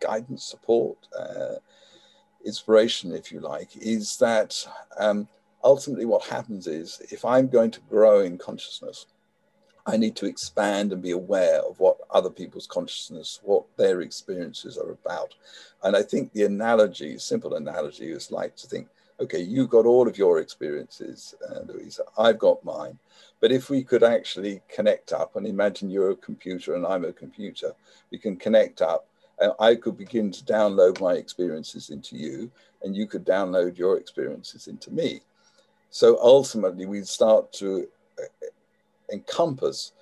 guidance 0.00 0.44
support. 0.44 0.98
Uh, 1.18 1.56
inspiration, 2.44 3.12
if 3.12 3.32
you 3.32 3.40
like, 3.40 3.76
is 3.76 4.18
that 4.18 4.64
um, 4.98 5.26
ultimately 5.64 6.04
what 6.04 6.22
happens 6.22 6.68
is 6.68 7.02
if 7.10 7.24
I'm 7.24 7.48
going 7.48 7.72
to 7.72 7.80
grow 7.90 8.20
in 8.20 8.38
consciousness, 8.38 9.06
I 9.86 9.96
need 9.96 10.16
to 10.16 10.26
expand 10.26 10.92
and 10.92 11.00
be 11.00 11.12
aware 11.12 11.60
of 11.60 11.78
what 11.78 11.98
other 12.10 12.30
people's 12.30 12.66
consciousness, 12.66 13.40
what 13.44 13.64
their 13.76 14.00
experiences 14.00 14.76
are 14.76 14.90
about. 14.90 15.34
And 15.84 15.96
I 15.96 16.02
think 16.02 16.32
the 16.32 16.44
analogy, 16.44 17.18
simple 17.18 17.54
analogy, 17.54 18.10
is 18.10 18.32
like 18.32 18.56
to 18.56 18.66
think, 18.66 18.88
okay, 19.20 19.40
you've 19.40 19.70
got 19.70 19.86
all 19.86 20.08
of 20.08 20.18
your 20.18 20.40
experiences, 20.40 21.34
uh, 21.48 21.60
Louisa, 21.66 22.02
I've 22.18 22.38
got 22.38 22.64
mine. 22.64 22.98
But 23.40 23.52
if 23.52 23.70
we 23.70 23.84
could 23.84 24.02
actually 24.02 24.60
connect 24.68 25.12
up 25.12 25.36
and 25.36 25.46
imagine 25.46 25.88
you're 25.88 26.10
a 26.10 26.16
computer 26.16 26.74
and 26.74 26.84
I'm 26.84 27.04
a 27.04 27.12
computer, 27.12 27.72
we 28.10 28.18
can 28.18 28.36
connect 28.36 28.82
up 28.82 29.06
and 29.38 29.52
I 29.60 29.74
could 29.74 29.96
begin 29.96 30.30
to 30.32 30.44
download 30.44 31.00
my 31.00 31.14
experiences 31.14 31.90
into 31.90 32.16
you, 32.16 32.50
and 32.82 32.96
you 32.96 33.06
could 33.06 33.26
download 33.26 33.76
your 33.76 33.98
experiences 33.98 34.66
into 34.66 34.90
me. 34.90 35.20
So 35.90 36.18
ultimately, 36.22 36.86
we 36.86 37.02
start 37.02 37.52
to 37.54 37.86
encompass 39.12 39.92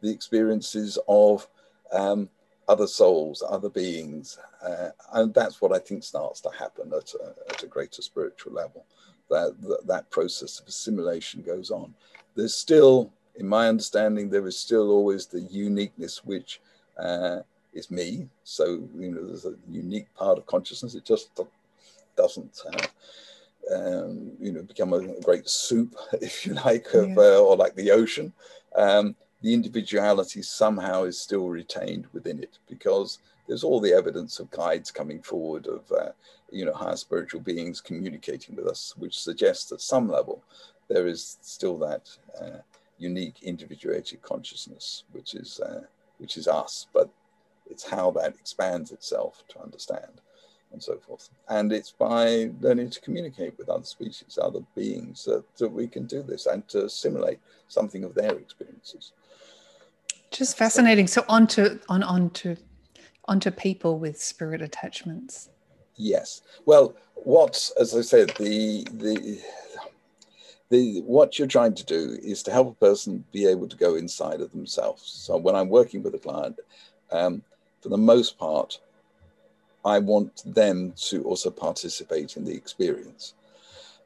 the 0.00 0.10
experiences 0.10 0.98
of 1.08 1.48
um, 1.92 2.28
other 2.68 2.86
souls, 2.86 3.42
other 3.48 3.68
beings. 3.68 4.38
Uh, 4.62 4.90
and 5.12 5.34
that's 5.34 5.60
what 5.60 5.74
I 5.74 5.78
think 5.78 6.02
starts 6.02 6.40
to 6.42 6.50
happen 6.58 6.92
at 6.92 7.12
a, 7.14 7.52
at 7.52 7.62
a 7.62 7.66
greater 7.66 8.02
spiritual 8.02 8.52
level. 8.52 8.84
That, 9.30 9.60
that, 9.62 9.86
that 9.86 10.10
process 10.10 10.60
of 10.60 10.68
assimilation 10.68 11.42
goes 11.42 11.70
on. 11.70 11.94
There's 12.34 12.54
still, 12.54 13.10
in 13.36 13.46
my 13.46 13.68
understanding, 13.68 14.28
there 14.28 14.46
is 14.46 14.58
still 14.58 14.90
always 14.90 15.26
the 15.26 15.40
uniqueness 15.40 16.24
which 16.24 16.60
uh, 16.98 17.40
is 17.72 17.90
me. 17.90 18.28
So 18.44 18.86
you 18.96 19.10
know, 19.10 19.26
there's 19.26 19.46
a 19.46 19.54
unique 19.68 20.12
part 20.14 20.38
of 20.38 20.46
consciousness. 20.46 20.94
It 20.94 21.04
just 21.04 21.30
doesn't. 22.16 22.60
Uh, 22.66 22.86
um, 23.72 24.32
you 24.40 24.52
know, 24.52 24.62
become 24.62 24.92
a, 24.92 25.20
great 25.20 25.48
soup, 25.48 25.94
if 26.20 26.46
you 26.46 26.54
like, 26.54 26.92
of, 26.94 27.10
yeah. 27.10 27.16
uh, 27.16 27.38
or 27.38 27.56
like 27.56 27.74
the 27.74 27.90
ocean. 27.90 28.32
Um, 28.76 29.16
the 29.42 29.52
individuality 29.52 30.42
somehow 30.42 31.04
is 31.04 31.20
still 31.20 31.48
retained 31.48 32.06
within 32.12 32.42
it 32.42 32.58
because 32.68 33.18
there's 33.46 33.64
all 33.64 33.80
the 33.80 33.92
evidence 33.92 34.38
of 34.38 34.50
guides 34.50 34.90
coming 34.90 35.20
forward 35.20 35.66
of 35.66 35.82
uh, 35.92 36.10
you 36.50 36.64
know 36.64 36.72
higher 36.72 36.96
spiritual 36.96 37.40
beings 37.40 37.80
communicating 37.80 38.56
with 38.56 38.66
us, 38.66 38.94
which 38.96 39.18
suggests 39.18 39.70
at 39.70 39.80
some 39.80 40.08
level 40.08 40.42
there 40.88 41.06
is 41.06 41.38
still 41.42 41.78
that 41.78 42.08
uh, 42.40 42.58
unique 42.98 43.42
individuated 43.42 44.22
consciousness, 44.22 45.04
which 45.12 45.34
is 45.34 45.60
uh, 45.60 45.82
which 46.18 46.36
is 46.36 46.48
us, 46.48 46.86
but 46.92 47.10
it's 47.70 47.84
how 47.84 48.10
that 48.10 48.34
expands 48.36 48.92
itself 48.92 49.42
to 49.48 49.60
understand 49.60 50.20
and 50.74 50.82
so 50.82 50.98
forth. 50.98 51.30
And 51.48 51.72
it's 51.72 51.92
by 51.92 52.50
learning 52.60 52.90
to 52.90 53.00
communicate 53.00 53.56
with 53.56 53.70
other 53.70 53.84
species, 53.84 54.38
other 54.40 54.60
beings, 54.74 55.24
that, 55.24 55.44
that 55.56 55.68
we 55.68 55.86
can 55.86 56.04
do 56.04 56.22
this 56.22 56.44
and 56.44 56.68
to 56.68 56.84
assimilate 56.84 57.40
something 57.68 58.04
of 58.04 58.14
their 58.14 58.32
experiences. 58.32 59.12
Just 60.30 60.58
fascinating. 60.58 61.06
So 61.06 61.24
onto 61.28 61.78
on 61.88 62.02
onto 62.02 62.56
onto 63.26 63.50
people 63.50 63.98
with 63.98 64.20
spirit 64.20 64.60
attachments. 64.60 65.48
Yes. 65.96 66.42
Well, 66.66 66.94
what, 67.14 67.70
as 67.80 67.94
I 67.96 68.02
said, 68.02 68.30
the 68.38 68.84
the 68.92 69.40
the 70.70 71.02
what 71.02 71.38
you're 71.38 71.46
trying 71.46 71.74
to 71.74 71.84
do 71.84 72.18
is 72.20 72.42
to 72.42 72.50
help 72.50 72.68
a 72.68 72.84
person 72.84 73.24
be 73.32 73.46
able 73.46 73.68
to 73.68 73.76
go 73.76 73.94
inside 73.94 74.40
of 74.40 74.50
themselves. 74.50 75.08
So 75.08 75.36
when 75.36 75.54
I'm 75.54 75.68
working 75.68 76.02
with 76.02 76.14
a 76.16 76.18
client, 76.18 76.58
um, 77.12 77.42
for 77.80 77.90
the 77.90 77.96
most 77.96 78.36
part, 78.38 78.80
I 79.84 79.98
want 79.98 80.42
them 80.54 80.92
to 81.08 81.22
also 81.24 81.50
participate 81.50 82.36
in 82.36 82.44
the 82.44 82.54
experience. 82.54 83.34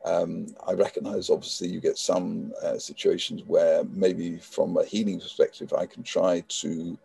Um, 0.05 0.55
I 0.67 0.73
recognize, 0.73 1.31
obviously, 1.31 1.69
you 1.69 1.81
get 1.81 1.99
some 1.99 2.53
uh, 2.63 2.79
situations 2.79 3.43
where 3.47 3.85
maybe 3.85 4.39
from 4.39 4.77
a 4.77 4.85
healing 4.85 5.21
perspective, 5.21 5.73
I 5.73 5.87
can 5.87 6.03
try 6.03 6.43
to 6.49 6.99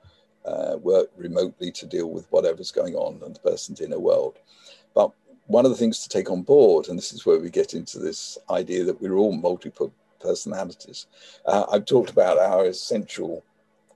uh, 0.45 0.77
work 0.81 1.09
remotely 1.17 1.71
to 1.71 1.85
deal 1.85 2.09
with 2.09 2.31
whatever's 2.31 2.71
going 2.71 2.95
on 2.95 3.21
in 3.25 3.33
the 3.33 3.39
person's 3.39 3.81
inner 3.81 3.99
world. 3.99 4.37
But 4.93 5.11
one 5.47 5.65
of 5.65 5.71
the 5.71 5.77
things 5.77 5.99
to 6.03 6.09
take 6.09 6.29
on 6.29 6.41
board, 6.41 6.87
and 6.87 6.97
this 6.97 7.13
is 7.13 7.25
where 7.25 7.39
we 7.39 7.49
get 7.49 7.73
into 7.73 7.99
this 7.99 8.37
idea 8.49 8.83
that 8.85 9.01
we're 9.01 9.15
all 9.15 9.33
multiple 9.33 9.93
personalities. 10.19 11.07
Uh, 11.45 11.65
I've 11.71 11.85
talked 11.85 12.09
about 12.09 12.37
our 12.37 12.65
essential 12.65 13.43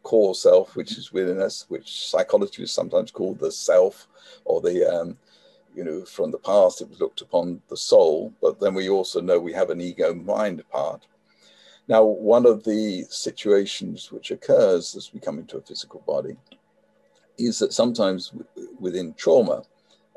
core 0.08 0.34
self, 0.34 0.78
which 0.78 0.98
is 0.98 1.12
within 1.12 1.42
us, 1.42 1.66
which 1.68 2.08
psychology 2.08 2.64
is 2.64 2.72
sometimes 2.72 3.12
called 3.12 3.40
the 3.40 3.52
self, 3.52 4.08
or 4.46 4.62
the, 4.62 4.90
um, 4.90 5.18
you 5.76 5.84
know, 5.84 6.06
from 6.06 6.32
the 6.32 6.38
past 6.38 6.80
it 6.80 6.90
was 6.90 7.02
looked 7.02 7.20
upon 7.20 7.62
the 7.68 7.76
soul, 7.76 8.34
but 8.42 8.58
then 8.58 8.74
we 8.74 8.88
also 8.88 9.20
know 9.20 9.38
we 9.38 9.52
have 9.52 9.70
an 9.70 9.82
ego 9.82 10.14
mind 10.14 10.64
part. 10.70 11.06
Now, 11.90 12.06
one 12.06 12.46
of 12.46 12.64
the 12.64 13.04
situations 13.10 14.10
which 14.10 14.32
occurs 14.32 14.96
as 14.96 15.14
we 15.14 15.20
come 15.20 15.40
into 15.40 15.58
a 15.58 15.62
physical 15.62 16.02
body 16.08 16.38
is 17.38 17.60
that 17.60 17.74
sometimes 17.74 18.32
within 18.80 19.14
trauma, 19.16 19.64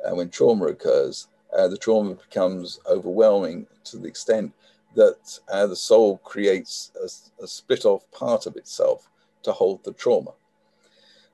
uh, 0.04 0.14
when 0.14 0.30
trauma 0.30 0.66
occurs, 0.66 1.26
uh, 1.58 1.66
the 1.66 1.76
trauma 1.76 2.14
becomes 2.14 2.78
overwhelming 2.86 3.66
to 3.86 3.98
the 3.98 4.06
extent 4.06 4.52
that 4.94 5.40
uh, 5.52 5.66
the 5.66 5.74
soul 5.74 6.18
creates 6.18 6.92
a, 7.02 7.42
a, 7.42 7.46
split 7.48 7.84
off 7.84 8.08
part 8.12 8.46
of 8.46 8.56
itself 8.56 9.08
to 9.42 9.52
hold 9.52 9.84
the 9.84 9.92
trauma. 9.92 10.32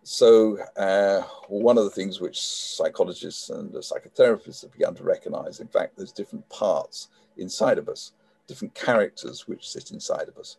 So, 0.03 0.59
uh, 0.77 1.23
one 1.49 1.77
of 1.79 1.85
the 1.85 1.91
things 1.91 2.21
which 2.21 2.41
psychologists 2.41 3.51
and 3.51 3.73
psychotherapists 3.73 4.63
have 4.63 4.73
begun 4.73 4.95
to 4.95 5.03
recognize, 5.03 5.59
in 5.59 5.67
fact, 5.67 5.97
there's 5.97 6.13
different 6.13 6.49
parts 6.49 7.09
inside 7.37 7.77
of 7.77 7.89
us, 7.89 8.13
different 8.47 8.73
characters 8.75 9.49
which 9.49 9.69
sit 9.69 9.91
inside 9.91 10.29
of 10.29 10.39
us. 10.39 10.59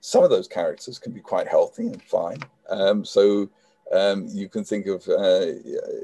Some 0.00 0.24
of 0.24 0.30
those 0.30 0.48
characters 0.48 0.98
can 0.98 1.12
be 1.12 1.20
quite 1.20 1.46
healthy 1.46 1.86
and 1.86 2.02
fine. 2.02 2.40
Um, 2.68 3.04
so, 3.04 3.48
um, 3.92 4.26
you 4.28 4.48
can 4.48 4.64
think 4.64 4.86
of 4.86 5.06
uh, 5.08 5.46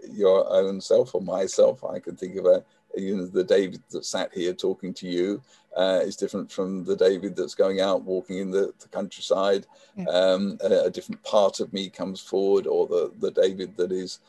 your 0.08 0.48
own 0.48 0.80
self 0.80 1.14
or 1.14 1.20
myself. 1.20 1.84
I 1.84 1.98
can 1.98 2.16
think 2.16 2.36
of 2.36 2.46
a, 2.46 2.64
you 2.94 3.16
know, 3.16 3.26
the 3.26 3.44
David 3.44 3.82
that 3.90 4.04
sat 4.04 4.32
here 4.32 4.52
talking 4.52 4.94
to 4.94 5.06
you 5.06 5.42
uh, 5.76 6.00
is 6.02 6.16
different 6.16 6.50
from 6.50 6.84
the 6.84 6.96
David 6.96 7.36
that's 7.36 7.54
going 7.54 7.80
out 7.80 8.02
walking 8.02 8.38
in 8.38 8.50
the, 8.50 8.72
the 8.80 8.88
countryside. 8.88 9.66
Yeah. 9.96 10.06
Um, 10.06 10.58
a, 10.62 10.84
a, 10.84 10.90
different 10.90 11.22
part 11.22 11.60
of 11.60 11.72
me 11.72 11.90
comes 11.90 12.20
forward, 12.20 12.66
or 12.66 12.86
the, 12.86 13.12
the 13.20 13.30
David 13.30 13.76
that 13.76 13.92
is 13.92 14.20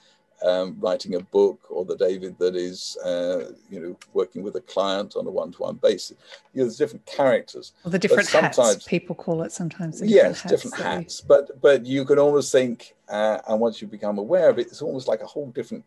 um, 0.44 0.78
writing 0.80 1.16
a 1.16 1.20
book, 1.20 1.60
or 1.70 1.86
the 1.86 1.96
David 1.96 2.38
that 2.40 2.56
is, 2.56 2.98
uh, 3.04 3.54
you 3.70 3.80
know, 3.80 3.98
working 4.14 4.44
with 4.44 4.56
a 4.56 4.62
client 4.62 5.16
on 5.16 5.26
a 5.26 5.32
one-to-one 5.32 5.76
basis. 5.76 6.18
You 6.54 6.60
know, 6.60 6.66
there's 6.66 6.78
different 6.78 7.06
characters. 7.06 7.72
Well, 7.84 7.92
the 7.92 8.00
different 8.00 8.30
hats 8.30 8.86
people 8.86 9.16
call 9.16 9.44
it 9.44 9.52
sometimes. 9.52 10.02
yes, 10.02 10.44
different 10.44 10.52
hats. 10.52 10.62
Different 10.62 10.84
hats. 10.84 11.22
But 11.22 11.62
but 11.62 11.86
you 11.86 12.04
can 12.06 12.20
almost 12.20 12.52
think, 12.52 12.94
uh, 13.08 13.40
and 13.48 13.60
once 13.60 13.82
you 13.82 13.88
become 13.88 14.18
aware 14.18 14.50
of 14.50 14.60
it, 14.60 14.68
it's 14.68 14.82
almost 14.82 15.08
like 15.08 15.22
a 15.22 15.28
whole 15.28 15.48
different 15.48 15.86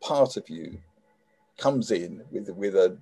part 0.00 0.36
of 0.36 0.48
you 0.48 0.78
comes 1.58 1.90
in 1.90 2.22
with 2.30 2.48
with 2.50 2.74
a 2.74 2.96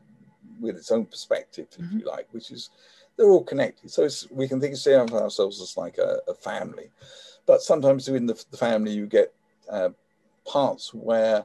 with 0.60 0.76
its 0.76 0.90
own 0.90 1.04
perspective, 1.04 1.66
if 1.70 1.78
mm-hmm. 1.78 1.98
you 1.98 2.06
like, 2.06 2.26
which 2.32 2.50
is 2.50 2.70
they're 3.16 3.30
all 3.30 3.44
connected. 3.44 3.90
So 3.90 4.08
we 4.30 4.48
can 4.48 4.60
think 4.60 4.74
of 4.74 5.14
ourselves 5.14 5.60
as 5.60 5.76
like 5.76 5.98
a, 5.98 6.18
a 6.28 6.34
family, 6.34 6.90
but 7.46 7.62
sometimes 7.62 8.08
within 8.08 8.26
the, 8.26 8.42
the 8.50 8.56
family 8.56 8.92
you 8.92 9.06
get 9.06 9.32
uh, 9.70 9.90
parts 10.46 10.92
where 10.92 11.44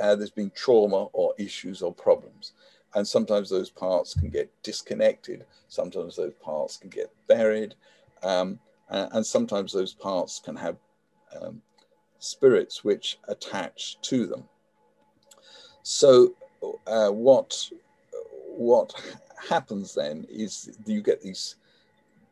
uh, 0.00 0.14
there's 0.16 0.30
been 0.30 0.52
trauma 0.54 1.04
or 1.12 1.34
issues 1.38 1.82
or 1.82 1.92
problems, 1.92 2.52
and 2.94 3.06
sometimes 3.06 3.48
those 3.48 3.70
parts 3.70 4.14
can 4.14 4.30
get 4.30 4.50
disconnected. 4.62 5.44
Sometimes 5.68 6.16
those 6.16 6.34
parts 6.34 6.76
can 6.76 6.90
get 6.90 7.10
buried, 7.28 7.74
um, 8.22 8.58
and, 8.88 9.08
and, 9.12 9.26
sometimes 9.26 9.72
those 9.72 9.94
parts 9.94 10.40
can 10.44 10.56
have 10.56 10.76
um, 11.40 11.60
spirits 12.18 12.84
which 12.84 13.18
attach 13.28 13.98
to 14.02 14.26
them. 14.26 14.44
So 15.82 16.34
uh, 16.86 17.10
what 17.10 17.70
what 18.56 18.94
happens 19.48 19.94
then 19.94 20.26
is 20.30 20.76
you 20.86 21.02
get 21.02 21.20
these 21.20 21.56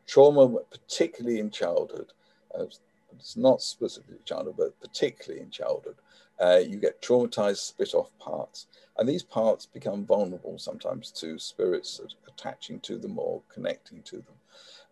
trauma, 0.07 0.59
particularly 0.71 1.39
in 1.39 1.51
childhood. 1.51 2.11
Uh, 2.57 2.65
it's 3.11 3.37
not 3.37 3.61
specifically 3.61 4.17
childhood, 4.25 4.55
but 4.57 4.79
particularly 4.81 5.41
in 5.41 5.49
childhood. 5.49 5.95
Uh, 6.39 6.59
you 6.65 6.77
get 6.77 7.01
traumatized, 7.01 7.57
split 7.57 7.93
off 7.93 8.11
parts. 8.19 8.67
And 8.97 9.07
these 9.07 9.23
parts 9.23 9.65
become 9.65 10.05
vulnerable 10.05 10.57
sometimes 10.57 11.11
to 11.13 11.39
spirits 11.39 12.01
attaching 12.27 12.79
to 12.81 12.97
them 12.97 13.17
or 13.17 13.41
connecting 13.49 14.01
to 14.03 14.17
them. 14.17 14.35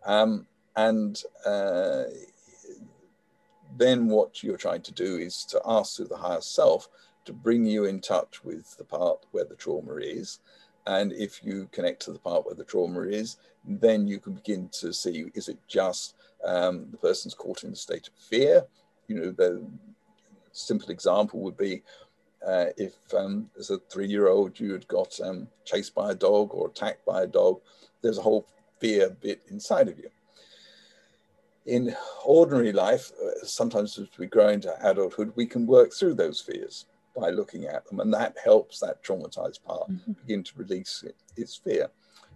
Um, 0.06 0.48
and 0.76 1.22
uh, 1.46 2.04
then 3.78 4.08
what 4.08 4.44
you're 4.44 4.58
trying 4.58 4.82
to 4.84 4.92
do 4.92 5.18
is 5.18 5.46
to 5.46 5.62
ask 5.66 5.98
through 5.98 6.08
the 6.08 6.18
higher 6.18 6.42
self 6.42 6.88
to 7.26 7.34
bring 7.34 7.66
you 7.66 7.86
in 7.86 8.00
touch 8.02 8.44
with 8.44 8.78
the 8.78 8.84
part 8.84 9.26
where 9.32 9.46
the 9.46 9.56
trauma 9.56 9.96
is. 9.96 10.40
And 10.86 11.14
if 11.14 11.44
you 11.44 11.70
connect 11.72 12.02
to 12.04 12.12
the 12.12 12.20
part 12.20 12.46
where 12.46 12.56
the 12.56 12.66
trauma 12.66 13.02
is, 13.02 13.38
then 13.66 14.08
you 14.08 14.20
can 14.20 14.34
begin 14.34 14.70
to 14.74 14.94
see 14.94 15.26
is 15.34 15.48
it 15.48 15.58
just 15.68 16.16
um, 16.44 16.88
the 16.92 16.98
person's 16.98 17.34
caught 17.34 17.64
in 17.64 17.72
a 17.72 17.76
state 17.76 18.08
of 18.08 18.14
fear? 18.16 18.66
You 19.08 19.16
know, 19.16 19.32
the 19.32 19.66
simple 20.52 20.90
example 20.90 21.40
would 21.42 21.58
be 21.58 21.82
uh, 22.46 22.66
if 22.78 22.96
um, 23.14 23.50
as 23.58 23.70
a 23.70 23.80
three 23.90 24.08
year 24.08 24.28
old 24.28 24.60
you 24.60 24.74
had 24.74 24.88
got 24.90 25.18
um, 25.22 25.48
chased 25.64 25.96
by 25.96 26.12
a 26.12 26.16
dog 26.16 26.54
or 26.54 26.68
attacked 26.68 27.06
by 27.06 27.24
a 27.24 27.28
dog, 27.28 27.62
there's 28.02 28.18
a 28.18 28.22
whole 28.22 28.46
fear 28.80 29.10
bit 29.22 29.42
inside 29.50 29.88
of 29.88 29.98
you. 29.98 30.10
In 31.66 31.96
ordinary 32.26 32.74
life, 32.74 33.14
uh, 33.24 33.46
sometimes 33.46 33.98
as 33.98 34.10
we 34.18 34.28
grow 34.28 34.50
into 34.50 34.76
adulthood, 34.86 35.32
we 35.38 35.46
can 35.46 35.66
work 35.66 35.94
through 35.94 36.16
those 36.16 36.42
fears 36.42 36.86
by 37.16 37.30
looking 37.30 37.66
at 37.66 37.86
them, 37.88 38.00
and 38.00 38.14
that 38.14 38.36
helps 38.44 38.80
that 38.80 39.04
traumatized 39.04 39.64
part 39.64 39.90
mm-hmm. 39.90 40.14
begin 40.14 40.44
to 40.44 40.52
release 40.58 41.04
it, 41.06 41.16
its 41.36 41.56
fear. 41.56 41.90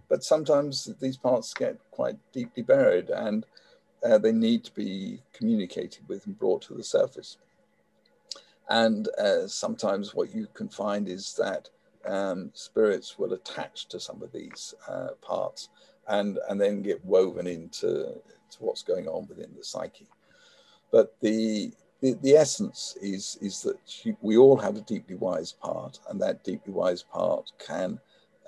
But 0.08 0.24
sometimes 0.24 0.88
these 1.00 1.16
parts 1.16 1.52
get 1.52 1.76
quite 1.90 2.16
deeply 2.32 2.62
buried, 2.62 3.10
and 3.10 3.44
uh, 4.04 4.18
they 4.18 4.32
need 4.32 4.64
to 4.64 4.74
be 4.74 5.20
communicated 5.32 6.08
with 6.08 6.26
and 6.26 6.38
brought 6.38 6.62
to 6.62 6.74
the 6.74 6.84
surface. 6.84 7.38
And 8.68 9.08
uh, 9.18 9.46
sometimes 9.46 10.14
what 10.14 10.34
you 10.34 10.46
can 10.54 10.68
find 10.68 11.08
is 11.08 11.34
that 11.34 11.68
um, 12.06 12.50
spirits 12.54 13.18
will 13.18 13.32
attach 13.32 13.86
to 13.88 13.98
some 13.98 14.22
of 14.22 14.32
these 14.32 14.74
uh, 14.86 15.08
parts 15.20 15.70
and, 16.06 16.38
and 16.48 16.60
then 16.60 16.82
get 16.82 17.04
woven 17.04 17.46
into 17.46 18.14
to 18.50 18.58
what's 18.60 18.82
going 18.82 19.08
on 19.08 19.26
within 19.28 19.50
the 19.56 19.64
psyche. 19.64 20.06
But 20.90 21.16
the 21.20 21.72
the, 22.00 22.14
the 22.22 22.34
essence 22.34 22.96
is 23.00 23.38
is 23.40 23.62
that 23.62 23.76
we 24.20 24.36
all 24.36 24.56
have 24.56 24.76
a 24.76 24.82
deeply 24.82 25.16
wise 25.16 25.52
part, 25.52 25.98
and 26.08 26.20
that 26.20 26.44
deeply 26.44 26.72
wise 26.72 27.02
part 27.02 27.50
can 27.58 27.98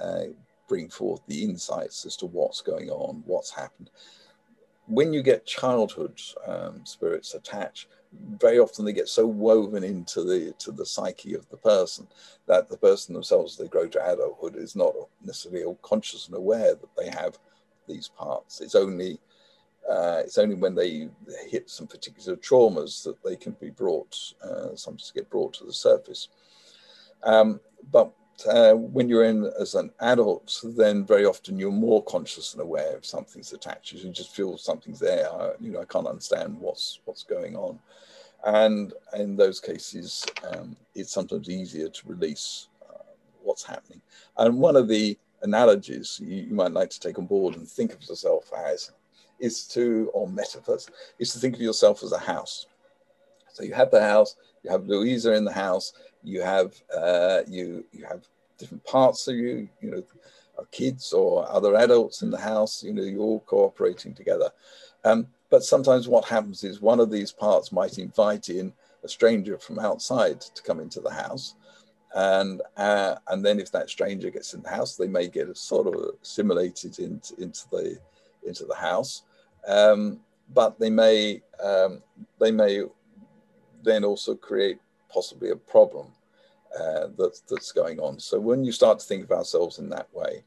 uh, 0.01 0.25
bring 0.69 0.89
forth 0.89 1.21
the 1.27 1.43
insights 1.43 2.07
as 2.07 2.17
to 2.17 2.27
what's 2.27 2.61
going 2.61 2.91
on, 2.91 3.23
what's 3.27 3.51
happened. 3.51 3.91
When 4.87 5.13
you 5.13 5.23
get 5.23 5.47
childhood 5.47 6.21
um, 6.47 6.85
spirits 6.85 7.35
attached, 7.35 7.89
very 8.39 8.59
often 8.59 8.85
they 8.85 8.93
get 8.93 9.09
so 9.09 9.27
woven 9.27 9.85
into 9.85 10.23
the 10.23 10.53
to 10.59 10.73
the 10.73 10.87
psyche 10.87 11.35
of 11.35 11.49
the 11.51 11.57
person 11.57 12.07
that 12.47 12.69
the 12.69 12.77
person 12.77 13.15
themselves, 13.15 13.55
as 13.55 13.59
they 13.59 13.69
grow 13.69 13.89
to 13.89 14.13
adulthood, 14.13 14.57
is 14.57 14.77
not 14.77 14.95
necessarily 15.25 15.77
conscious 15.83 16.27
and 16.27 16.37
aware 16.37 16.75
that 16.75 16.97
they 16.97 17.09
have 17.09 17.39
these 17.89 18.09
parts. 18.09 18.61
It's 18.61 18.75
only 18.75 19.19
Uh, 19.89 20.23
it's 20.25 20.39
only 20.39 20.55
when 20.55 20.75
they 20.75 21.09
hit 21.49 21.69
some 21.69 21.87
particular 21.87 22.37
traumas 22.37 23.03
that 23.03 23.23
they 23.25 23.37
can 23.37 23.53
be 23.61 23.71
brought, 23.71 24.17
uh, 24.43 24.75
sometimes 24.77 25.13
get 25.15 25.29
brought 25.31 25.53
to 25.55 25.65
the 25.65 25.73
surface. 25.73 26.29
Um, 27.23 27.61
but 27.91 28.13
uh, 28.49 28.73
when 28.73 29.09
you're 29.09 29.25
in 29.25 29.51
as 29.61 29.75
an 29.75 29.91
adult, 30.01 30.61
then 30.77 31.05
very 31.05 31.25
often 31.25 31.59
you're 31.59 31.73
more 31.73 32.03
conscious 32.05 32.55
and 32.55 32.63
aware 32.63 32.97
of 32.97 33.05
something's 33.05 33.53
attached. 33.53 33.93
You 33.93 34.11
just 34.11 34.35
feel 34.35 34.57
something's 34.57 34.99
there. 34.99 35.31
I, 35.33 35.53
you 35.61 35.73
know, 35.73 35.81
I 35.81 35.85
can't 35.85 36.07
understand 36.07 36.59
what's 36.59 37.01
what's 37.05 37.23
going 37.23 37.57
on, 37.57 37.79
and 38.45 38.93
in 39.15 39.37
those 39.37 39.61
cases, 39.61 40.25
um, 40.53 40.77
it's 40.95 41.13
sometimes 41.13 41.51
easier 41.51 41.89
to 41.89 42.09
release 42.09 42.69
uh, 42.89 43.03
what's 43.43 43.65
happening. 43.65 44.01
And 44.39 44.59
one 44.59 44.77
of 44.77 44.89
the 44.89 45.19
analogies 45.43 46.21
you, 46.23 46.45
you, 46.49 46.55
might 46.55 46.73
like 46.73 46.91
to 46.91 47.01
take 47.01 47.19
on 47.19 47.27
board 47.27 47.57
and 47.57 47.67
think 47.67 47.93
of 47.95 48.03
yourself 48.03 48.51
as 48.57 48.93
is 49.41 49.65
to, 49.69 50.11
or 50.13 50.29
metaphors, 50.29 50.89
is 51.19 51.33
to 51.33 51.39
think 51.39 51.55
of 51.55 51.61
yourself 51.61 52.03
as 52.03 52.13
a 52.13 52.19
house. 52.19 52.67
So 53.53 53.65
you 53.65 53.75
have 53.75 53.91
the 53.91 54.01
house, 54.01 54.37
you 54.63 54.71
have 54.71 54.87
Louisa 54.87 55.35
in 55.35 55.45
the 55.45 55.53
house, 55.53 55.93
you 56.23 56.43
have 56.43 56.75
uh, 56.97 57.41
you 57.49 57.85
you 57.93 58.05
have 58.05 58.27
different 58.59 58.85
parts 58.85 59.27
of 59.27 59.37
you, 59.37 59.69
you 59.81 59.91
know, 59.91 60.05
kids 60.71 61.13
or 61.13 61.51
other 61.51 61.77
adults 61.77 62.23
in 62.23 62.31
the 62.31 62.39
house, 62.39 62.83
you 62.83 62.93
know, 62.93 63.03
you're 63.03 63.21
all 63.21 63.41
cooperating 63.41 64.15
together. 64.15 64.51
Um, 65.05 65.27
but 65.49 65.65
sometimes 65.65 66.09
what 66.09 66.27
happens 66.27 66.63
is 66.63 66.81
one 66.81 67.01
of 67.01 67.11
these 67.11 67.33
parts 67.33 67.73
might 67.73 67.99
invite 67.99 68.49
in 68.49 68.73
a 69.03 69.09
stranger 69.09 69.59
from 69.59 69.79
outside 69.79 70.41
to 70.41 70.63
come 70.63 70.81
into 70.81 71.01
the 71.01 71.11
house. 71.11 71.55
And, 72.15 72.61
uh, 72.77 73.17
and 73.29 73.45
then 73.45 73.59
if 73.61 73.73
that 73.73 73.89
stranger 73.89 74.31
gets 74.31 74.53
in 74.53 74.63
the 74.63 74.69
house, 74.69 74.97
they 74.97 75.07
may 75.07 75.29
get 75.29 75.57
sort 75.57 75.87
of 75.87 75.95
assimilated 76.23 76.99
into, 76.99 77.41
into, 77.41 77.69
the, 77.71 77.99
into 78.47 78.65
the 78.65 78.75
house. 78.75 79.23
Um, 79.67 80.21
but 80.53 80.79
they 80.79 80.91
may, 80.91 81.43
um, 81.63 82.03
they 82.39 82.51
may 82.51 82.83
then 83.83 84.05
also 84.05 84.35
create 84.35 84.79
possibly 85.13 85.51
a 85.51 85.57
problem 85.57 86.07
uh, 86.79 87.09
that's, 87.19 87.41
that's 87.41 87.73
going 87.73 87.99
on. 88.01 88.19
So 88.19 88.39
when 88.39 88.65
you 88.65 88.73
start 88.73 88.99
to 89.01 89.07
think 89.07 89.25
of 89.25 89.33
ourselves 89.33 89.79
in 89.79 89.89
that 89.91 90.09
way, 90.13 90.45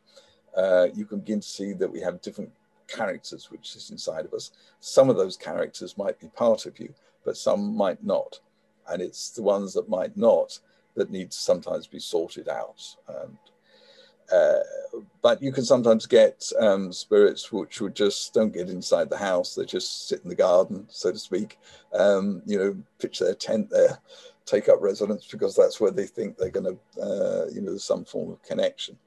uh, 0.55 0.87
you 0.93 1.05
can 1.05 1.19
begin 1.19 1.39
to 1.39 1.47
see 1.47 1.73
that 1.73 1.91
we 1.91 1.99
have 2.01 2.21
different 2.21 2.51
characters 2.87 3.49
which 3.49 3.75
is 3.75 3.89
inside 3.89 4.25
of 4.25 4.33
us. 4.33 4.51
Some 4.79 5.09
of 5.09 5.17
those 5.17 5.37
characters 5.37 5.97
might 5.97 6.19
be 6.19 6.27
part 6.27 6.65
of 6.65 6.79
you, 6.79 6.93
but 7.25 7.37
some 7.37 7.75
might 7.75 8.03
not. 8.03 8.39
And 8.89 9.01
it's 9.01 9.29
the 9.31 9.41
ones 9.41 9.73
that 9.73 9.89
might 9.89 10.15
not 10.17 10.59
that 10.95 11.09
need 11.09 11.31
to 11.31 11.37
sometimes 11.37 11.87
be 11.87 11.99
sorted 11.99 12.47
out. 12.49 12.83
And, 13.07 13.37
but 15.21 15.41
you 15.41 15.51
can 15.51 15.63
sometimes 15.63 16.05
get 16.05 16.51
um, 16.59 16.91
spirits 16.91 17.51
which 17.51 17.81
would 17.81 17.95
just 17.95 18.33
don't 18.33 18.53
get 18.53 18.69
inside 18.69 19.09
the 19.09 19.17
house. 19.17 19.55
They 19.55 19.65
just 19.65 20.07
sit 20.07 20.21
in 20.23 20.29
the 20.29 20.35
garden, 20.35 20.85
so 20.89 21.11
to 21.11 21.17
speak. 21.17 21.57
Um, 21.93 22.41
you 22.45 22.57
know, 22.57 22.75
pitch 22.99 23.19
their 23.19 23.35
tent 23.35 23.69
there, 23.69 23.99
take 24.45 24.69
up 24.69 24.81
residence 24.81 25.27
because 25.31 25.55
that's 25.55 25.79
where 25.79 25.91
they 25.91 26.05
think 26.05 26.37
they're 26.37 26.49
going 26.49 26.77
to, 26.77 27.01
uh, 27.01 27.45
you 27.53 27.61
know, 27.61 27.77
some 27.77 28.05
form 28.05 28.31
of 28.31 28.43
connection. 28.43 28.97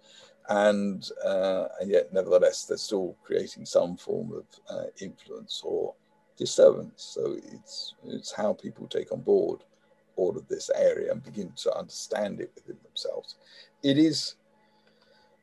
And, 0.48 1.08
uh, 1.24 1.66
and 1.80 1.90
yet, 1.90 2.12
nevertheless, 2.12 2.64
they're 2.64 2.76
still 2.76 3.16
creating 3.24 3.66
some 3.66 3.96
form 3.96 4.32
of 4.32 4.44
uh, 4.70 4.84
influence 5.00 5.60
or 5.64 5.94
disturbance. 6.36 7.02
So 7.14 7.36
it's, 7.52 7.94
it's 8.04 8.32
how 8.32 8.52
people 8.52 8.86
take 8.86 9.12
on 9.12 9.20
board 9.20 9.64
all 10.16 10.36
of 10.36 10.48
this 10.48 10.70
area 10.74 11.12
and 11.12 11.22
begin 11.22 11.52
to 11.56 11.76
understand 11.76 12.40
it 12.40 12.52
within 12.54 12.78
themselves. 12.84 13.36
It 13.82 13.98
is, 13.98 14.36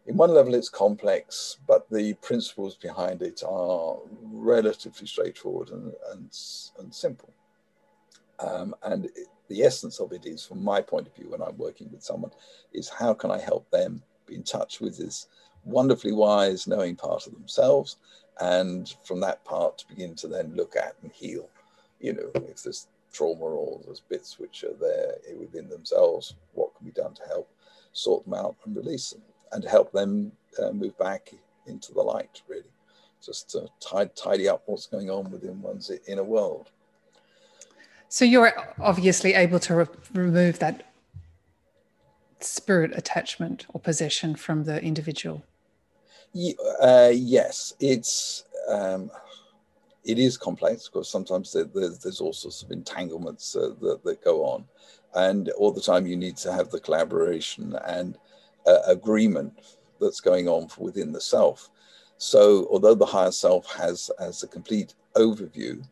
in 0.06 0.18
one 0.18 0.34
level, 0.34 0.54
it's 0.54 0.70
complex, 0.70 1.58
but 1.68 1.90
the 1.90 2.14
principles 2.16 2.76
behind 2.76 3.22
it 3.22 3.42
are 3.48 3.98
relatively 4.22 5.08
straightforward 5.08 5.70
and, 5.70 5.94
and, 6.12 6.38
and 6.80 6.94
simple. 6.94 7.34
Um, 8.40 8.76
and 8.84 9.06
it, 9.06 9.28
the 9.48 9.64
essence 9.64 10.00
of 10.00 10.12
it 10.12 10.26
is, 10.26 10.46
from 10.46 10.64
my 10.64 10.82
point 10.82 11.08
of 11.08 11.16
view, 11.16 11.30
when 11.30 11.42
I'm 11.42 11.58
working 11.58 11.90
with 11.92 12.04
someone, 12.04 12.32
is 12.74 12.90
how 12.90 13.14
can 13.14 13.32
I 13.32 13.40
help 13.40 13.70
them 13.72 14.04
be 14.26 14.36
in 14.36 14.44
touch 14.44 14.82
with 14.82 14.98
this 14.98 15.28
wonderfully 15.64 16.12
wise, 16.12 16.68
knowing 16.68 16.96
part 16.96 17.26
of 17.28 17.34
themselves, 17.34 17.98
and 18.42 18.94
from 19.04 19.20
that 19.22 19.46
part 19.46 19.78
to 19.78 19.88
begin 19.88 20.16
to 20.16 20.28
then 20.28 20.54
look 20.56 20.76
at 20.76 20.96
and 21.02 21.12
heal. 21.12 21.48
You 22.02 22.14
know, 22.14 22.32
if 22.50 22.64
there's 22.64 22.88
trauma 23.14 23.46
or 23.46 23.80
there's 23.86 24.02
bits 24.02 24.40
which 24.40 24.64
are 24.64 24.74
there 24.80 25.16
within 25.38 25.70
themselves, 25.70 26.36
what 26.54 26.76
can 26.76 26.86
be 26.86 26.92
done 26.92 27.14
to 27.14 27.24
help 27.28 27.50
sort 27.94 28.26
them 28.26 28.34
out 28.34 28.56
and 28.66 28.76
release 28.76 29.12
them, 29.12 29.22
and 29.54 29.64
help 29.64 29.92
them 29.92 30.32
uh, 30.62 30.72
move 30.72 30.98
back 30.98 31.32
into 31.68 31.94
the 31.94 32.02
light, 32.02 32.42
really. 32.48 32.64
Just 33.26 33.50
to 33.52 33.68
tidy 34.16 34.50
up 34.50 34.64
what's 34.66 34.86
going 34.88 35.10
on 35.10 35.32
within 35.32 35.62
one's 35.62 35.90
inner 36.08 36.24
world. 36.24 36.72
So 38.10 38.26
you're 38.26 38.54
obviously 38.80 39.34
able 39.34 39.60
to 39.60 39.76
re- 39.76 39.86
remove 40.14 40.60
that 40.60 40.94
spirit 42.42 42.92
attachment 42.96 43.66
or 43.74 43.80
possession 43.80 44.36
from 44.36 44.66
the 44.66 44.84
individual. 44.84 45.44
Uh, 46.82 47.12
yes, 47.14 47.74
it's 47.80 48.44
um, 48.68 49.10
it 50.04 50.20
is 50.20 50.36
complex 50.36 50.90
because 50.90 51.10
sometimes 51.10 51.54
there's, 51.54 52.00
there's 52.00 52.22
all 52.22 52.34
sorts 52.34 52.62
of 52.62 52.72
entanglements 52.72 53.56
uh, 53.56 53.70
that, 53.82 54.04
that 54.04 54.24
go 54.24 54.44
on, 54.44 54.66
and 55.16 55.50
all 55.52 55.72
the 55.72 55.82
time 55.82 56.06
you 56.06 56.18
need 56.18 56.36
to 56.38 56.52
have 56.52 56.70
the 56.70 56.80
collaboration 56.80 57.78
and 57.86 58.18
uh, 58.68 58.80
agreement 58.88 59.54
that's 60.00 60.20
going 60.20 60.48
on 60.48 60.68
within 60.78 61.12
the 61.12 61.22
self. 61.22 61.70
So, 62.18 62.68
although 62.70 62.96
the 62.96 63.06
higher 63.06 63.32
self 63.32 63.72
has 63.76 64.10
has 64.20 64.44
a 64.44 64.48
complete 64.48 64.96
overview, 65.16 65.84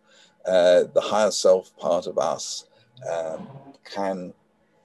uh, 0.45 0.84
the 0.93 1.01
higher 1.01 1.32
self 1.32 1.76
part 1.78 2.07
of 2.07 2.17
us 2.17 2.65
um, 3.11 3.47
can, 3.84 4.34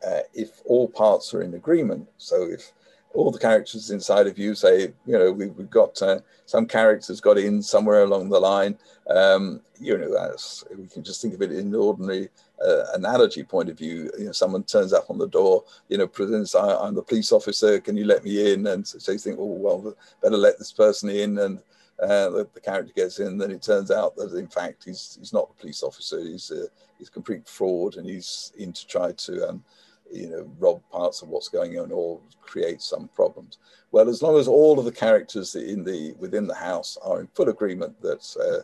uh, 0.07 0.21
if 0.35 0.61
all 0.65 0.89
parts 0.89 1.33
are 1.35 1.43
in 1.43 1.55
agreement, 1.55 2.09
so 2.19 2.43
if 2.51 2.73
all 3.15 3.31
the 3.31 3.39
characters 3.39 3.91
inside 3.91 4.27
of 4.27 4.39
you 4.39 4.55
say, 4.55 4.93
you 5.07 5.19
know, 5.19 5.33
we, 5.33 5.47
have 5.47 5.71
got 5.71 6.01
uh, 6.03 6.21
some 6.45 6.67
characters 6.67 7.21
got 7.21 7.39
in 7.39 7.63
somewhere 7.63 8.03
along 8.03 8.29
the 8.29 8.39
line, 8.39 8.77
um, 9.09 9.61
you 9.81 9.97
know, 9.97 10.13
as 10.15 10.65
we 10.77 10.87
can 10.87 11.03
just 11.03 11.23
think 11.23 11.35
of 11.35 11.43
it 11.43 11.53
in 11.53 11.75
ordinary 11.75 12.29
uh, 12.65 12.85
analogy 12.95 13.43
point 13.43 13.69
of 13.69 13.79
view. 13.79 14.11
You 14.19 14.27
know, 14.27 14.33
someone 14.33 14.65
turns 14.65 14.93
up 14.93 15.11
on 15.11 15.19
the 15.19 15.29
door, 15.29 15.65
you 15.89 15.99
know, 15.99 16.07
presents, 16.07 16.55
I, 16.55 16.87
am 16.87 16.95
the 16.95 17.03
police 17.03 17.33
officer, 17.33 17.81
can 17.81 17.97
you 17.97 18.05
let 18.05 18.25
me 18.25 18.53
in? 18.53 18.67
And 18.67 18.87
so 18.87 19.13
you 19.13 19.19
think, 19.19 19.39
oh, 19.39 19.45
well, 19.45 19.95
better 20.23 20.37
let 20.37 20.59
this 20.59 20.73
person 20.73 21.09
in. 21.11 21.39
And 21.39 21.59
uh, 22.03 22.29
the, 22.31 22.49
the, 22.53 22.61
character 22.61 22.93
gets 22.95 23.21
in, 23.21 23.39
then 23.39 23.51
it 23.51 23.63
turns 23.63 23.91
out 23.91 24.15
that 24.17 24.35
in 24.35 24.49
fact 24.49 24.85
he's 24.85 25.17
he's 25.19 25.33
not 25.33 25.49
a 25.51 25.61
police 25.61 25.83
officer. 25.83 26.21
He's 26.21 26.51
a, 26.51 26.67
he's 26.99 27.09
a 27.09 27.11
complete 27.11 27.49
fraud, 27.49 27.97
and 27.97 28.07
he's 28.07 28.53
in 28.59 28.73
to 28.75 28.87
try 28.87 29.13
to 29.13 29.49
um, 29.49 29.65
you 30.13 30.29
know 30.29 30.51
rob 30.59 30.83
parts 30.91 31.23
of 31.23 31.29
what's 31.29 31.49
going 31.49 31.79
on 31.79 31.91
or 31.91 32.21
create 32.43 32.83
some 32.83 33.09
problems. 33.15 33.57
Well, 33.93 34.11
as 34.11 34.23
long 34.23 34.39
as 34.39 34.47
all 34.47 34.79
of 34.79 34.85
the 34.85 34.93
characters 34.93 35.55
in 35.55 35.85
the 35.85 36.15
within 36.19 36.47
the 36.47 36.55
house 36.55 36.99
are 37.03 37.21
in 37.21 37.29
full 37.29 37.49
agreement 37.49 37.99
that 38.03 38.37
uh, 38.39 38.63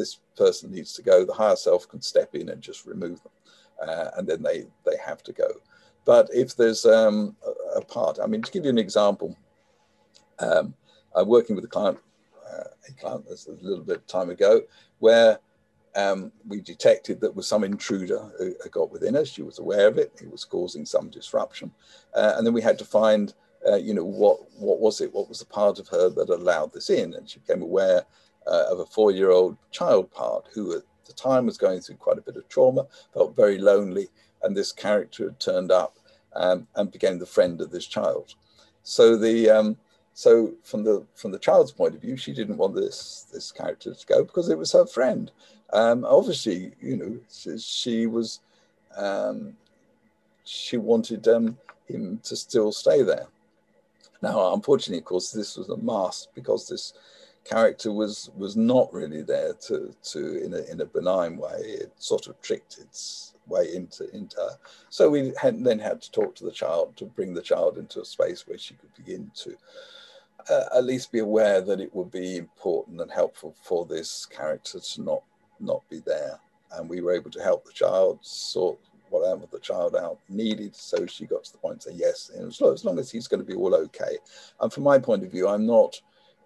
this 0.00 0.18
person 0.36 0.72
needs 0.72 0.92
to 0.94 1.02
go, 1.02 1.24
the 1.24 1.32
higher 1.42 1.56
self 1.56 1.88
can 1.88 2.00
step 2.00 2.34
in 2.34 2.48
and 2.48 2.62
just 2.62 2.86
remove 2.86 3.22
them, 3.22 3.32
uh, 3.86 4.10
and 4.16 4.26
then 4.28 4.42
they 4.42 4.66
they 4.86 4.96
have 4.96 5.22
to 5.24 5.32
go. 5.32 5.48
But 6.04 6.28
if 6.32 6.56
there's 6.56 6.86
um, 6.86 7.36
a, 7.76 7.82
part, 7.82 8.18
I 8.22 8.26
mean, 8.26 8.42
to 8.42 8.50
give 8.50 8.64
you 8.64 8.70
an 8.70 8.78
example, 8.78 9.36
um, 10.38 10.74
I'm 11.14 11.28
working 11.28 11.54
with 11.54 11.64
a 11.64 11.68
client 11.68 11.98
uh, 12.50 12.70
a 12.88 12.92
client 13.00 13.26
a 13.28 13.64
little 13.64 13.84
bit 13.84 13.98
of 13.98 14.06
time 14.06 14.30
ago 14.30 14.62
where 14.98 15.38
um, 15.94 16.32
we 16.48 16.60
detected 16.60 17.20
that 17.20 17.34
was 17.34 17.46
some 17.46 17.64
intruder 17.64 18.30
who 18.38 18.54
got 18.70 18.90
within 18.90 19.16
us. 19.16 19.28
She 19.28 19.42
was 19.42 19.58
aware 19.58 19.88
of 19.88 19.98
it. 19.98 20.12
It 20.22 20.30
was 20.30 20.44
causing 20.44 20.86
some 20.86 21.10
disruption. 21.10 21.70
Uh, 22.14 22.34
and 22.36 22.46
then 22.46 22.54
we 22.54 22.62
had 22.62 22.78
to 22.78 22.84
find, 22.84 23.34
uh, 23.68 23.76
you 23.76 23.94
know, 23.94 24.04
what, 24.04 24.38
what 24.58 24.80
was 24.80 25.00
it? 25.00 25.12
What 25.12 25.28
was 25.28 25.40
the 25.40 25.46
part 25.46 25.78
of 25.78 25.88
her 25.88 26.08
that 26.10 26.28
allowed 26.28 26.72
this 26.72 26.90
in? 26.90 27.14
And 27.14 27.28
she 27.28 27.40
became 27.40 27.62
aware 27.62 28.04
uh, 28.46 28.64
of 28.70 28.80
a 28.80 28.86
four-year-old 28.86 29.56
child 29.70 30.10
part 30.10 30.48
who 30.54 30.76
at 30.76 30.82
the 31.06 31.12
time 31.12 31.46
was 31.46 31.58
going 31.58 31.80
through 31.80 31.96
quite 31.96 32.18
a 32.18 32.22
bit 32.22 32.36
of 32.36 32.48
trauma, 32.48 32.86
felt 33.12 33.36
very 33.36 33.58
lonely. 33.58 34.08
And 34.42 34.56
this 34.56 34.72
character 34.72 35.24
had 35.24 35.40
turned 35.40 35.70
up 35.70 35.98
um, 36.34 36.66
and 36.76 36.90
became 36.90 37.18
the 37.18 37.26
friend 37.26 37.60
of 37.60 37.70
this 37.70 37.86
child. 37.86 38.34
So 38.82 39.16
the, 39.16 39.50
um, 39.50 39.76
so 40.14 40.54
from 40.64 40.84
the 40.84 41.04
from 41.14 41.32
the 41.32 41.38
child's 41.38 41.72
point 41.72 41.94
of 41.94 42.00
view, 42.00 42.16
she 42.16 42.32
didn't 42.32 42.56
want 42.56 42.74
this 42.74 43.26
this 43.32 43.52
character 43.52 43.94
to 43.94 44.06
go 44.06 44.24
because 44.24 44.48
it 44.48 44.58
was 44.58 44.72
her 44.72 44.86
friend. 44.86 45.30
Um, 45.72 46.04
obviously, 46.04 46.72
you 46.80 46.96
know, 46.96 47.18
she, 47.32 47.58
she 47.58 48.06
was 48.06 48.40
um, 48.96 49.56
she 50.44 50.76
wanted 50.76 51.28
um, 51.28 51.58
him 51.86 52.20
to 52.24 52.36
still 52.36 52.72
stay 52.72 53.02
there. 53.02 53.26
Now, 54.22 54.52
unfortunately, 54.52 54.98
of 54.98 55.04
course, 55.04 55.30
this 55.30 55.56
was 55.56 55.68
a 55.68 55.76
mask 55.76 56.28
because 56.34 56.68
this 56.68 56.92
character 57.44 57.92
was 57.92 58.30
was 58.36 58.56
not 58.56 58.92
really 58.92 59.22
there 59.22 59.54
to 59.54 59.94
to 60.02 60.44
in 60.44 60.54
a 60.54 60.62
in 60.70 60.80
a 60.80 60.86
benign 60.86 61.36
way. 61.36 61.60
It 61.60 61.92
sort 61.98 62.26
of 62.26 62.40
tricked 62.42 62.78
its 62.78 63.34
way 63.46 63.74
into 63.74 64.10
into 64.14 64.36
her. 64.36 64.58
So 64.88 65.10
we 65.10 65.32
had, 65.40 65.62
then 65.64 65.78
had 65.78 66.02
to 66.02 66.10
talk 66.10 66.34
to 66.36 66.44
the 66.44 66.52
child 66.52 66.96
to 66.96 67.06
bring 67.06 67.34
the 67.34 67.42
child 67.42 67.78
into 67.78 68.00
a 68.00 68.04
space 68.04 68.46
where 68.46 68.58
she 68.58 68.74
could 68.74 68.94
begin 68.94 69.30
to 69.36 69.56
uh, 70.48 70.64
at 70.76 70.84
least 70.84 71.12
be 71.12 71.18
aware 71.18 71.60
that 71.60 71.80
it 71.80 71.94
would 71.94 72.10
be 72.10 72.36
important 72.36 73.00
and 73.00 73.10
helpful 73.10 73.54
for 73.62 73.84
this 73.86 74.26
character 74.26 74.78
to 74.78 75.02
not 75.02 75.22
not 75.58 75.82
be 75.90 76.00
there. 76.00 76.38
And 76.72 76.88
we 76.88 77.00
were 77.00 77.12
able 77.12 77.30
to 77.32 77.42
help 77.42 77.64
the 77.64 77.72
child 77.72 78.18
sort 78.22 78.78
whatever 79.10 79.44
the 79.50 79.58
child 79.58 79.96
out 79.96 80.18
needed. 80.28 80.74
So 80.74 81.04
she 81.06 81.26
got 81.26 81.44
to 81.44 81.52
the 81.52 81.58
point 81.58 81.80
to 81.80 81.90
say 81.90 81.96
yes, 81.96 82.30
and 82.34 82.48
as 82.48 82.84
long 82.84 82.98
as 82.98 83.10
he's 83.10 83.26
going 83.26 83.44
to 83.44 83.46
be 83.46 83.54
all 83.54 83.74
okay. 83.74 84.16
And 84.60 84.72
from 84.72 84.84
my 84.84 84.98
point 84.98 85.24
of 85.24 85.30
view, 85.30 85.48
I'm 85.48 85.66
not 85.66 86.00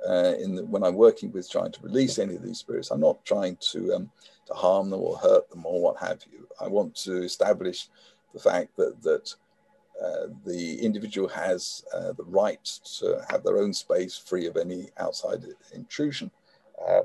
uh, 0.08 0.34
in 0.38 0.54
the, 0.54 0.64
when 0.64 0.82
I'm 0.82 0.94
working 0.94 1.32
with 1.32 1.50
trying 1.50 1.72
to 1.72 1.80
release 1.82 2.18
any 2.18 2.34
of 2.34 2.42
these 2.42 2.58
spirits, 2.58 2.90
I'm 2.90 3.00
not 3.00 3.24
trying 3.24 3.56
to 3.72 3.94
um, 3.94 4.10
to 4.46 4.54
harm 4.54 4.90
them 4.90 5.00
or 5.00 5.16
hurt 5.16 5.48
them 5.50 5.64
or 5.64 5.80
what 5.80 5.98
have 5.98 6.20
you. 6.30 6.46
I 6.60 6.68
want 6.68 6.94
to 6.96 7.22
establish 7.22 7.88
the 8.32 8.40
fact 8.40 8.76
that 8.76 9.02
that 9.02 9.34
uh, 10.02 10.26
the 10.44 10.80
individual 10.80 11.28
has 11.28 11.84
uh, 11.94 12.12
the 12.12 12.24
right 12.24 12.64
to 12.98 13.24
have 13.30 13.42
their 13.44 13.58
own 13.58 13.72
space 13.72 14.16
free 14.16 14.46
of 14.46 14.56
any 14.56 14.88
outside 14.98 15.44
intrusion, 15.72 16.30
um, 16.88 17.04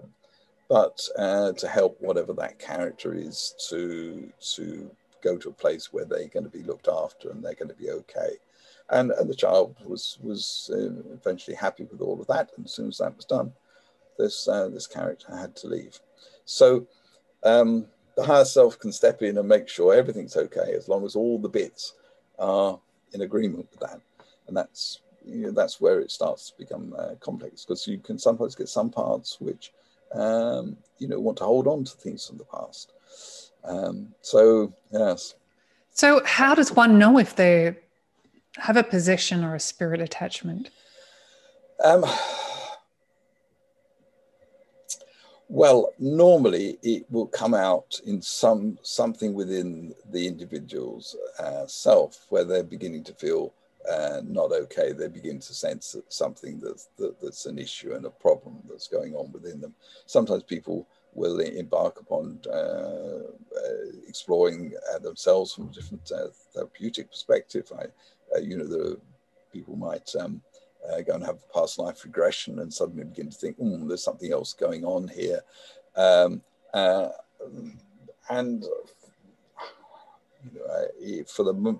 but 0.68 1.00
uh, 1.18 1.52
to 1.54 1.68
help 1.68 1.98
whatever 2.02 2.34
that 2.34 2.60
character 2.60 3.14
is 3.14 3.54
to 3.70 4.32
to 4.56 4.90
go 5.22 5.38
to 5.38 5.50
a 5.50 5.54
place 5.54 5.92
where 5.92 6.06
they're 6.06 6.28
going 6.28 6.46
to 6.46 6.50
be 6.50 6.64
looked 6.64 6.88
after 6.88 7.30
and 7.30 7.44
they're 7.44 7.54
going 7.54 7.70
to 7.70 7.76
be 7.76 7.90
okay. 7.90 8.38
And, 8.92 9.12
and 9.12 9.30
the 9.30 9.36
child 9.36 9.76
was 9.86 10.18
was 10.22 10.72
uh, 10.74 11.14
eventually 11.14 11.56
happy 11.56 11.84
with 11.84 12.02
all 12.02 12.20
of 12.20 12.28
that. 12.28 12.52
And 12.56 12.66
as 12.66 12.74
soon 12.74 12.88
as 12.88 12.98
that 12.98 13.16
was 13.16 13.26
done, 13.26 13.54
this 14.18 14.48
uh, 14.48 14.70
this 14.70 14.88
character 14.88 15.36
had 15.36 15.56
to 15.58 15.68
leave. 15.68 16.00
So 16.46 16.88
um, 17.44 17.86
the 18.16 18.24
higher 18.24 18.46
self 18.46 18.80
can 18.80 18.92
step 18.92 19.22
in 19.22 19.38
and 19.38 19.48
make 19.48 19.70
sure 19.70 19.94
everything's 19.94 20.36
okay 20.36 20.74
as 20.76 20.88
long 20.88 21.06
as 21.06 21.16
all 21.16 21.40
the 21.40 21.50
bits 21.50 21.94
are 22.38 22.80
in 23.14 23.22
agreement 23.22 23.68
with 23.72 23.80
that. 23.80 24.02
And 24.48 24.58
that's 24.58 25.02
you 25.26 25.48
know, 25.48 25.52
that's 25.52 25.80
where 25.80 26.00
it 26.00 26.12
starts 26.12 26.50
to 26.50 26.58
become 26.58 26.94
uh, 26.98 27.16
complex 27.20 27.66
because 27.66 27.88
you 27.88 28.00
can 28.00 28.18
sometimes 28.18 28.56
get 28.56 28.70
some 28.70 28.90
parts 28.90 29.40
which 29.40 29.72
um, 30.14 30.78
you 30.98 31.08
know 31.08 31.20
want 31.20 31.38
to 31.38 31.44
hold 31.44 31.68
on 31.68 31.84
to 31.84 31.92
things 31.92 32.28
from 32.28 32.38
the 32.38 32.46
past. 32.46 32.94
Um, 33.64 34.14
so 34.22 34.74
yes. 34.92 35.36
So 35.92 36.22
how 36.26 36.56
does 36.56 36.72
one 36.72 36.98
know 36.98 37.20
if 37.20 37.36
they 37.36 37.76
have 38.58 38.78
a 38.78 38.84
possession 38.84 39.44
or 39.44 39.56
a 39.56 39.60
spirit 39.60 40.02
attachment? 40.02 40.70
Um, 41.84 42.06
well, 45.48 45.94
normally 45.98 46.78
it 46.84 47.06
will 47.10 47.28
come 47.28 47.54
out 47.54 48.00
in 48.06 48.22
some 48.22 48.78
something 48.82 49.34
within 49.34 49.94
the 50.12 50.28
individual's 50.28 51.16
uh, 51.40 51.66
self 51.68 52.26
where 52.30 52.44
they're 52.44 52.64
beginning 52.64 53.04
to 53.06 53.14
feel 53.14 53.54
uh, 53.90 54.22
not 54.26 54.52
okay. 54.52 54.92
They 54.92 55.08
begin 55.08 55.40
to 55.40 55.54
sense 55.54 55.94
that 55.94 56.12
something 56.12 56.60
that's, 56.60 56.90
that, 56.98 57.20
that's 57.22 57.46
an 57.46 57.58
issue 57.58 57.94
and 57.94 58.06
a 58.06 58.10
problem 58.10 58.60
that's 58.70 58.88
going 58.88 59.16
on 59.16 59.32
within 59.32 59.62
them. 59.62 59.74
Sometimes 60.06 60.44
people 60.44 60.88
will 61.14 61.40
embark 61.40 62.00
upon 62.00 62.40
uh, 62.48 62.52
uh, 62.52 63.22
exploring 64.08 64.74
uh, 64.94 65.00
themselves 65.00 65.54
from 65.54 65.70
a 65.70 65.72
different 65.72 66.12
uh, 66.12 66.28
therapeutic 66.54 67.10
perspective. 67.10 67.72
I, 67.78 67.86
uh, 68.36 68.40
you 68.40 68.58
know, 68.58 68.68
the 68.68 69.00
people 69.52 69.76
might 69.76 70.10
um, 70.20 70.42
uh, 70.92 71.02
go 71.02 71.14
and 71.14 71.26
have 71.26 71.52
past 71.52 71.80
life 71.80 72.04
regression 72.04 72.60
and 72.60 72.74
suddenly 72.74 73.04
begin 73.04 73.30
to 73.30 73.38
think, 73.38 73.60
mm, 73.60 73.88
there's 73.88 74.04
something 74.04 74.32
else 74.32 74.54
going 74.54 74.86
on 74.86 75.08
here. 75.08 75.42
Um, 75.96 76.42
uh, 76.74 77.10
and 78.30 78.64
you 80.44 80.52
know, 80.54 81.24
for 81.26 81.44
the 81.44 81.80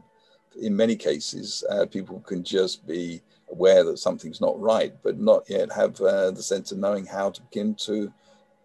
in 0.62 0.76
many 0.76 0.96
cases, 0.96 1.64
uh, 1.70 1.86
people 1.86 2.20
can 2.22 2.44
just 2.44 2.86
be 2.88 3.22
aware 3.52 3.84
that 3.84 4.00
something's 4.00 4.42
not 4.42 4.60
right, 4.60 4.94
but 5.04 5.20
not 5.20 5.50
yet 5.50 5.72
have 5.72 6.00
uh, 6.02 6.32
the 6.32 6.44
sense 6.44 6.72
of 6.72 6.78
knowing 6.78 7.06
how 7.06 7.30
to 7.30 7.42
begin 7.44 7.76
to 7.76 8.12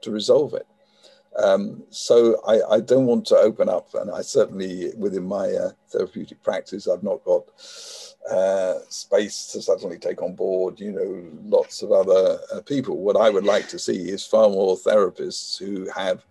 to 0.02 0.10
resolve 0.10 0.54
it. 0.54 0.66
Um, 1.36 1.82
so 1.90 2.40
I, 2.46 2.76
I, 2.76 2.80
don't 2.80 3.06
want 3.06 3.26
to 3.26 3.36
open 3.36 3.68
up, 3.68 3.92
and 3.94 4.08
I 4.08 4.22
certainly 4.22 4.92
within 4.96 5.24
my 5.24 5.50
uh, 5.50 5.70
therapeutic 5.90 6.40
practice, 6.44 6.86
I've 6.86 7.02
not 7.02 7.24
got 7.24 7.44
uh, 8.30 8.78
space 8.88 9.48
to 9.48 9.60
suddenly 9.60 9.98
take 9.98 10.22
on 10.22 10.34
board, 10.34 10.78
you 10.78 10.92
know, 10.92 11.24
lots 11.44 11.82
of 11.82 11.90
other 11.90 12.38
uh, 12.52 12.60
people. 12.60 12.98
What 12.98 13.16
I 13.16 13.30
would 13.30 13.44
like 13.44 13.68
to 13.70 13.80
see 13.80 14.10
is 14.10 14.24
far 14.24 14.48
more 14.48 14.76
therapists 14.76 15.58
who 15.58 15.90
have 15.90 16.24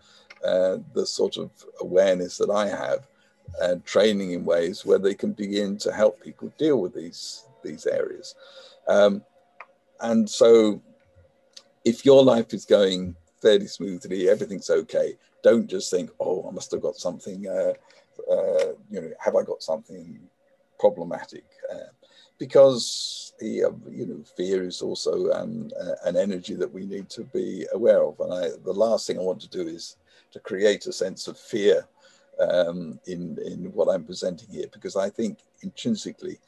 uh, 0.43 0.77
the 0.93 1.05
sort 1.05 1.37
of 1.37 1.51
awareness 1.81 2.37
that 2.37 2.49
I 2.49 2.69
have, 2.69 3.07
and 3.61 3.83
training 3.85 4.31
in 4.31 4.45
ways 4.45 4.85
where 4.85 4.99
they 4.99 5.15
can 5.15 5.33
begin 5.33 5.77
to 5.79 5.91
help 5.91 6.21
people 6.21 6.53
deal 6.57 6.79
with 6.79 6.93
these 6.93 7.45
these 7.61 7.85
areas. 7.85 8.35
Um, 8.87 9.21
and 9.99 10.29
so, 10.29 10.81
if 11.83 12.05
your 12.05 12.23
life 12.23 12.53
is 12.53 12.63
going 12.63 13.17
fairly 13.43 13.67
smoothly, 13.67 14.29
everything's 14.29 14.69
okay. 14.69 15.09
Don't 15.43 15.67
just 15.67 15.91
think, 15.91 16.09
oh, 16.19 16.47
I 16.47 16.51
must 16.51 16.71
have 16.71 16.81
got 16.81 16.95
something, 16.95 17.39
uh, 17.47 17.73
uh, 18.31 18.71
you 18.89 19.01
know, 19.01 19.11
have 19.19 19.35
I 19.35 19.43
got 19.43 19.61
something 19.61 20.19
problematic? 20.79 21.45
Uh, 21.71 21.91
because 22.39 23.33
the, 23.39 23.65
uh, 23.65 23.71
you 23.99 24.05
know, 24.07 24.21
fear 24.37 24.63
is 24.63 24.81
also 24.81 25.31
um, 25.31 25.69
an 26.05 26.15
energy 26.17 26.55
that 26.55 26.73
we 26.73 26.85
need 26.85 27.09
to 27.09 27.23
be 27.37 27.67
aware 27.73 28.01
of. 28.03 28.19
And 28.21 28.33
I, 28.33 28.43
the 28.63 28.73
last 28.85 29.05
thing 29.05 29.19
I 29.19 29.29
want 29.29 29.41
to 29.41 29.49
do 29.49 29.67
is 29.67 29.97
to 30.31 30.39
create 30.39 30.87
a 30.87 30.93
sense 30.93 31.27
of 31.27 31.37
fear 31.37 31.85
um, 32.39 32.99
in, 33.05 33.37
in 33.45 33.71
what 33.73 33.89
I'm 33.89 34.05
presenting 34.05 34.49
here, 34.49 34.67
because 34.71 34.95
I 34.95 35.09
think 35.09 35.39
intrinsically, 35.61 36.39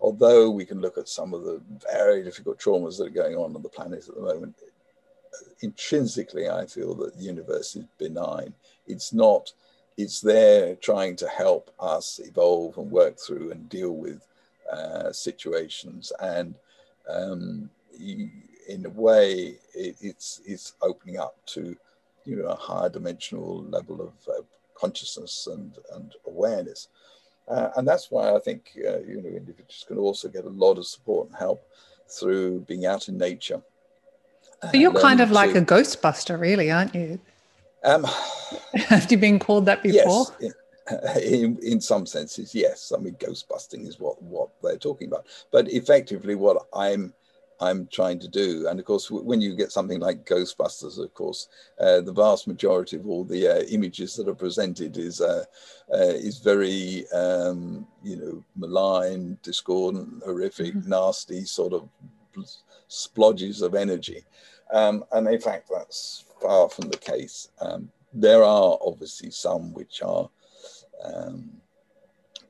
although 0.00 0.50
we 0.50 0.64
can 0.64 0.80
look 0.80 0.96
at 0.96 1.08
some 1.08 1.34
of 1.34 1.42
the 1.42 1.60
very 1.92 2.22
difficult 2.22 2.58
traumas 2.58 2.96
that 2.96 3.08
are 3.08 3.22
going 3.22 3.36
on 3.36 3.54
on 3.56 3.62
the 3.62 3.68
planet 3.68 4.08
at 4.08 4.14
the 4.14 4.20
moment, 4.22 4.54
intrinsically, 5.60 6.48
I 6.48 6.66
feel 6.66 6.94
that 6.96 7.16
the 7.16 7.24
universe 7.24 7.76
is 7.76 7.84
benign. 7.98 8.54
It's 8.86 9.12
not, 9.12 9.52
it's 9.96 10.20
there 10.20 10.74
trying 10.76 11.16
to 11.16 11.28
help 11.28 11.70
us 11.80 12.20
evolve 12.22 12.78
and 12.78 12.90
work 12.90 13.18
through 13.18 13.50
and 13.52 13.68
deal 13.68 13.92
with 13.92 14.26
uh, 14.70 15.12
situations. 15.12 16.12
And 16.20 16.54
um, 17.08 17.70
in 17.98 18.84
a 18.86 18.90
way, 18.90 19.58
it, 19.74 19.96
it's, 20.00 20.40
it's 20.46 20.74
opening 20.82 21.18
up 21.18 21.36
to 21.46 21.76
you 22.24 22.36
know, 22.36 22.48
a 22.48 22.56
higher 22.56 22.90
dimensional 22.90 23.64
level 23.64 24.02
of 24.02 24.12
uh, 24.28 24.42
consciousness 24.74 25.48
and, 25.50 25.72
and 25.94 26.14
awareness. 26.26 26.88
Uh, 27.48 27.70
and 27.76 27.88
that's 27.88 28.10
why 28.10 28.34
I 28.34 28.38
think 28.38 28.72
uh, 28.76 28.98
you 29.00 29.22
know 29.22 29.30
individuals 29.30 29.84
can 29.88 29.96
also 29.96 30.28
get 30.28 30.44
a 30.44 30.50
lot 30.50 30.76
of 30.76 30.86
support 30.86 31.28
and 31.28 31.38
help 31.38 31.66
through 32.06 32.60
being 32.60 32.84
out 32.84 33.08
in 33.08 33.16
nature 33.16 33.62
so 34.62 34.76
you're 34.76 34.92
kind 34.92 35.20
of 35.20 35.30
like 35.30 35.54
a 35.54 35.60
Ghostbuster, 35.60 36.38
really, 36.38 36.70
aren't 36.70 36.94
you? 36.94 37.20
Um, 37.84 38.04
Have 38.74 39.10
you 39.10 39.18
been 39.18 39.38
called 39.38 39.66
that 39.66 39.82
before? 39.82 40.26
Yes, 40.40 40.54
in, 41.22 41.58
in 41.62 41.80
some 41.80 42.06
senses, 42.06 42.54
yes. 42.54 42.92
I 42.96 43.00
mean, 43.00 43.14
ghostbusting 43.14 43.86
is 43.86 44.00
what 44.00 44.20
what 44.22 44.50
they're 44.62 44.78
talking 44.78 45.08
about. 45.08 45.26
But 45.52 45.70
effectively, 45.72 46.34
what 46.34 46.66
I'm 46.72 47.12
I'm 47.60 47.88
trying 47.88 48.20
to 48.20 48.28
do, 48.28 48.68
and 48.68 48.78
of 48.78 48.86
course, 48.86 49.10
when 49.10 49.40
you 49.40 49.56
get 49.56 49.72
something 49.72 50.00
like 50.00 50.24
Ghostbusters, 50.24 50.98
of 50.98 51.12
course, 51.12 51.48
uh, 51.80 52.00
the 52.00 52.12
vast 52.12 52.46
majority 52.46 52.96
of 52.96 53.08
all 53.08 53.24
the 53.24 53.48
uh, 53.48 53.62
images 53.62 54.14
that 54.14 54.28
are 54.28 54.34
presented 54.34 54.96
is 54.96 55.20
uh, 55.20 55.44
uh 55.92 56.14
is 56.14 56.38
very 56.38 57.06
um, 57.10 57.86
you 58.02 58.16
know 58.16 58.44
malign, 58.56 59.38
discordant, 59.42 60.22
horrific, 60.24 60.74
mm-hmm. 60.74 60.90
nasty 60.90 61.44
sort 61.44 61.72
of 61.72 61.88
splodges 62.88 63.62
of 63.62 63.74
energy. 63.74 64.24
Um, 64.72 65.04
and 65.12 65.26
in 65.28 65.40
fact, 65.40 65.70
that's 65.72 66.24
far 66.40 66.68
from 66.68 66.88
the 66.88 66.96
case. 66.96 67.48
Um, 67.60 67.90
there 68.12 68.42
are 68.42 68.78
obviously 68.84 69.30
some 69.30 69.72
which 69.72 70.02
are 70.02 70.28
um, 71.04 71.50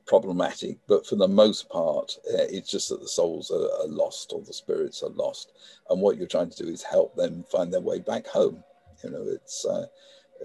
problematic, 0.05 0.77
but 0.87 1.05
for 1.05 1.15
the 1.15 1.27
most 1.27 1.69
part, 1.69 2.17
uh, 2.33 2.47
it's 2.49 2.71
just 2.71 2.89
that 2.89 3.01
the 3.01 3.07
souls 3.07 3.51
are, 3.51 3.69
are, 3.81 3.87
lost 3.87 4.33
or 4.33 4.41
the 4.41 4.53
spirits 4.53 5.03
are 5.03 5.09
lost. 5.09 5.51
And 5.89 6.01
what 6.01 6.17
you're 6.17 6.27
trying 6.27 6.49
to 6.49 6.63
do 6.63 6.69
is 6.69 6.81
help 6.81 7.15
them 7.15 7.43
find 7.51 7.71
their 7.71 7.81
way 7.81 7.99
back 7.99 8.27
home. 8.27 8.63
You 9.03 9.11
know, 9.11 9.23
it's 9.27 9.65
uh, 9.65 9.85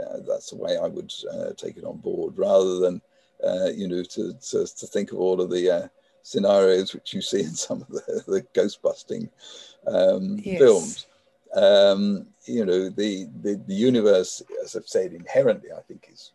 uh, 0.00 0.18
that's 0.26 0.50
the 0.50 0.56
way 0.56 0.76
I 0.76 0.86
would 0.86 1.12
uh, 1.32 1.52
take 1.56 1.76
it 1.76 1.84
on 1.84 1.98
board 1.98 2.36
rather 2.36 2.78
than, 2.78 3.00
uh, 3.42 3.70
you 3.74 3.88
know, 3.88 4.02
to, 4.02 4.34
to, 4.34 4.66
to, 4.66 4.86
think 4.86 5.12
of 5.12 5.18
all 5.18 5.40
of 5.40 5.50
the 5.50 5.70
uh, 5.70 5.88
scenarios 6.24 6.94
which 6.94 7.12
you 7.14 7.20
see 7.20 7.40
in 7.40 7.54
some 7.54 7.82
of 7.82 7.88
the, 7.88 8.24
the 8.26 8.46
ghost 8.54 8.82
busting 8.82 9.28
um, 9.86 10.40
yes. 10.42 10.58
films. 10.58 11.06
Um, 11.54 12.26
you 12.46 12.64
know, 12.64 12.88
the, 12.88 13.28
the, 13.42 13.62
the 13.68 13.74
universe, 13.74 14.42
as 14.64 14.74
I've 14.74 14.88
said, 14.88 15.12
inherently, 15.12 15.70
I 15.70 15.80
think, 15.82 16.08
is 16.12 16.32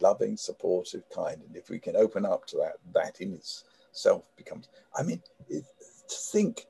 loving, 0.00 0.36
supportive, 0.36 1.04
kind. 1.14 1.40
And 1.46 1.56
if 1.56 1.70
we 1.70 1.78
can 1.78 1.96
open 1.96 2.26
up 2.26 2.46
to 2.48 2.56
that, 2.58 2.74
that 2.92 3.20
in 3.22 3.32
itself 3.32 4.28
becomes, 4.36 4.68
I 4.94 5.02
mean, 5.04 5.22
it, 5.48 5.64
to 6.08 6.16
think, 6.16 6.66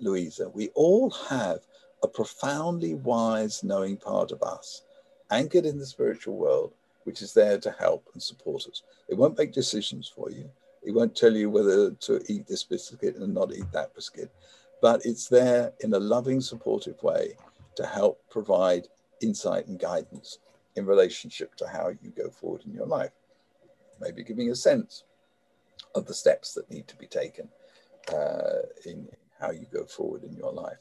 Louisa, 0.00 0.48
we 0.50 0.68
all 0.74 1.08
have 1.30 1.60
a 2.02 2.08
profoundly 2.08 2.94
wise, 2.94 3.62
knowing 3.62 3.96
part 3.96 4.32
of 4.32 4.42
us 4.42 4.82
anchored 5.30 5.64
in 5.64 5.78
the 5.78 5.86
spiritual 5.86 6.36
world, 6.36 6.74
which 7.04 7.22
is 7.22 7.32
there 7.32 7.58
to 7.58 7.70
help 7.78 8.10
and 8.12 8.22
support 8.22 8.66
us. 8.66 8.82
It 9.08 9.16
won't 9.16 9.38
make 9.38 9.52
decisions 9.52 10.12
for 10.14 10.30
you. 10.30 10.50
It 10.84 10.94
won't 10.94 11.16
tell 11.16 11.34
you 11.34 11.50
whether 11.50 11.90
to 11.90 12.20
eat 12.28 12.46
this 12.46 12.64
biscuit 12.64 13.16
and 13.16 13.34
not 13.34 13.54
eat 13.54 13.70
that 13.72 13.94
biscuit 13.94 14.30
but 14.84 15.06
it's 15.06 15.28
there 15.28 15.72
in 15.80 15.94
a 15.94 15.98
loving, 15.98 16.42
supportive 16.42 17.02
way 17.02 17.32
to 17.74 17.86
help 17.86 18.20
provide 18.28 18.86
insight 19.22 19.66
and 19.66 19.80
guidance 19.80 20.40
in 20.76 20.84
relationship 20.84 21.54
to 21.56 21.66
how 21.66 21.88
you 22.02 22.10
go 22.10 22.28
forward 22.28 22.60
in 22.66 22.74
your 22.74 22.84
life. 22.84 23.12
Maybe 23.98 24.22
giving 24.22 24.50
a 24.50 24.54
sense 24.54 25.04
of 25.94 26.04
the 26.04 26.12
steps 26.12 26.52
that 26.52 26.70
need 26.70 26.86
to 26.88 26.96
be 26.96 27.06
taken 27.06 27.48
uh, 28.12 28.66
in 28.84 29.08
how 29.40 29.52
you 29.52 29.64
go 29.72 29.86
forward 29.86 30.22
in 30.22 30.36
your 30.36 30.52
life. 30.52 30.76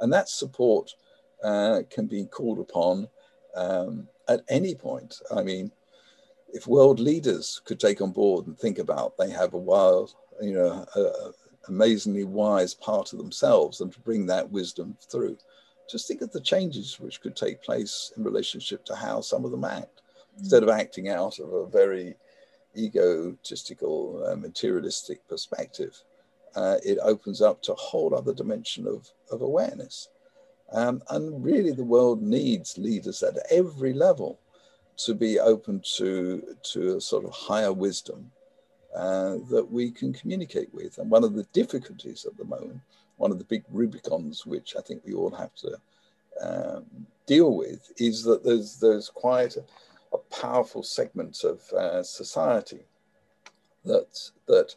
And 0.00 0.12
that 0.12 0.28
support 0.28 0.92
uh, 1.42 1.80
can 1.88 2.06
be 2.06 2.26
called 2.26 2.58
upon 2.58 3.08
um, 3.54 4.06
at 4.28 4.42
any 4.50 4.74
point. 4.74 5.18
I 5.34 5.42
mean, 5.42 5.72
if 6.56 6.66
world 6.66 6.98
leaders 6.98 7.60
could 7.66 7.78
take 7.78 8.00
on 8.00 8.12
board 8.12 8.46
and 8.46 8.58
think 8.58 8.78
about 8.78 9.16
they 9.18 9.30
have 9.30 9.52
a 9.52 9.58
wild, 9.58 10.14
you 10.40 10.54
know, 10.54 10.86
a, 10.96 11.00
a 11.00 11.32
amazingly 11.68 12.24
wise 12.24 12.74
part 12.74 13.12
of 13.12 13.18
themselves 13.18 13.80
and 13.80 13.92
to 13.92 14.00
bring 14.00 14.26
that 14.26 14.50
wisdom 14.50 14.96
through. 15.10 15.36
Just 15.90 16.08
think 16.08 16.22
of 16.22 16.32
the 16.32 16.40
changes 16.40 16.98
which 16.98 17.20
could 17.20 17.36
take 17.36 17.62
place 17.62 18.12
in 18.16 18.24
relationship 18.24 18.84
to 18.86 18.94
how 18.94 19.20
some 19.20 19.44
of 19.44 19.50
them 19.50 19.64
act. 19.64 20.00
Mm. 20.36 20.38
Instead 20.40 20.62
of 20.62 20.68
acting 20.68 21.08
out 21.08 21.38
of 21.38 21.52
a 21.52 21.66
very 21.66 22.16
egotistical, 22.76 24.24
uh, 24.26 24.36
materialistic 24.36 25.26
perspective, 25.28 26.02
uh, 26.54 26.76
it 26.84 26.98
opens 27.02 27.42
up 27.42 27.60
to 27.62 27.72
a 27.72 27.76
whole 27.76 28.14
other 28.14 28.32
dimension 28.32 28.86
of, 28.86 29.10
of 29.30 29.42
awareness. 29.42 30.08
Um, 30.72 31.02
and 31.10 31.44
really, 31.44 31.72
the 31.72 31.84
world 31.84 32.22
needs 32.22 32.78
leaders 32.78 33.22
at 33.22 33.34
every 33.50 33.92
level 33.92 34.38
to 34.98 35.14
be 35.14 35.38
open 35.38 35.82
to, 35.96 36.56
to 36.62 36.96
a 36.96 37.00
sort 37.00 37.24
of 37.24 37.30
higher 37.32 37.72
wisdom 37.72 38.30
uh, 38.94 39.36
that 39.50 39.66
we 39.70 39.90
can 39.90 40.12
communicate 40.12 40.72
with. 40.72 40.98
And 40.98 41.10
one 41.10 41.24
of 41.24 41.34
the 41.34 41.46
difficulties 41.52 42.24
at 42.24 42.36
the 42.36 42.44
moment, 42.44 42.80
one 43.16 43.30
of 43.30 43.38
the 43.38 43.44
big 43.44 43.64
Rubicons, 43.72 44.46
which 44.46 44.74
I 44.76 44.80
think 44.80 45.02
we 45.04 45.12
all 45.12 45.34
have 45.34 45.54
to 45.56 45.78
um, 46.40 46.84
deal 47.26 47.54
with, 47.56 47.92
is 47.98 48.22
that 48.24 48.42
there's, 48.42 48.78
there's 48.80 49.08
quite 49.10 49.56
a, 49.56 49.64
a 50.14 50.18
powerful 50.18 50.82
segment 50.82 51.44
of 51.44 51.60
uh, 51.72 52.02
society 52.02 52.80
that, 53.84 54.18
that 54.46 54.74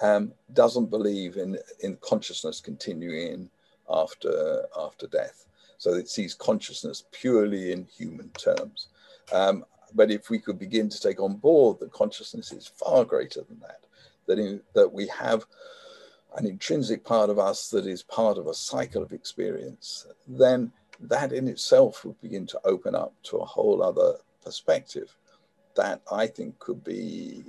um, 0.00 0.32
doesn't 0.52 0.90
believe 0.90 1.36
in, 1.36 1.58
in 1.80 1.98
consciousness 2.00 2.60
continuing 2.60 3.50
after, 3.90 4.64
after 4.78 5.06
death. 5.06 5.46
So 5.78 5.94
it 5.94 6.08
sees 6.08 6.34
consciousness 6.34 7.04
purely 7.12 7.72
in 7.72 7.84
human 7.84 8.30
terms. 8.30 8.88
Um, 9.32 9.64
but 9.94 10.10
if 10.10 10.30
we 10.30 10.38
could 10.38 10.58
begin 10.58 10.88
to 10.88 11.00
take 11.00 11.20
on 11.20 11.36
board 11.36 11.78
that 11.80 11.92
consciousness 11.92 12.52
is 12.52 12.66
far 12.66 13.04
greater 13.04 13.42
than 13.42 13.60
that, 13.60 13.80
that, 14.26 14.38
in, 14.38 14.60
that 14.74 14.92
we 14.92 15.06
have 15.08 15.46
an 16.36 16.46
intrinsic 16.46 17.04
part 17.04 17.30
of 17.30 17.38
us 17.38 17.68
that 17.70 17.86
is 17.86 18.02
part 18.02 18.38
of 18.38 18.46
a 18.46 18.54
cycle 18.54 19.02
of 19.02 19.12
experience, 19.12 20.06
then 20.26 20.72
that 21.00 21.32
in 21.32 21.48
itself 21.48 22.04
would 22.04 22.20
begin 22.20 22.46
to 22.46 22.60
open 22.64 22.94
up 22.94 23.14
to 23.22 23.38
a 23.38 23.44
whole 23.44 23.82
other 23.82 24.14
perspective 24.44 25.16
that 25.74 26.02
I 26.10 26.26
think 26.26 26.58
could 26.58 26.82
be 26.82 27.44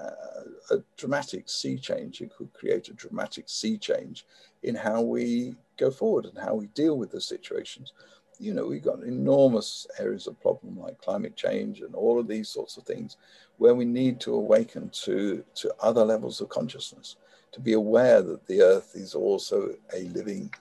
uh, 0.00 0.74
a 0.74 0.76
dramatic 0.96 1.48
sea 1.48 1.78
change. 1.78 2.20
It 2.20 2.34
could 2.36 2.52
create 2.52 2.88
a 2.88 2.94
dramatic 2.94 3.48
sea 3.48 3.76
change 3.76 4.24
in 4.62 4.74
how 4.74 5.02
we 5.02 5.54
go 5.76 5.90
forward 5.90 6.24
and 6.24 6.38
how 6.38 6.54
we 6.54 6.66
deal 6.68 6.96
with 6.96 7.10
the 7.10 7.20
situations 7.20 7.92
you 8.38 8.52
know, 8.54 8.66
we've 8.66 8.84
got 8.84 9.02
enormous 9.02 9.86
areas 9.98 10.26
of 10.26 10.40
problem 10.40 10.78
like 10.78 10.98
climate 10.98 11.36
change 11.36 11.80
and 11.80 11.94
all 11.94 12.18
of 12.18 12.28
these 12.28 12.48
sorts 12.48 12.76
of 12.76 12.84
things 12.84 13.16
where 13.58 13.74
we 13.74 13.84
need 13.84 14.20
to 14.20 14.34
awaken 14.34 14.90
to, 14.90 15.44
to 15.54 15.74
other 15.80 16.04
levels 16.04 16.40
of 16.40 16.48
consciousness, 16.48 17.16
to 17.52 17.60
be 17.60 17.72
aware 17.72 18.20
that 18.22 18.46
the 18.46 18.60
earth 18.60 18.92
is 18.94 19.14
also 19.14 19.74
a 19.94 20.02
living 20.08 20.52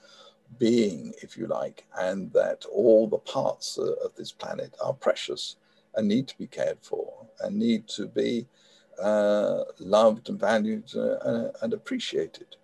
being, 0.58 1.14
if 1.22 1.38
you 1.38 1.48
like, 1.48 1.86
and 2.00 2.32
that 2.34 2.66
all 2.72 3.08
the 3.08 3.18
parts 3.18 3.78
of 3.78 4.16
this 4.16 4.32
planet 4.32 4.76
are 4.82 4.94
precious 4.94 5.58
and 5.96 6.08
need 6.08 6.28
to 6.28 6.38
be 6.38 6.48
cared 6.48 6.78
for 6.82 7.26
and 7.42 7.58
need 7.58 7.88
to 7.88 8.08
be 8.08 8.46
uh, 9.02 9.64
loved 9.80 10.30
and 10.30 10.40
valued 10.40 10.90
uh, 10.96 11.50
and 11.62 11.74
appreciated. 11.74 12.56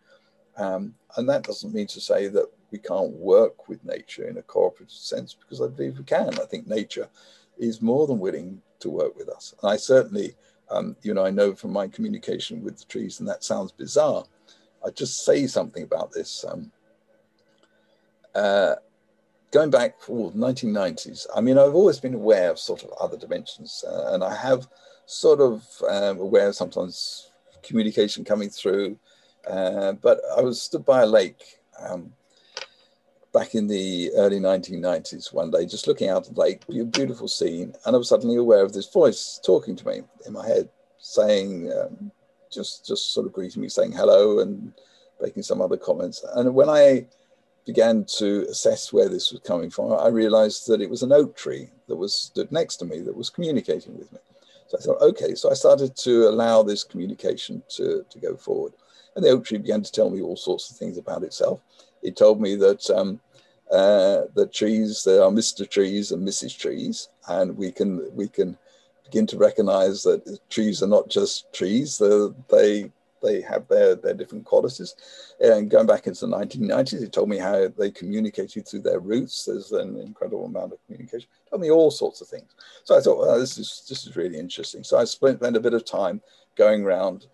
Um, 0.57 0.95
and 1.17 1.27
that 1.27 1.43
doesn't 1.43 1.73
mean 1.73 1.87
to 1.87 2.01
say 2.01 2.27
that 2.27 2.49
we 2.71 2.79
can't 2.79 3.11
work 3.11 3.67
with 3.67 3.83
nature 3.83 4.27
in 4.27 4.37
a 4.37 4.41
cooperative 4.41 4.91
sense 4.91 5.33
because 5.33 5.61
I 5.61 5.67
believe 5.67 5.97
we 5.97 6.03
can. 6.03 6.39
I 6.39 6.45
think 6.45 6.67
nature 6.67 7.09
is 7.57 7.81
more 7.81 8.07
than 8.07 8.19
willing 8.19 8.61
to 8.79 8.89
work 8.89 9.15
with 9.17 9.29
us. 9.29 9.53
And 9.61 9.71
I 9.71 9.77
certainly, 9.77 10.35
um, 10.69 10.95
you 11.01 11.13
know, 11.13 11.25
I 11.25 11.29
know 11.29 11.53
from 11.53 11.73
my 11.73 11.87
communication 11.87 12.63
with 12.63 12.77
the 12.79 12.85
trees, 12.85 13.19
and 13.19 13.27
that 13.27 13.43
sounds 13.43 13.71
bizarre. 13.71 14.23
I 14.85 14.89
just 14.89 15.25
say 15.25 15.45
something 15.47 15.83
about 15.83 16.11
this. 16.11 16.45
Um, 16.47 16.71
uh, 18.33 18.75
going 19.51 19.69
back 19.69 20.01
for 20.01 20.31
1990s, 20.31 21.27
I 21.35 21.41
mean, 21.41 21.57
I've 21.57 21.75
always 21.75 21.99
been 21.99 22.15
aware 22.15 22.51
of 22.51 22.59
sort 22.59 22.83
of 22.83 22.91
other 22.99 23.17
dimensions, 23.17 23.83
uh, 23.87 24.13
and 24.13 24.23
I 24.23 24.33
have 24.33 24.67
sort 25.05 25.41
of 25.41 25.67
um, 25.89 26.19
aware 26.19 26.53
sometimes 26.53 27.31
communication 27.61 28.23
coming 28.23 28.49
through. 28.49 28.97
Uh, 29.47 29.93
but 29.93 30.21
I 30.37 30.41
was 30.41 30.61
stood 30.61 30.85
by 30.85 31.01
a 31.01 31.05
lake 31.05 31.43
um, 31.79 32.13
back 33.33 33.55
in 33.55 33.67
the 33.67 34.11
early 34.15 34.39
1990s 34.39 35.33
one 35.33 35.51
day, 35.51 35.65
just 35.65 35.87
looking 35.87 36.09
out 36.09 36.27
at 36.27 36.33
the 36.33 36.39
lake, 36.39 36.63
a 36.69 36.83
beautiful 36.83 37.27
scene, 37.27 37.73
and 37.85 37.95
I 37.95 37.97
was 37.97 38.09
suddenly 38.09 38.37
aware 38.37 38.63
of 38.63 38.73
this 38.73 38.91
voice 38.91 39.39
talking 39.45 39.75
to 39.75 39.87
me 39.87 40.01
in 40.25 40.33
my 40.33 40.45
head, 40.45 40.69
saying, 40.99 41.71
um, 41.71 42.11
just 42.51 42.85
just 42.85 43.13
sort 43.13 43.25
of 43.25 43.33
greeting 43.33 43.61
me, 43.61 43.69
saying 43.69 43.93
hello 43.93 44.39
and 44.39 44.73
making 45.21 45.43
some 45.43 45.61
other 45.61 45.77
comments. 45.77 46.23
And 46.35 46.53
when 46.53 46.69
I 46.69 47.07
began 47.65 48.05
to 48.17 48.45
assess 48.49 48.91
where 48.91 49.07
this 49.07 49.31
was 49.31 49.41
coming 49.41 49.69
from, 49.69 49.93
I 49.93 50.07
realized 50.07 50.67
that 50.67 50.81
it 50.81 50.89
was 50.89 51.03
an 51.03 51.13
oak 51.13 51.35
tree 51.35 51.69
that 51.87 51.95
was 51.95 52.13
stood 52.13 52.51
next 52.51 52.77
to 52.77 52.85
me 52.85 53.01
that 53.01 53.15
was 53.15 53.29
communicating 53.29 53.97
with 53.97 54.11
me. 54.11 54.19
So 54.67 54.77
I 54.77 54.81
thought, 54.81 55.01
okay, 55.01 55.35
so 55.35 55.51
I 55.51 55.53
started 55.53 55.95
to 55.97 56.27
allow 56.27 56.63
this 56.63 56.83
communication 56.83 57.61
to, 57.75 58.05
to 58.09 58.19
go 58.19 58.35
forward. 58.35 58.73
And 59.15 59.23
the 59.23 59.29
oak 59.29 59.45
tree 59.45 59.57
began 59.57 59.83
to 59.83 59.91
tell 59.91 60.09
me 60.09 60.21
all 60.21 60.37
sorts 60.37 60.71
of 60.71 60.77
things 60.77 60.97
about 60.97 61.23
itself 61.23 61.61
he 62.01 62.11
told 62.11 62.41
me 62.41 62.55
that 62.55 62.89
um, 62.89 63.19
uh, 63.71 64.23
the 64.35 64.47
trees 64.47 65.03
there 65.03 65.23
are 65.23 65.31
Mr. 65.31 65.69
Trees 65.69 66.11
and 66.11 66.27
Mrs. 66.27 66.57
Trees, 66.57 67.09
and 67.27 67.55
we 67.57 67.71
can 67.71 68.09
we 68.15 68.27
can 68.27 68.57
begin 69.03 69.27
to 69.27 69.37
recognise 69.37 70.03
that 70.03 70.39
trees 70.49 70.83
are 70.83 70.87
not 70.87 71.09
just 71.09 71.51
trees; 71.53 71.97
they 72.49 72.91
they 73.21 73.41
have 73.41 73.67
their, 73.67 73.95
their 73.95 74.13
different 74.13 74.45
qualities. 74.45 74.95
And 75.39 75.69
going 75.69 75.87
back 75.87 76.07
into 76.07 76.25
the 76.25 76.35
1990s, 76.35 77.01
he 77.01 77.07
told 77.07 77.29
me 77.29 77.37
how 77.37 77.67
they 77.77 77.91
communicated 77.91 78.67
through 78.67 78.81
their 78.81 78.99
roots. 78.99 79.45
There's 79.45 79.71
an 79.71 79.97
incredible 79.97 80.45
amount 80.45 80.73
of 80.73 80.79
communication. 80.85 81.29
He 81.45 81.49
told 81.49 81.61
me 81.61 81.71
all 81.71 81.91
sorts 81.91 82.21
of 82.21 82.27
things. 82.27 82.51
So 82.83 82.97
I 82.97 83.01
thought, 83.01 83.19
well, 83.19 83.39
this 83.39 83.57
is 83.57 83.85
this 83.87 84.05
is 84.05 84.15
really 84.15 84.39
interesting. 84.39 84.83
So 84.83 84.97
I 84.97 85.05
spent, 85.05 85.39
spent 85.39 85.55
a 85.55 85.61
bit 85.61 85.73
of 85.73 85.85
time 85.85 86.21
going 86.55 86.83
around 86.83 87.27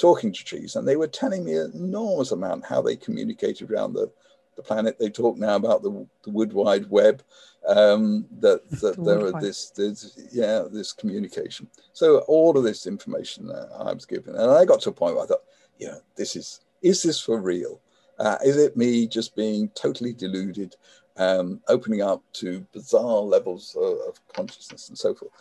talking 0.00 0.32
to 0.32 0.44
trees, 0.44 0.76
and 0.76 0.88
they 0.88 0.96
were 0.96 1.06
telling 1.06 1.44
me 1.44 1.56
an 1.56 1.72
enormous 1.74 2.32
amount 2.32 2.64
how 2.64 2.80
they 2.80 2.96
communicated 2.96 3.70
around 3.70 3.92
the, 3.92 4.10
the 4.56 4.62
planet. 4.62 4.98
They 4.98 5.10
talk 5.10 5.36
now 5.36 5.56
about 5.56 5.82
the, 5.82 6.06
the 6.24 6.30
wood 6.30 6.54
wide 6.54 6.88
web, 6.88 7.22
um, 7.68 8.26
that, 8.40 8.68
that 8.80 8.96
the 8.96 9.02
there 9.02 9.26
are 9.26 9.40
this, 9.40 9.70
this, 9.70 10.18
yeah, 10.32 10.64
this 10.72 10.94
communication. 10.94 11.68
So 11.92 12.20
all 12.20 12.56
of 12.56 12.64
this 12.64 12.86
information 12.86 13.50
uh, 13.50 13.68
I 13.78 13.92
was 13.92 14.06
given, 14.06 14.34
and 14.34 14.50
I 14.50 14.64
got 14.64 14.80
to 14.82 14.90
a 14.90 14.92
point 14.92 15.16
where 15.16 15.24
I 15.24 15.28
thought, 15.28 15.44
yeah, 15.78 15.96
this 16.16 16.34
is, 16.34 16.60
is 16.82 17.02
this 17.02 17.20
for 17.20 17.40
real? 17.40 17.80
Uh, 18.18 18.38
is 18.44 18.56
it 18.56 18.76
me 18.76 19.06
just 19.06 19.36
being 19.36 19.68
totally 19.70 20.14
deluded, 20.14 20.76
um, 21.16 21.60
opening 21.68 22.00
up 22.00 22.22
to 22.34 22.66
bizarre 22.72 23.20
levels 23.20 23.76
of, 23.78 23.98
of 24.08 24.32
consciousness 24.34 24.88
and 24.88 24.96
so 24.96 25.14
forth? 25.14 25.32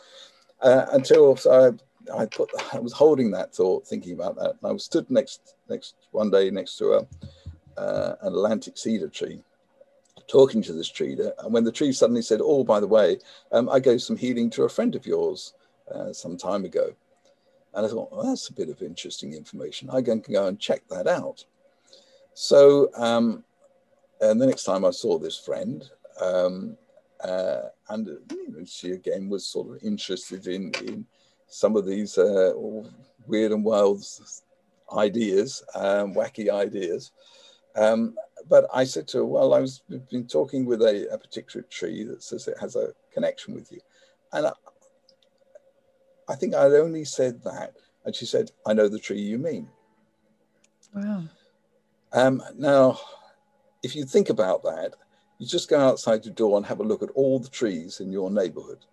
Uh, 0.61 0.85
until 0.91 1.37
so 1.37 1.67
I 1.67 1.71
put 2.31 2.49
I 2.73 2.79
was 2.79 2.93
holding 2.93 3.31
that 3.31 3.53
thought, 3.53 3.87
thinking 3.87 4.13
about 4.13 4.35
that. 4.37 4.51
And 4.51 4.63
I 4.63 4.71
was 4.71 4.83
stood 4.83 5.09
next 5.09 5.55
next 5.69 5.95
one 6.11 6.31
day 6.31 6.49
next 6.49 6.77
to 6.77 6.93
a 6.93 7.07
uh, 7.79 8.15
an 8.21 8.33
Atlantic 8.33 8.77
cedar 8.77 9.07
tree, 9.07 9.41
talking 10.27 10.61
to 10.63 10.73
this 10.73 10.89
tree. 10.89 11.17
And 11.39 11.53
when 11.53 11.63
the 11.63 11.71
tree 11.71 11.93
suddenly 11.93 12.21
said, 12.21 12.41
"Oh, 12.43 12.63
by 12.63 12.79
the 12.79 12.87
way, 12.87 13.19
um, 13.51 13.69
I 13.69 13.79
gave 13.79 14.01
some 14.01 14.17
healing 14.17 14.49
to 14.51 14.63
a 14.63 14.69
friend 14.69 14.95
of 14.95 15.05
yours 15.05 15.53
uh, 15.93 16.11
some 16.11 16.37
time 16.37 16.65
ago," 16.65 16.93
and 17.73 17.85
I 17.85 17.89
thought, 17.89 18.11
well, 18.11 18.25
that's 18.25 18.49
a 18.49 18.53
bit 18.53 18.69
of 18.69 18.81
interesting 18.81 19.33
information. 19.33 19.89
I 19.89 20.01
can 20.01 20.19
go 20.19 20.47
and 20.47 20.59
check 20.59 20.87
that 20.89 21.07
out. 21.07 21.45
So, 22.33 22.89
um, 22.95 23.43
and 24.21 24.41
the 24.41 24.47
next 24.47 24.63
time 24.63 24.85
I 24.85 24.91
saw 24.91 25.17
this 25.17 25.37
friend. 25.37 25.89
Um, 26.21 26.77
uh, 27.23 27.69
and 27.89 28.07
you 28.07 28.49
know, 28.49 28.65
she 28.65 28.91
again 28.91 29.29
was 29.29 29.45
sort 29.45 29.69
of 29.69 29.83
interested 29.83 30.47
in, 30.47 30.71
in 30.85 31.05
some 31.49 31.75
of 31.75 31.85
these 31.85 32.17
uh, 32.17 32.53
weird 33.27 33.51
and 33.51 33.63
wild 33.63 34.03
ideas, 34.93 35.63
um, 35.75 36.13
wacky 36.13 36.49
ideas. 36.49 37.11
Um, 37.75 38.15
but 38.47 38.67
I 38.73 38.83
said 38.83 39.07
to 39.09 39.19
her, 39.19 39.25
well, 39.25 39.53
I 39.53 39.59
was 39.59 39.81
been 40.09 40.27
talking 40.27 40.65
with 40.65 40.81
a, 40.81 41.07
a, 41.13 41.17
particular 41.17 41.65
tree 41.69 42.03
that 42.03 42.23
says 42.23 42.47
it 42.47 42.57
has 42.59 42.75
a 42.75 42.93
connection 43.13 43.53
with 43.53 43.71
you. 43.71 43.79
And 44.33 44.47
I, 44.47 44.51
I 46.27 46.35
think 46.35 46.55
I'd 46.55 46.73
only 46.73 47.05
said 47.05 47.43
that. 47.43 47.75
And 48.05 48.15
she 48.15 48.25
said, 48.25 48.51
I 48.65 48.73
know 48.73 48.87
the 48.87 48.99
tree 48.99 49.19
you 49.19 49.37
mean. 49.37 49.67
Wow. 50.93 51.23
Um, 52.13 52.41
now, 52.57 52.99
if 53.83 53.95
you 53.95 54.05
think 54.05 54.29
about 54.29 54.63
that, 54.63 54.95
you 55.37 55.47
just 55.47 55.69
go 55.69 55.79
outside 55.79 56.25
your 56.25 56.33
door 56.33 56.57
and 56.57 56.65
have 56.65 56.79
a 56.79 56.83
look 56.83 57.03
at 57.03 57.11
all 57.11 57.39
the 57.39 57.49
trees 57.49 57.99
in 57.99 58.11
your 58.11 58.31
neighborhood. 58.31 58.85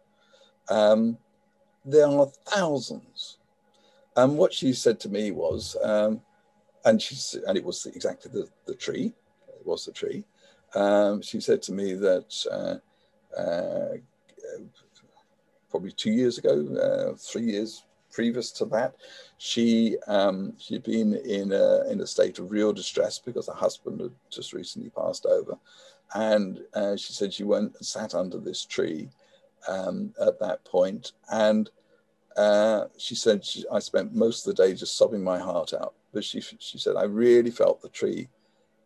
Um, 0.68 1.18
there 1.86 2.08
are 2.08 2.26
thousands. 2.46 3.38
And 4.16 4.36
what 4.36 4.52
she 4.52 4.72
said 4.72 4.98
to 5.00 5.08
me 5.08 5.30
was, 5.30 5.76
um, 5.82 6.20
and 6.84 7.00
she 7.00 7.16
and 7.46 7.56
it 7.56 7.64
was 7.64 7.86
exactly 7.86 8.30
the, 8.32 8.48
the 8.66 8.74
tree, 8.74 9.14
it 9.48 9.66
was 9.66 9.84
the 9.84 9.92
tree. 9.92 10.24
Um, 10.74 11.22
she 11.22 11.40
said 11.40 11.62
to 11.62 11.72
me 11.72 11.94
that 11.94 12.34
uh, 12.50 13.38
uh, 13.38 13.96
probably 15.70 15.92
two 15.92 16.10
years 16.10 16.38
ago, 16.38 16.66
uh, 16.76 17.16
three 17.16 17.44
years 17.44 17.84
previous 18.12 18.50
to 18.52 18.64
that, 18.66 18.94
she 19.38 19.96
um, 20.06 20.54
she'd 20.58 20.82
been 20.82 21.14
in 21.14 21.52
a, 21.52 21.90
in 21.90 22.00
a 22.00 22.06
state 22.06 22.38
of 22.38 22.50
real 22.50 22.72
distress 22.72 23.18
because 23.18 23.46
her 23.46 23.54
husband 23.54 24.00
had 24.00 24.12
just 24.30 24.52
recently 24.52 24.90
passed 24.90 25.26
over, 25.26 25.56
and 26.14 26.60
uh, 26.74 26.96
she 26.96 27.12
said 27.12 27.32
she 27.32 27.44
went 27.44 27.74
and 27.76 27.86
sat 27.86 28.14
under 28.14 28.38
this 28.38 28.64
tree 28.64 29.10
um, 29.68 30.14
at 30.20 30.38
that 30.40 30.64
point, 30.64 31.12
and 31.30 31.70
uh, 32.36 32.84
she 32.98 33.14
said 33.14 33.44
she, 33.44 33.64
I 33.72 33.78
spent 33.78 34.14
most 34.14 34.46
of 34.46 34.54
the 34.54 34.62
day 34.62 34.74
just 34.74 34.96
sobbing 34.96 35.24
my 35.24 35.38
heart 35.38 35.72
out. 35.72 35.94
But 36.12 36.24
she 36.24 36.40
she 36.40 36.78
said 36.78 36.96
I 36.96 37.04
really 37.04 37.50
felt 37.50 37.82
the 37.82 37.88
tree 37.88 38.28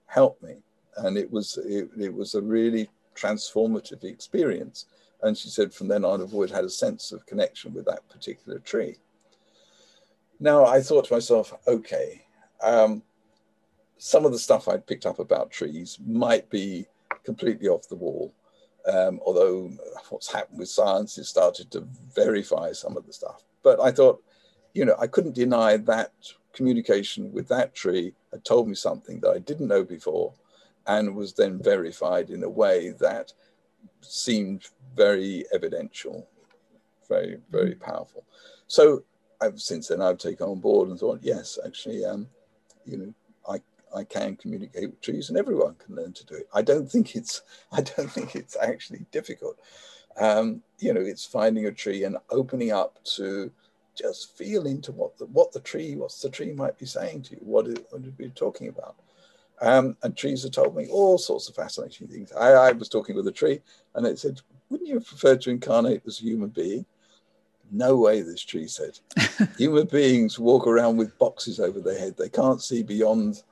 help 0.07 0.43
me, 0.43 0.63
and 0.97 1.17
it 1.17 1.31
was 1.31 1.59
it, 1.59 1.91
it 1.99 2.13
was 2.13 2.35
a 2.35 2.43
really 2.43 2.89
transformative 3.15 4.05
experience. 4.05 4.87
And 5.23 5.37
she 5.37 5.49
said 5.49 5.73
from 5.75 5.89
then 5.89 6.05
on, 6.05 6.23
I've 6.23 6.33
always 6.33 6.51
had 6.51 6.65
a 6.65 6.71
sense 6.71 7.13
of 7.13 7.27
connection 7.27 7.75
with 7.75 7.85
that 7.85 8.09
particular 8.09 8.59
tree. 8.59 8.97
Now 10.39 10.65
I 10.65 10.81
thought 10.81 11.07
to 11.07 11.13
myself, 11.13 11.53
okay, 11.67 12.25
um, 12.63 13.03
some 13.99 14.25
of 14.25 14.33
the 14.33 14.39
stuff 14.39 14.67
I'd 14.67 14.87
picked 14.87 15.05
up 15.05 15.19
about 15.19 15.51
trees 15.51 15.99
might 16.07 16.49
be 16.49 16.87
completely 17.23 17.69
off 17.69 17.89
the 17.89 17.97
wall. 17.97 18.33
Um, 18.87 19.21
although 19.25 19.71
what's 20.09 20.33
happened 20.33 20.59
with 20.59 20.69
science 20.69 21.19
is 21.19 21.29
started 21.29 21.71
to 21.73 21.87
verify 22.15 22.73
some 22.73 22.97
of 22.97 23.07
the 23.07 23.13
stuff. 23.13 23.43
But 23.63 23.81
I 23.81 23.91
thought, 23.91 24.23
you 24.73 24.85
know, 24.85 24.97
I 24.99 25.07
couldn't 25.07 25.35
deny 25.35 25.77
that 25.77 26.13
communication 26.53 27.33
with 27.33 27.49
that 27.49 27.75
tree 27.75 28.15
had 28.33 28.45
told 28.45 28.69
me 28.69 28.75
something 28.75 29.21
that 29.21 29.31
I 29.31 29.39
didn't 29.39 29.69
know 29.69 29.85
before 29.85 30.33
and 30.87 31.15
was 31.15 31.35
then 31.35 31.63
verified 31.63 32.31
in 32.31 32.43
a 32.43 32.49
way 32.49 32.91
that 33.01 33.33
seemed 34.01 34.67
very 34.97 35.45
evidential, 35.53 36.27
very, 37.09 37.39
very 37.51 37.75
powerful. 37.75 38.25
So 38.67 39.05
I've 39.41 39.61
since 39.61 39.89
then 39.89 40.03
I've 40.03 40.19
taken 40.19 40.47
on 40.47 40.61
board 40.61 40.89
and 40.89 40.99
thought, 40.99 41.21
yes, 41.23 41.59
actually, 41.65 42.05
um, 42.05 42.29
you 42.85 42.97
know, 42.97 43.15
I 43.95 44.05
can 44.05 44.37
communicate 44.37 44.91
with 44.91 45.01
trees, 45.01 45.29
and 45.29 45.39
everyone 45.39 45.77
can 45.85 45.97
learn 45.97 46.13
to 46.15 46.27
do 46.27 46.35
it. 46.35 46.49
I 46.55 46.63
don't 46.63 46.91
think 46.91 47.17
it's 47.17 47.43
I 47.73 47.83
don't 47.83 48.11
think 48.11 48.37
it's 48.37 48.57
actually 48.61 49.07
difficult. 49.11 49.59
Um, 50.19 50.63
you 50.79 50.93
know, 50.93 51.01
it's 51.01 51.25
finding 51.25 51.67
a 51.67 51.73
tree 51.73 52.05
and 52.05 52.17
opening 52.31 52.73
up 52.73 53.03
to 53.17 53.51
just 53.97 54.37
feel 54.37 54.67
into 54.67 54.93
what 54.93 55.19
the 55.19 55.27
what 55.27 55.53
the 55.53 55.61
tree, 55.61 55.97
what's 55.97 56.21
the 56.21 56.31
tree 56.31 56.53
might 56.53 56.79
be 56.79 56.87
saying 56.87 57.23
to 57.23 57.35
you, 57.35 57.41
what 57.43 57.67
it, 57.67 57.87
what 57.91 58.03
it 58.03 58.17
be 58.17 58.31
talking 58.31 58.69
about. 58.69 58.97
Um, 59.63 59.97
and 60.03 60.17
trees 60.17 60.43
have 60.45 60.53
told 60.53 60.75
me 60.75 60.89
all 60.89 61.19
sorts 61.19 61.49
of 61.49 61.55
fascinating 61.55 62.09
things. 62.09 62.33
I, 62.33 62.53
I 62.53 62.73
was 62.73 62.89
talking 62.89 63.15
with 63.15 63.27
a 63.27 63.33
tree, 63.33 63.61
and 63.95 64.07
it 64.07 64.19
said, 64.19 64.41
"Wouldn't 64.71 64.89
you 64.89 65.01
prefer 65.01 65.37
to 65.37 65.51
incarnate 65.51 66.03
as 66.07 66.21
a 66.21 66.25
human 66.25 66.49
being?" 66.49 66.87
No 67.71 67.97
way, 67.97 68.23
this 68.23 68.43
tree 68.43 68.67
said. 68.67 68.99
Human 69.59 69.87
beings 69.87 70.39
walk 70.39 70.67
around 70.67 70.97
with 70.97 71.17
boxes 71.19 71.61
over 71.61 71.81
their 71.81 71.99
head. 71.99 72.17
They 72.17 72.29
can't 72.29 72.61
see 72.61 72.83
beyond, 72.83 73.43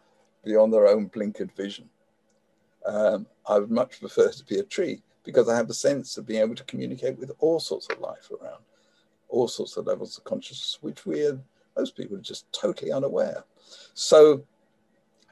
beyond 0.49 0.72
their 0.72 0.88
own 0.88 1.11
blinkered 1.11 1.53
vision. 1.53 1.88
Um, 2.86 3.26
I 3.46 3.59
would 3.59 3.70
much 3.70 4.01
prefer 4.01 4.30
to 4.30 4.44
be 4.46 4.59
a 4.59 4.62
tree 4.62 5.03
because 5.22 5.46
I 5.49 5.55
have 5.57 5.68
a 5.68 5.74
sense 5.74 6.16
of 6.16 6.26
being 6.26 6.40
able 6.40 6.55
to 6.55 6.64
communicate 6.64 7.18
with 7.18 7.30
all 7.38 7.61
sorts 7.61 7.86
of 7.90 8.01
life 8.01 8.30
around, 8.30 8.62
all 9.28 9.46
sorts 9.46 9.76
of 9.76 9.86
levels 9.86 10.16
of 10.16 10.24
consciousness, 10.24 10.78
which 10.80 11.05
we 11.05 11.26
are, 11.26 11.38
most 11.76 11.96
people 11.96 12.16
are 12.16 12.20
just 12.32 12.51
totally 12.51 12.90
unaware. 12.90 13.44
So, 13.92 14.42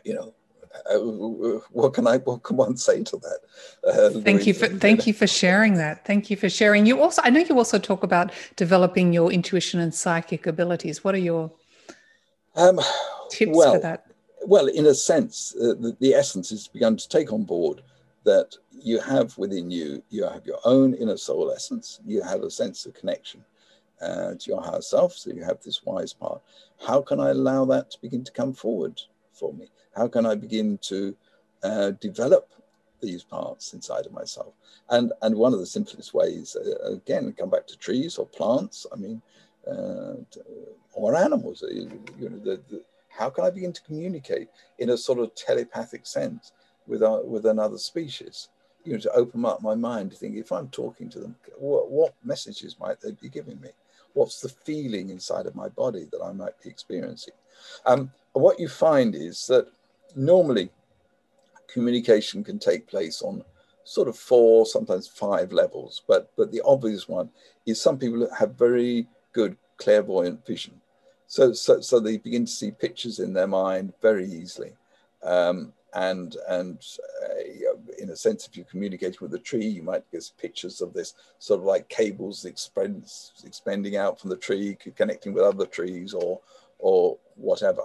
you 0.05 0.15
know, 0.15 0.35
uh, 0.93 0.99
what 1.71 1.95
can 1.95 2.07
I 2.07 2.19
what 2.19 2.43
can 2.43 2.59
one 2.59 2.77
say 2.77 3.03
to 3.03 3.17
that? 3.17 3.39
Uh, 3.89 4.21
thank 4.21 4.47
you 4.47 4.53
for 4.53 4.67
thank 4.67 5.07
you 5.07 5.15
for 5.15 5.27
sharing 5.27 5.75
that. 5.75 6.05
Thank 6.05 6.29
you 6.29 6.37
for 6.37 6.51
sharing. 6.51 6.85
You 6.85 7.01
also 7.01 7.23
I 7.25 7.31
know 7.31 7.41
you 7.41 7.57
also 7.57 7.79
talk 7.79 8.03
about 8.03 8.33
developing 8.57 9.15
your 9.15 9.33
intuition 9.33 9.81
and 9.81 9.95
psychic 9.95 10.47
abilities. 10.47 11.03
What 11.03 11.15
are 11.15 11.25
your 11.33 11.51
um, 12.55 12.79
tips 13.31 13.57
well, 13.57 13.73
for 13.73 13.81
that? 13.81 14.07
Well, 14.47 14.69
in 14.69 14.87
a 14.87 14.95
sense, 14.95 15.57
uh, 15.57 15.75
the, 15.81 15.97
the 15.99 16.15
essence 16.15 16.53
is 16.53 16.69
begun 16.69 16.97
to 16.97 17.09
take 17.09 17.33
on 17.33 17.43
board 17.43 17.83
that 18.23 18.55
you 18.71 19.01
have 19.01 19.37
within 19.37 19.73
you, 19.73 20.05
you 20.09 20.23
have 20.23 20.47
your 20.47 20.61
own 20.65 20.95
inner 20.95 21.17
soul 21.17 21.51
essence. 21.51 21.99
You 22.07 22.23
have 22.23 22.45
a 22.45 22.51
sense 22.51 22.87
of 22.87 22.95
connection 22.95 23.45
uh, 24.01 24.35
to 24.35 24.45
your 24.47 24.63
higher 24.63 24.83
self. 24.83 25.15
So 25.15 25.33
you 25.33 25.43
have 25.43 25.61
this 25.65 25.85
wise 25.85 26.13
part. 26.13 26.41
How 26.81 27.03
can 27.03 27.19
I 27.19 27.31
allow 27.31 27.65
that 27.65 27.91
to 27.91 28.01
begin 28.01 28.23
to 28.23 28.31
come 28.31 28.53
forward 28.53 29.03
for 29.33 29.53
me? 29.53 29.69
How 29.97 30.07
can 30.07 30.25
I 30.25 30.37
begin 30.37 30.79
to 30.83 31.17
uh, 31.65 31.91
develop 32.01 32.49
these 33.03 33.25
parts 33.25 33.75
inside 33.75 34.07
of 34.07 34.13
myself? 34.13 34.55
And 34.91 35.13
and 35.23 35.35
one 35.35 35.55
of 35.55 35.59
the 35.59 35.67
simplest 35.67 36.15
ways, 36.15 36.55
uh, 36.55 36.93
again, 36.93 37.35
come 37.37 37.51
back 37.51 37.67
to 37.67 37.77
trees 37.77 38.17
or 38.17 38.27
plants. 38.27 38.87
I 38.93 38.97
mean, 38.97 39.21
uh, 39.67 40.15
or 40.93 41.17
animals. 41.17 41.65
Uh, 41.65 41.73
you 41.73 42.29
know, 42.31 42.39
the, 42.39 42.61
the, 42.69 42.83
how 43.17 43.31
can 43.31 43.45
I 43.45 43.51
begin 43.51 43.73
to 43.73 43.83
communicate 43.83 44.49
in 44.79 44.91
a 44.91 44.97
sort 44.97 45.19
of 45.19 45.35
telepathic 45.35 46.07
sense 46.07 46.53
with 46.87 47.03
our, 47.03 47.25
with 47.25 47.47
another 47.47 47.79
species? 47.79 48.49
You 48.85 48.93
know, 48.93 48.99
to 49.01 49.13
open 49.13 49.45
up 49.45 49.63
my 49.63 49.75
mind 49.75 50.13
to 50.13 50.17
think 50.17 50.37
if 50.37 50.53
I'm 50.53 50.69
talking 50.69 51.09
to 51.11 51.19
them, 51.19 51.35
what, 51.59 51.91
what 51.91 52.15
messages 52.23 52.77
might 52.79 53.01
they 53.01 53.13
be 53.13 53.29
giving 53.29 53.61
me? 53.61 53.71
What's 54.13 54.41
the 54.41 54.49
feeling 54.49 55.11
inside 55.11 55.47
of 55.47 55.55
my 55.55 55.69
body 55.69 56.07
that 56.13 56.23
I 56.23 56.33
might 56.33 56.61
be 56.63 56.71
experiencing? 56.71 57.35
Um, 57.85 58.13
what 58.33 58.61
you 58.61 58.69
find 58.69 59.15
is 59.15 59.47
that 59.47 59.67
normally 60.15 60.71
communication 61.69 62.45
can 62.45 62.59
take 62.59 62.87
place 62.87 63.23
on 63.23 63.45
sort 63.85 64.09
of 64.09 64.17
four, 64.17 64.67
sometimes 64.67 65.07
five 65.07 65.53
levels. 65.53 66.03
But 66.07 66.31
but 66.37 66.53
the 66.53 66.63
obvious 66.65 67.09
one 67.09 67.31
is 67.67 67.81
some 67.81 67.99
people 67.99 68.29
have 68.39 68.55
very 68.55 69.07
good 69.33 69.57
clairvoyant 69.79 70.47
vision. 70.47 70.81
So 71.27 71.53
so, 71.53 71.81
so 71.81 72.01
they 72.01 72.19
begin 72.19 72.45
to 72.45 72.51
see 72.51 72.71
pictures 72.71 73.19
in 73.19 73.33
their 73.33 73.47
mind 73.47 73.93
very 74.01 74.27
easily. 74.27 74.73
Um, 75.23 75.73
and 75.95 76.37
and 76.49 76.85
uh, 77.25 77.75
in 77.99 78.11
a 78.11 78.17
sense, 78.17 78.47
if 78.47 78.57
you 78.57 78.65
communicate 78.65 79.21
with 79.21 79.33
a 79.35 79.39
tree, 79.39 79.67
you 79.67 79.83
might 79.83 80.11
get 80.13 80.31
pictures 80.39 80.81
of 80.81 80.93
this 80.93 81.15
sort 81.39 81.61
of 81.61 81.67
like 81.67 81.89
cables 81.89 82.45
expanding 82.45 83.97
out 83.97 84.21
from 84.21 84.31
the 84.31 84.37
tree, 84.37 84.77
connecting 84.95 85.33
with 85.33 85.43
other 85.43 85.67
trees 85.67 86.13
or 86.13 86.41
or 86.79 87.17
whatever. 87.37 87.83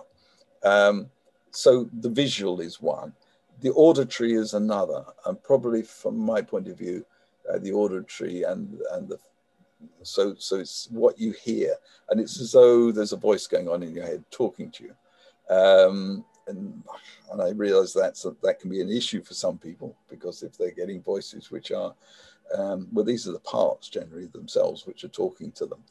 Um, 0.64 1.10
so 1.52 1.90
the 2.02 2.10
visual 2.10 2.60
is 2.60 2.82
one. 2.82 3.14
The 3.62 3.72
auditory 3.72 4.34
is 4.34 4.54
another, 4.54 5.06
and 5.26 5.42
probably 5.42 5.82
from 5.84 6.18
my 6.18 6.42
point 6.42 6.68
of 6.68 6.78
view, 6.78 7.06
uh, 7.52 7.60
the 7.60 7.72
auditory 7.72 8.44
and 8.44 8.80
and 8.92 9.08
the 9.08 9.20
so 10.04 10.36
so 10.38 10.58
it's 10.58 10.88
what 10.92 11.20
you 11.20 11.32
hear, 11.32 11.76
and 12.10 12.20
it's 12.20 12.40
as 12.40 12.52
though 12.52 12.92
there's 12.92 13.14
a 13.14 13.18
voice 13.18 13.48
going 13.48 13.70
on 13.70 13.84
in 13.84 13.94
your 13.94 14.06
head 14.06 14.24
talking 14.32 14.72
to 14.72 14.84
you. 14.84 15.56
Um, 15.56 16.26
and 16.48 16.84
and 17.32 17.42
I 17.42 17.50
realise 17.52 17.94
that's 17.94 18.26
that 18.44 18.60
can 18.60 18.70
be 18.70 18.82
an 18.82 18.90
issue 18.90 19.24
for 19.24 19.34
some 19.34 19.58
people 19.58 19.96
because 20.10 20.44
if 20.44 20.58
they're 20.58 20.72
getting 20.72 21.02
voices 21.02 21.52
which 21.52 21.72
are 21.72 21.94
um, 22.56 22.88
well, 22.92 23.06
these 23.06 23.28
are 23.28 23.32
the 23.32 23.40
parts 23.40 23.90
generally 23.90 24.28
themselves 24.28 24.86
which 24.86 25.04
are 25.04 25.10
talking 25.10 25.52
to 25.54 25.66
them, 25.66 25.84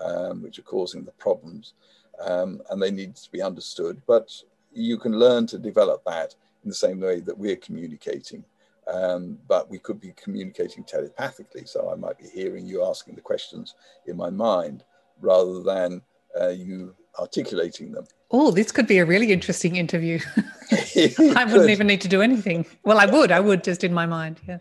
um, 0.00 0.42
which 0.42 0.58
are 0.58 0.62
causing 0.62 1.04
the 1.04 1.12
problems, 1.12 1.74
um, 2.20 2.60
and 2.70 2.82
they 2.82 2.90
need 2.90 3.14
to 3.16 3.30
be 3.30 3.42
understood. 3.42 4.00
But 4.06 4.32
you 4.72 4.98
can 4.98 5.12
learn 5.12 5.46
to 5.48 5.58
develop 5.58 6.04
that 6.04 6.34
in 6.64 6.70
the 6.70 6.74
same 6.74 7.00
way 7.00 7.20
that 7.20 7.38
we're 7.38 7.56
communicating. 7.56 8.44
Um, 8.92 9.38
but 9.46 9.68
we 9.68 9.78
could 9.78 10.00
be 10.00 10.12
communicating 10.12 10.82
telepathically. 10.84 11.66
So 11.66 11.90
I 11.90 11.94
might 11.94 12.18
be 12.18 12.26
hearing 12.26 12.66
you 12.66 12.84
asking 12.84 13.16
the 13.16 13.20
questions 13.20 13.74
in 14.06 14.16
my 14.16 14.30
mind 14.30 14.84
rather 15.20 15.62
than 15.62 16.02
uh, 16.40 16.48
you 16.48 16.94
articulating 17.18 17.92
them. 17.92 18.04
Oh, 18.30 18.50
this 18.50 18.72
could 18.72 18.86
be 18.86 18.98
a 18.98 19.06
really 19.06 19.32
interesting 19.32 19.76
interview. 19.76 20.20
I 20.70 21.44
wouldn't 21.50 21.70
even 21.70 21.86
need 21.86 22.00
to 22.02 22.08
do 22.08 22.22
anything. 22.22 22.66
Well, 22.84 22.98
I 22.98 23.06
would. 23.06 23.32
I 23.32 23.40
would 23.40 23.64
just 23.64 23.84
in 23.84 23.92
my 23.92 24.06
mind. 24.06 24.40
Yeah. 24.46 24.58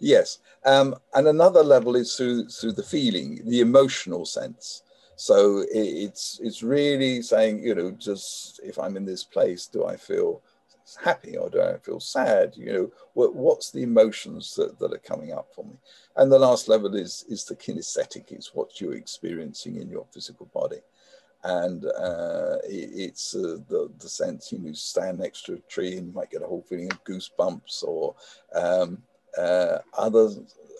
Yes. 0.00 0.38
Um, 0.64 0.94
and 1.14 1.26
another 1.28 1.62
level 1.62 1.96
is 1.96 2.14
through 2.14 2.48
through 2.48 2.72
the 2.72 2.82
feeling, 2.82 3.40
the 3.44 3.60
emotional 3.60 4.24
sense. 4.24 4.82
So 5.16 5.64
it's 5.70 6.40
it's 6.42 6.62
really 6.62 7.22
saying, 7.22 7.62
you 7.62 7.74
know, 7.74 7.90
just 7.92 8.60
if 8.64 8.78
I'm 8.78 8.96
in 8.96 9.04
this 9.04 9.24
place, 9.24 9.66
do 9.66 9.86
I 9.86 9.96
feel 9.96 10.42
happy 11.02 11.36
or 11.36 11.50
do 11.50 11.60
I 11.60 11.78
feel 11.78 12.00
sad? 12.00 12.54
You 12.56 12.72
know, 12.72 12.92
what, 13.14 13.34
what's 13.34 13.70
the 13.70 13.82
emotions 13.82 14.54
that, 14.56 14.78
that 14.78 14.92
are 14.92 14.98
coming 14.98 15.32
up 15.32 15.48
for 15.54 15.64
me? 15.64 15.76
And 16.16 16.30
the 16.30 16.38
last 16.38 16.68
level 16.68 16.94
is 16.94 17.24
is 17.28 17.44
the 17.44 17.56
kinesthetic, 17.56 18.32
it's 18.32 18.54
what 18.54 18.80
you're 18.80 18.94
experiencing 18.94 19.76
in 19.76 19.88
your 19.88 20.06
physical 20.12 20.46
body. 20.46 20.80
and 21.44 21.84
uh, 21.84 22.56
it, 22.64 22.90
it's 22.94 23.34
uh, 23.34 23.58
the 23.68 23.90
the 23.98 24.08
sense 24.08 24.50
you 24.50 24.58
know 24.58 24.72
stand 24.72 25.18
next 25.18 25.44
to 25.44 25.54
a 25.54 25.58
tree 25.68 25.96
and 25.96 26.06
you 26.08 26.12
might 26.12 26.30
get 26.30 26.42
a 26.42 26.46
whole 26.46 26.64
feeling 26.68 26.90
of 26.90 27.04
goosebumps 27.04 27.84
or 27.84 28.14
um, 28.54 29.02
uh, 29.38 29.78
other 29.96 30.30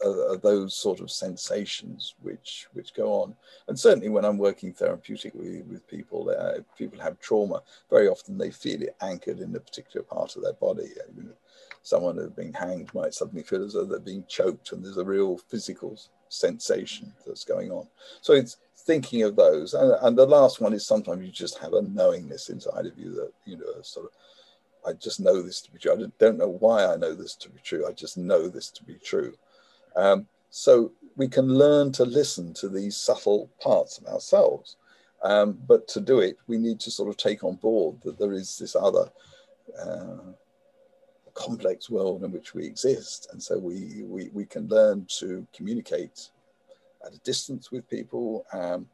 uh, 0.05 0.37
those 0.37 0.77
sort 0.77 1.01
of 1.01 1.11
sensations 1.11 2.15
which 2.23 2.69
which 2.73 2.95
go 2.95 3.13
on. 3.13 3.35
And 3.69 3.79
certainly 3.79 4.09
when 4.09 4.25
I'm 4.25 4.39
working 4.39 4.73
therapeutically 4.73 5.67
with 5.67 5.87
people, 5.89 6.31
uh, 6.31 6.61
people 6.77 7.01
have 7.01 7.19
trauma. 7.21 7.63
Very 7.91 8.09
often 8.09 8.37
they 8.37 8.51
feel 8.51 8.83
it 8.83 8.97
anchored 9.01 9.41
in 9.41 9.55
a 9.57 9.61
particular 9.61 10.05
part 10.05 10.37
of 10.37 10.43
their 10.43 10.53
body. 10.55 10.91
You 11.17 11.25
know, 11.25 11.37
someone 11.83 12.17
who's 12.17 12.31
been 12.31 12.53
hanged 12.53 12.93
might 12.95 13.15
suddenly 13.15 13.43
feel 13.43 13.65
as 13.65 13.75
though 13.75 13.85
they're 13.85 13.99
being 13.99 14.25
choked, 14.29 14.73
and 14.73 14.85
there's 14.85 14.99
a 14.99 15.05
real 15.05 15.39
physical 15.39 15.99
sensation 16.29 17.13
that's 17.27 17.45
going 17.45 17.71
on. 17.71 17.87
So 18.21 18.33
it's 18.33 18.57
thinking 18.79 19.23
of 19.23 19.37
those. 19.37 19.75
And, 19.75 19.93
and, 20.03 20.19
the 20.19 20.27
last 20.27 20.61
one 20.61 20.75
is 20.75 20.87
sometimes 20.87 21.25
you 21.25 21.33
just 21.33 21.59
have 21.59 21.73
a 21.73 21.83
knowingness 21.83 22.51
inside 22.51 22.87
of 22.87 22.99
you 22.99 23.15
that, 23.15 23.33
you 23.45 23.57
know, 23.57 23.81
sort 23.83 24.07
of, 24.07 24.13
I 24.87 24.93
just 24.93 25.21
know 25.21 25.41
this 25.41 25.63
to 25.63 25.73
be 25.73 25.79
true. 25.79 25.93
I 25.93 26.11
don't 26.19 26.39
know 26.39 26.57
why 26.61 26.87
I 26.87 26.97
know 26.97 27.15
this 27.15 27.35
to 27.37 27.49
be 27.49 27.61
true. 27.63 27.87
I 27.87 27.93
just 27.93 28.19
know 28.19 28.49
this 28.49 28.71
to 28.71 28.85
be 28.85 28.95
true. 28.95 29.35
Um, 29.97 30.27
so 30.51 30.93
we 31.17 31.29
can 31.29 31.47
learn 31.47 31.93
to 31.93 32.05
listen 32.05 32.53
to 32.55 32.69
these 32.69 32.97
subtle 32.97 33.51
parts 33.61 33.99
of 33.99 34.07
ourselves. 34.07 34.77
Um, 35.23 35.59
but 35.67 35.89
to 35.89 36.01
do 36.01 36.21
it, 36.21 36.37
we 36.47 36.59
need 36.59 36.81
to 36.81 36.91
sort 36.91 37.09
of 37.09 37.17
take 37.17 37.45
on 37.45 37.57
board 37.57 37.97
that 38.03 38.19
there 38.19 38.33
is 38.33 38.59
this 38.59 38.77
other 38.77 39.11
uh, 39.81 40.33
complex 41.33 41.89
world 41.89 42.25
in 42.25 42.33
which 42.33 42.55
we 42.55 42.65
exist. 42.65 43.29
And 43.33 43.43
so 43.43 43.59
we, 43.59 44.03
we, 44.05 44.29
we 44.33 44.45
can 44.45 44.69
learn 44.69 45.07
to 45.19 45.47
communicate 45.55 46.29
at 47.07 47.15
a 47.15 47.19
distance 47.21 47.71
with 47.71 47.89
people. 47.89 48.45
Um, 48.53 48.87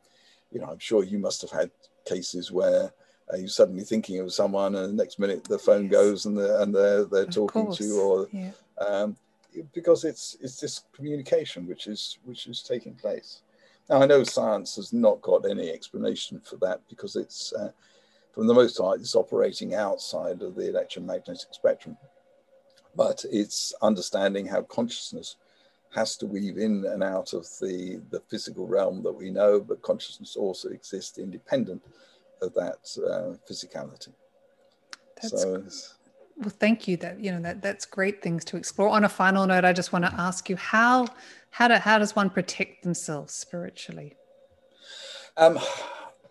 you 0.53 0.61
know, 0.61 0.67
I'm 0.67 0.79
sure 0.79 1.05
you 1.05 1.19
must 1.19 1.41
have 1.43 1.51
had 1.51 1.71
cases 2.07 2.51
where 2.53 2.93
uh, 3.33 3.37
you're 3.37 3.49
suddenly 3.49 3.85
thinking 3.85 4.19
of 4.21 4.33
someone, 4.33 4.75
and 4.75 4.89
the 4.89 5.03
next 5.03 5.19
minute 5.19 5.45
the 5.45 5.59
phone 5.59 5.85
yes. 5.85 5.93
goes 5.93 6.27
and 6.27 6.37
they're 6.37 6.61
and 6.61 6.75
they're 6.75 7.05
they're 7.05 7.23
of 7.23 7.31
talking 7.31 7.67
course. 7.67 7.79
to 7.79 7.85
you, 7.85 8.01
or 8.01 8.29
yeah. 8.33 8.51
um, 8.85 9.17
because 9.75 10.05
it's 10.05 10.37
it's 10.41 10.61
this 10.61 10.85
communication 10.93 11.67
which 11.67 11.87
is 11.87 12.19
which 12.25 12.47
is 12.47 12.63
taking 12.63 12.95
place. 12.95 13.43
Now 13.89 14.03
I 14.03 14.07
know 14.07 14.25
science 14.25 14.77
has 14.77 14.93
not 14.93 15.21
got 15.21 15.49
any 15.49 15.71
explanation 15.71 16.41
for 16.41 16.57
that 16.57 16.81
because 16.89 17.17
it's 17.17 17.53
uh, 17.53 17.71
from 18.33 18.47
the 18.47 18.55
most 18.55 18.79
part 18.79 19.01
it's 19.01 19.15
operating 19.15 19.75
outside 19.75 20.43
of 20.43 20.55
the 20.55 20.69
electromagnetic 20.69 21.53
spectrum, 21.53 21.97
but 22.95 23.25
it's 23.31 23.75
understanding 23.83 24.47
how 24.47 24.63
consciousness 24.63 25.37
has 25.95 26.17
to 26.17 26.27
weave 26.27 26.57
in 26.57 26.85
and 26.87 27.03
out 27.03 27.33
of 27.33 27.47
the, 27.61 28.01
the 28.11 28.21
physical 28.29 28.67
realm 28.67 29.03
that 29.03 29.13
we 29.13 29.31
know, 29.31 29.61
but 29.61 29.83
consciousness 29.83 30.37
also 30.37 30.69
exists 30.69 31.19
independent 31.19 31.83
of 32.43 32.55
that 32.55 32.79
uh, 32.99 33.35
physicality. 33.51 34.13
That's, 35.21 35.43
so, 35.43 35.65
well, 36.41 36.51
thank 36.51 36.89
you. 36.89 36.97
That 36.97 37.21
you 37.21 37.33
know 37.33 37.41
that 37.41 37.63
that's 37.63 37.85
great 37.85 38.23
things 38.23 38.45
to 38.47 38.57
explore. 38.57 38.89
On 38.89 39.05
a 39.05 39.09
final 39.09 39.47
note, 39.47 39.65
I 39.65 39.73
just 39.73 39.93
want 39.93 40.05
to 40.05 40.15
ask 40.15 40.49
you 40.49 40.57
how 40.57 41.07
how 41.51 41.69
do, 41.69 41.75
how 41.75 41.99
does 41.99 42.17
one 42.17 42.31
protect 42.31 42.83
themselves 42.83 43.35
spiritually? 43.35 44.17
Um, 45.37 45.59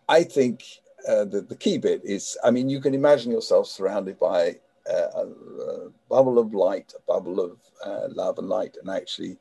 I 0.07 0.23
think 0.23 0.63
uh, 1.07 1.25
the, 1.25 1.41
the 1.41 1.55
key 1.55 1.77
bit 1.77 2.01
is, 2.03 2.37
I 2.43 2.51
mean, 2.51 2.69
you 2.69 2.81
can 2.81 2.93
imagine 2.93 3.31
yourself 3.31 3.67
surrounded 3.67 4.19
by 4.19 4.57
a, 4.89 4.93
a 4.93 5.89
bubble 6.09 6.39
of 6.39 6.53
light, 6.53 6.93
a 6.97 7.01
bubble 7.11 7.39
of 7.39 7.57
uh, 7.85 8.07
love 8.09 8.37
and 8.39 8.49
light, 8.49 8.77
and 8.81 8.89
actually, 8.89 9.37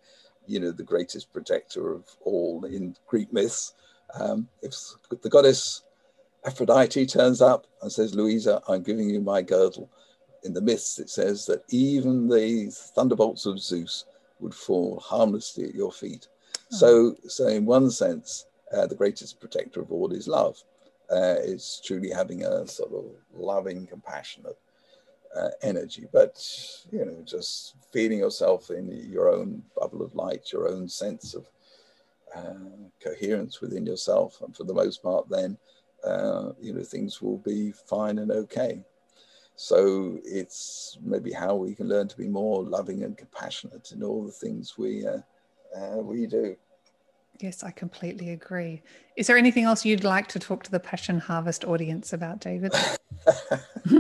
you 0.46 0.60
know, 0.60 0.72
the 0.72 0.82
greatest 0.82 1.32
protector 1.32 1.92
of 1.92 2.04
all 2.22 2.64
in 2.64 2.96
Greek 3.06 3.32
myths. 3.32 3.74
Um, 4.14 4.48
if 4.62 4.74
the 5.22 5.28
goddess 5.28 5.82
Aphrodite 6.44 7.06
turns 7.06 7.42
up 7.42 7.66
and 7.82 7.92
says, 7.92 8.14
Louisa, 8.14 8.62
I'm 8.68 8.82
giving 8.82 9.10
you 9.10 9.20
my 9.20 9.42
girdle, 9.42 9.90
in 10.44 10.52
the 10.52 10.60
myths 10.60 10.98
it 10.98 11.10
says 11.10 11.46
that 11.46 11.62
even 11.70 12.28
the 12.28 12.70
thunderbolts 12.94 13.46
of 13.46 13.60
Zeus 13.60 14.04
would 14.40 14.54
fall 14.54 15.00
harmlessly 15.00 15.64
at 15.64 15.74
your 15.74 15.92
feet. 15.92 16.28
Oh. 16.72 16.76
So, 16.76 17.16
so 17.28 17.48
in 17.48 17.66
one 17.66 17.90
sense, 17.90 18.46
uh, 18.72 18.86
the 18.86 18.94
greatest 18.94 19.40
protector 19.40 19.80
of 19.80 19.90
all 19.90 20.12
is 20.12 20.28
love. 20.28 20.56
Uh, 21.10 21.36
it's 21.38 21.80
truly 21.80 22.10
having 22.10 22.44
a 22.44 22.66
sort 22.66 22.92
of 22.92 23.06
loving, 23.34 23.86
compassionate 23.86 24.58
uh, 25.34 25.48
energy, 25.62 26.06
but 26.12 26.38
you 26.92 27.04
know, 27.04 27.22
just 27.24 27.74
feeling 27.92 28.18
yourself 28.18 28.70
in 28.70 28.88
your 29.10 29.28
own 29.28 29.62
bubble 29.78 30.02
of 30.02 30.14
light, 30.14 30.52
your 30.52 30.68
own 30.68 30.88
sense 30.88 31.34
of 31.34 31.46
uh, 32.34 32.86
coherence 33.02 33.60
within 33.60 33.86
yourself, 33.86 34.40
and 34.42 34.54
for 34.54 34.64
the 34.64 34.74
most 34.74 35.02
part, 35.02 35.28
then 35.28 35.56
uh, 36.04 36.52
you 36.60 36.72
know 36.74 36.82
things 36.82 37.22
will 37.22 37.38
be 37.38 37.72
fine 37.72 38.18
and 38.18 38.30
okay. 38.30 38.82
So 39.60 40.20
it's 40.24 40.98
maybe 41.02 41.32
how 41.32 41.56
we 41.56 41.74
can 41.74 41.88
learn 41.88 42.06
to 42.06 42.16
be 42.16 42.28
more 42.28 42.62
loving 42.62 43.02
and 43.02 43.18
compassionate 43.18 43.90
in 43.90 44.04
all 44.04 44.24
the 44.24 44.30
things 44.30 44.78
we 44.78 45.04
uh, 45.04 45.18
uh, 45.76 45.96
we 45.96 46.28
do. 46.28 46.56
Yes, 47.40 47.64
I 47.64 47.72
completely 47.72 48.30
agree. 48.30 48.82
Is 49.16 49.26
there 49.26 49.36
anything 49.36 49.64
else 49.64 49.84
you'd 49.84 50.04
like 50.04 50.28
to 50.28 50.38
talk 50.38 50.62
to 50.62 50.70
the 50.70 50.78
Passion 50.78 51.18
Harvest 51.18 51.64
audience 51.64 52.12
about, 52.12 52.38
David? 52.38 52.72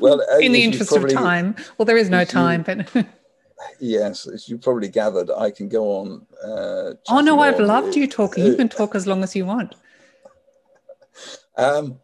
well, 0.00 0.20
in 0.40 0.50
the 0.50 0.64
interest 0.64 0.90
probably, 0.90 1.14
of 1.14 1.20
time. 1.20 1.54
Well, 1.78 1.86
there 1.86 1.96
is 1.96 2.10
no 2.10 2.24
time, 2.24 2.64
you, 2.66 2.84
but. 2.92 3.06
yes, 3.80 4.26
as 4.26 4.48
you 4.48 4.58
probably 4.58 4.88
gathered, 4.88 5.30
I 5.30 5.52
can 5.52 5.68
go 5.68 5.84
on. 5.98 6.26
Uh, 6.42 6.94
oh 7.10 7.20
no, 7.20 7.38
I've 7.38 7.60
loved 7.60 7.94
you 7.94 8.08
talking. 8.08 8.44
You 8.44 8.56
can 8.56 8.68
talk 8.68 8.96
as 8.96 9.06
long 9.06 9.22
as 9.22 9.36
you 9.36 9.46
want. 9.46 9.76
Um, 11.56 12.00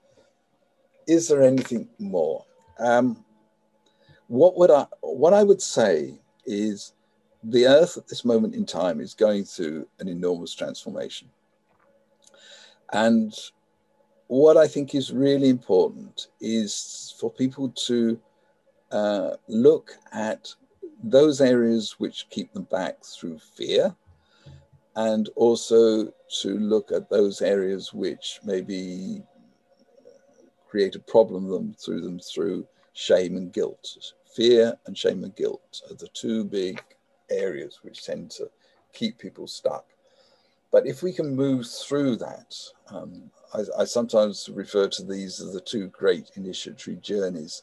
is 1.08 1.26
there 1.26 1.42
anything 1.42 1.88
more? 1.98 2.44
Um, 2.82 3.24
what 4.26 4.56
would 4.56 4.70
I? 4.70 4.86
What 5.00 5.32
I 5.32 5.42
would 5.42 5.62
say 5.62 6.18
is 6.44 6.94
the 7.44 7.66
earth 7.66 7.96
at 7.96 8.08
this 8.08 8.24
moment 8.24 8.54
in 8.54 8.66
time 8.66 9.00
is 9.00 9.14
going 9.14 9.44
through 9.44 9.86
an 10.00 10.08
enormous 10.08 10.54
transformation. 10.54 11.28
And 12.92 13.32
what 14.26 14.56
I 14.56 14.66
think 14.66 14.94
is 14.94 15.12
really 15.12 15.48
important 15.48 16.28
is 16.40 17.14
for 17.20 17.30
people 17.30 17.68
to 17.86 18.20
uh, 18.90 19.30
look 19.48 19.92
at 20.12 20.54
those 21.04 21.40
areas 21.40 21.96
which 21.98 22.26
keep 22.30 22.52
them 22.52 22.64
back 22.64 23.04
through 23.04 23.38
fear, 23.38 23.94
and 24.96 25.28
also 25.36 26.12
to 26.42 26.58
look 26.58 26.90
at 26.92 27.10
those 27.10 27.42
areas 27.42 27.92
which 27.92 28.40
maybe 28.44 29.22
create 30.68 30.96
a 30.96 31.00
problem 31.00 31.48
them 31.48 31.74
through 31.78 32.00
them 32.00 32.18
through 32.18 32.66
shame 32.92 33.36
and 33.36 33.52
guilt. 33.52 34.12
Fear 34.34 34.78
and 34.86 34.96
shame 34.96 35.24
and 35.24 35.34
guilt 35.36 35.82
are 35.90 35.94
the 35.94 36.08
two 36.08 36.44
big 36.44 36.82
areas 37.30 37.80
which 37.82 38.04
tend 38.04 38.30
to 38.32 38.50
keep 38.92 39.18
people 39.18 39.46
stuck. 39.46 39.86
But 40.70 40.86
if 40.86 41.02
we 41.02 41.12
can 41.12 41.36
move 41.36 41.66
through 41.66 42.16
that, 42.16 42.56
um, 42.88 43.30
I, 43.52 43.82
I, 43.82 43.84
sometimes 43.84 44.48
refer 44.48 44.88
to 44.88 45.04
these 45.04 45.38
as 45.40 45.52
the 45.52 45.60
two 45.60 45.88
great 45.88 46.30
initiatory 46.34 46.96
journeys, 46.96 47.62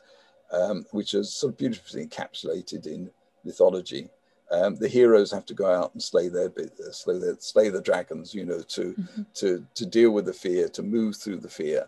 um, 0.51 0.85
which 0.91 1.15
are 1.15 1.23
sort 1.23 1.53
of 1.53 1.57
beautifully 1.57 2.05
encapsulated 2.05 2.85
in 2.85 3.09
mythology. 3.43 4.09
Um, 4.51 4.75
the 4.75 4.87
heroes 4.87 5.31
have 5.31 5.45
to 5.47 5.55
go 5.55 5.71
out 5.71 5.93
and 5.93 6.01
slay 6.01 6.27
their, 6.29 6.51
slay 6.91 7.19
their, 7.19 7.35
slay 7.39 7.69
the 7.69 7.81
dragons, 7.81 8.33
you 8.33 8.45
know, 8.45 8.61
to, 8.61 8.93
mm-hmm. 8.93 9.21
to, 9.35 9.65
to 9.73 9.85
deal 9.85 10.11
with 10.11 10.25
the 10.25 10.33
fear, 10.33 10.69
to 10.69 10.83
move 10.83 11.15
through 11.15 11.37
the 11.37 11.49
fear. 11.49 11.87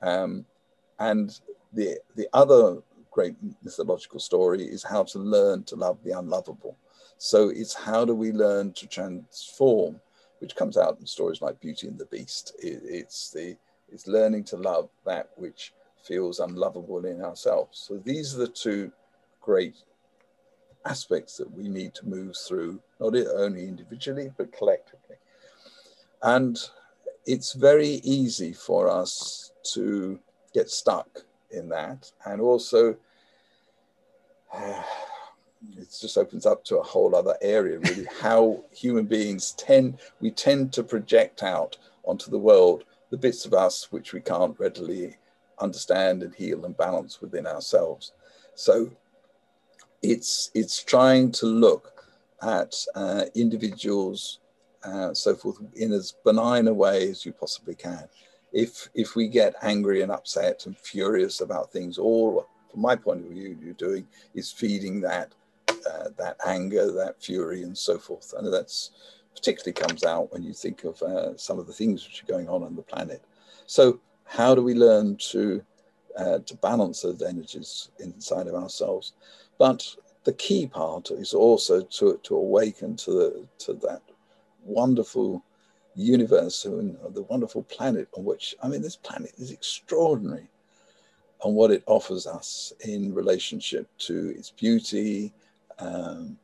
Um, 0.00 0.46
and 0.98 1.38
the, 1.72 1.98
the 2.16 2.28
other 2.32 2.82
great 3.10 3.36
mythological 3.62 4.18
story 4.18 4.64
is 4.64 4.82
how 4.82 5.04
to 5.04 5.18
learn 5.18 5.62
to 5.64 5.76
love 5.76 5.98
the 6.02 6.18
unlovable. 6.18 6.76
So 7.18 7.50
it's 7.50 7.74
how 7.74 8.04
do 8.04 8.14
we 8.14 8.32
learn 8.32 8.72
to 8.72 8.86
transform, 8.86 10.00
which 10.40 10.56
comes 10.56 10.76
out 10.76 10.98
in 10.98 11.06
stories 11.06 11.40
like 11.40 11.60
Beauty 11.60 11.86
and 11.86 11.98
the 11.98 12.06
Beast. 12.06 12.54
It, 12.58 12.80
it's 12.84 13.30
the 13.30 13.56
it's 13.92 14.06
learning 14.06 14.44
to 14.44 14.56
love 14.56 14.88
that 15.04 15.30
which 15.36 15.74
feels 16.02 16.40
unlovable 16.40 17.04
in 17.04 17.22
ourselves. 17.22 17.78
So 17.86 17.98
these 17.98 18.34
are 18.34 18.38
the 18.38 18.48
two 18.48 18.90
great 19.40 19.76
aspects 20.86 21.36
that 21.36 21.52
we 21.52 21.68
need 21.68 21.94
to 21.94 22.06
move 22.06 22.34
through, 22.36 22.80
not 22.98 23.14
only 23.14 23.68
individually, 23.68 24.30
but 24.36 24.50
collectively. 24.50 25.16
And 26.22 26.58
it's 27.26 27.52
very 27.52 28.00
easy 28.02 28.52
for 28.52 28.88
us 28.88 29.52
to 29.74 30.18
get 30.54 30.70
stuck 30.70 31.24
in 31.52 31.68
that. 31.70 32.10
And 32.24 32.40
also, 32.40 32.96
uh, 34.52 34.82
it 35.78 35.96
just 36.00 36.18
opens 36.18 36.44
up 36.44 36.64
to 36.64 36.78
a 36.78 36.82
whole 36.82 37.14
other 37.14 37.36
area 37.40 37.78
really 37.78 38.06
how 38.20 38.64
human 38.72 39.04
beings 39.04 39.52
tend 39.52 39.98
we 40.20 40.30
tend 40.30 40.72
to 40.72 40.82
project 40.82 41.42
out 41.42 41.76
onto 42.04 42.30
the 42.30 42.38
world 42.38 42.84
the 43.10 43.16
bits 43.16 43.44
of 43.46 43.54
us 43.54 43.92
which 43.92 44.12
we 44.12 44.20
can't 44.20 44.58
readily 44.58 45.16
understand 45.60 46.22
and 46.22 46.34
heal 46.34 46.64
and 46.64 46.76
balance 46.76 47.20
within 47.20 47.46
ourselves 47.46 48.12
so 48.54 48.90
it's 50.02 50.50
it's 50.54 50.82
trying 50.82 51.30
to 51.30 51.46
look 51.46 52.06
at 52.42 52.74
uh, 52.96 53.24
individuals 53.36 54.40
uh, 54.82 55.14
so 55.14 55.32
forth 55.32 55.58
in 55.76 55.92
as 55.92 56.14
benign 56.24 56.66
a 56.66 56.74
way 56.74 57.08
as 57.08 57.24
you 57.24 57.32
possibly 57.32 57.74
can 57.74 58.08
if 58.52 58.88
if 58.94 59.16
we 59.16 59.28
get 59.28 59.54
angry 59.62 60.02
and 60.02 60.12
upset 60.12 60.66
and 60.66 60.76
furious 60.76 61.40
about 61.40 61.72
things, 61.72 61.98
all 61.98 62.46
from 62.70 62.80
my 62.80 62.96
point 62.96 63.24
of 63.24 63.30
view, 63.30 63.56
you're 63.62 63.74
doing 63.74 64.06
is 64.34 64.50
feeding 64.50 65.00
that 65.02 65.32
uh, 65.68 66.08
that 66.16 66.36
anger, 66.46 66.92
that 66.92 67.22
fury, 67.22 67.62
and 67.62 67.76
so 67.76 67.98
forth. 67.98 68.34
And 68.36 68.52
that's 68.52 68.90
particularly 69.34 69.72
comes 69.72 70.04
out 70.04 70.32
when 70.32 70.42
you 70.42 70.52
think 70.52 70.84
of 70.84 71.00
uh, 71.02 71.36
some 71.36 71.58
of 71.58 71.66
the 71.66 71.72
things 71.72 72.06
which 72.06 72.22
are 72.22 72.32
going 72.32 72.48
on 72.48 72.62
on 72.62 72.76
the 72.76 72.82
planet. 72.82 73.22
So, 73.66 74.00
how 74.24 74.54
do 74.54 74.62
we 74.62 74.74
learn 74.74 75.16
to 75.30 75.62
uh, 76.16 76.38
to 76.38 76.54
balance 76.56 77.02
those 77.02 77.22
energies 77.22 77.90
inside 77.98 78.46
of 78.46 78.54
ourselves? 78.54 79.12
But 79.58 79.86
the 80.24 80.32
key 80.34 80.66
part 80.66 81.10
is 81.10 81.34
also 81.34 81.82
to, 81.82 82.20
to 82.22 82.36
awaken 82.36 82.96
to 82.96 83.10
the 83.10 83.46
to 83.64 83.74
that 83.74 84.02
wonderful 84.64 85.44
universe 85.94 86.64
and 86.64 86.96
the 87.10 87.22
wonderful 87.22 87.62
planet 87.64 88.08
on 88.16 88.24
which 88.24 88.54
I 88.62 88.68
mean 88.68 88.82
this 88.82 88.96
planet 88.96 89.32
is 89.38 89.50
extraordinary 89.50 90.48
on 91.40 91.54
what 91.54 91.70
it 91.70 91.82
offers 91.86 92.26
us 92.26 92.72
in 92.80 93.12
relationship 93.12 93.88
to 93.98 94.34
its 94.36 94.50
beauty, 94.50 95.32
um, 95.78 96.38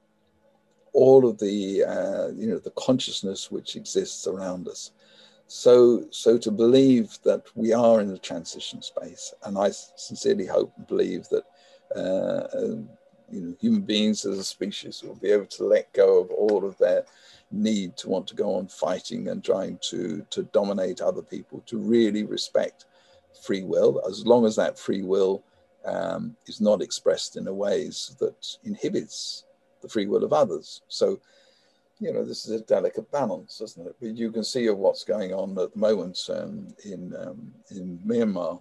all 0.93 1.27
of 1.29 1.39
the 1.39 1.85
uh, 1.85 2.29
you 2.37 2.49
know 2.49 2.59
the 2.59 2.73
consciousness 2.73 3.51
which 3.51 3.77
exists 3.77 4.27
around 4.27 4.69
us. 4.69 4.93
So 5.47 6.05
so 6.11 6.37
to 6.39 6.51
believe 6.51 7.19
that 7.25 7.45
we 7.55 7.73
are 7.73 8.01
in 8.01 8.11
a 8.11 8.19
transition 8.19 8.83
space, 8.83 9.33
and 9.45 9.57
I 9.57 9.70
sincerely 9.70 10.47
hope 10.47 10.73
and 10.77 10.87
believe 10.87 11.29
that. 11.31 11.45
Uh, 11.97 12.77
you 13.31 13.41
know, 13.41 13.55
human 13.61 13.83
beings 13.83 14.25
as 14.25 14.39
a 14.39 14.45
species 14.45 15.03
will 15.03 15.17
be 15.17 15.31
able 15.31 15.47
to 15.47 15.65
let 15.65 15.93
go 15.93 16.21
of 16.21 16.31
all 16.31 16.65
of 16.65 16.77
their 16.79 17.05
need 17.51 17.97
to 17.97 18.09
want 18.09 18.27
to 18.27 18.35
go 18.35 18.55
on 18.55 18.69
fighting 18.69 19.29
and 19.29 19.43
trying 19.43 19.79
to 19.81 20.25
to 20.31 20.43
dominate 20.45 21.01
other 21.01 21.23
people, 21.23 21.63
to 21.67 21.79
really 21.79 22.25
respect 22.25 22.87
free 23.43 23.63
will, 23.63 24.03
as 24.09 24.27
long 24.27 24.45
as 24.45 24.57
that 24.57 24.79
free 24.79 25.03
will 25.03 25.43
um, 25.85 26.37
is 26.47 26.61
not 26.61 26.83
expressed 26.83 27.37
in 27.37 27.47
a 27.47 27.53
ways 27.53 28.17
that 28.19 28.57
inhibits 28.65 29.45
the 29.81 29.89
free 29.89 30.07
will 30.07 30.25
of 30.25 30.33
others. 30.33 30.83
So, 30.89 31.21
you 32.01 32.13
know, 32.13 32.25
this 32.25 32.47
is 32.47 32.61
a 32.61 32.65
delicate 32.65 33.11
balance, 33.11 33.61
isn't 33.61 33.87
it? 33.87 33.97
But 34.01 34.17
you 34.17 34.33
can 34.33 34.45
see 34.45 34.69
what's 34.71 35.05
going 35.05 35.33
on 35.33 35.59
at 35.59 35.73
the 35.73 35.79
moment 35.79 36.19
um, 36.31 36.69
in 36.85 37.15
um, 37.17 37.53
in 37.71 37.99
Myanmar, 38.07 38.61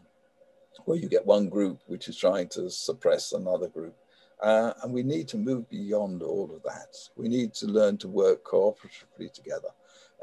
where 0.85 0.98
you 0.98 1.10
get 1.10 1.26
one 1.26 1.49
group 1.49 1.81
which 1.88 2.07
is 2.07 2.18
trying 2.18 2.48
to 2.49 2.69
suppress 2.69 3.34
another 3.34 3.68
group 3.68 3.95
uh, 4.41 4.73
and 4.84 4.93
we 4.93 5.03
need 5.03 5.27
to 5.30 5.38
move 5.38 5.69
beyond 5.69 6.22
all 6.22 6.51
of 6.53 6.64
that. 6.64 6.95
We 7.15 7.27
need 7.27 7.53
to 7.55 7.68
learn 7.68 7.97
to 7.97 8.07
work 8.07 8.43
cooperatively 8.43 9.34
together 9.34 9.69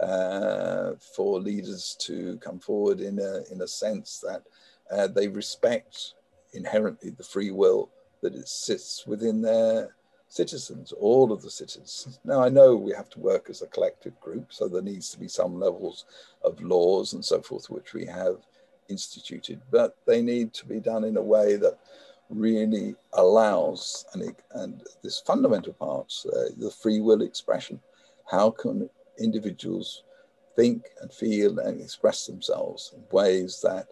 uh, 0.00 0.92
for 1.14 1.40
leaders 1.40 1.96
to 2.00 2.38
come 2.38 2.58
forward 2.58 3.00
in 3.00 3.18
a, 3.18 3.42
in 3.52 3.62
a 3.62 3.68
sense 3.68 4.20
that 4.20 4.42
uh, 4.90 5.08
they 5.08 5.28
respect 5.28 6.14
inherently 6.52 7.10
the 7.10 7.24
free 7.24 7.50
will 7.50 7.90
that 8.22 8.34
it 8.34 8.48
sits 8.48 9.06
within 9.06 9.42
their 9.42 9.94
citizens, 10.28 10.92
all 10.92 11.32
of 11.32 11.42
the 11.42 11.50
citizens. 11.50 12.18
Now, 12.24 12.42
I 12.42 12.48
know 12.48 12.74
we 12.74 12.92
have 12.92 13.10
to 13.10 13.20
work 13.20 13.48
as 13.50 13.62
a 13.62 13.66
collective 13.68 14.18
group, 14.20 14.52
so 14.52 14.66
there 14.66 14.82
needs 14.82 15.10
to 15.10 15.18
be 15.18 15.28
some 15.28 15.60
levels 15.60 16.06
of 16.42 16.60
laws 16.60 17.12
and 17.12 17.24
so 17.24 17.40
forth, 17.40 17.70
which 17.70 17.92
we 17.92 18.06
have 18.06 18.38
instituted, 18.88 19.60
but 19.70 19.96
they 20.06 20.22
need 20.22 20.52
to 20.54 20.66
be 20.66 20.80
done 20.80 21.04
in 21.04 21.16
a 21.16 21.22
way 21.22 21.56
that 21.56 21.78
really 22.30 22.94
allows, 23.12 24.06
and, 24.12 24.34
and 24.52 24.82
this 25.02 25.20
fundamental 25.20 25.72
part, 25.74 26.12
uh, 26.26 26.50
the 26.56 26.70
free 26.70 27.00
will 27.00 27.22
expression. 27.22 27.80
How 28.30 28.50
can 28.50 28.88
individuals 29.18 30.02
think 30.56 30.86
and 31.00 31.12
feel 31.12 31.58
and 31.58 31.80
express 31.80 32.26
themselves 32.26 32.92
in 32.94 33.02
ways 33.10 33.60
that 33.62 33.86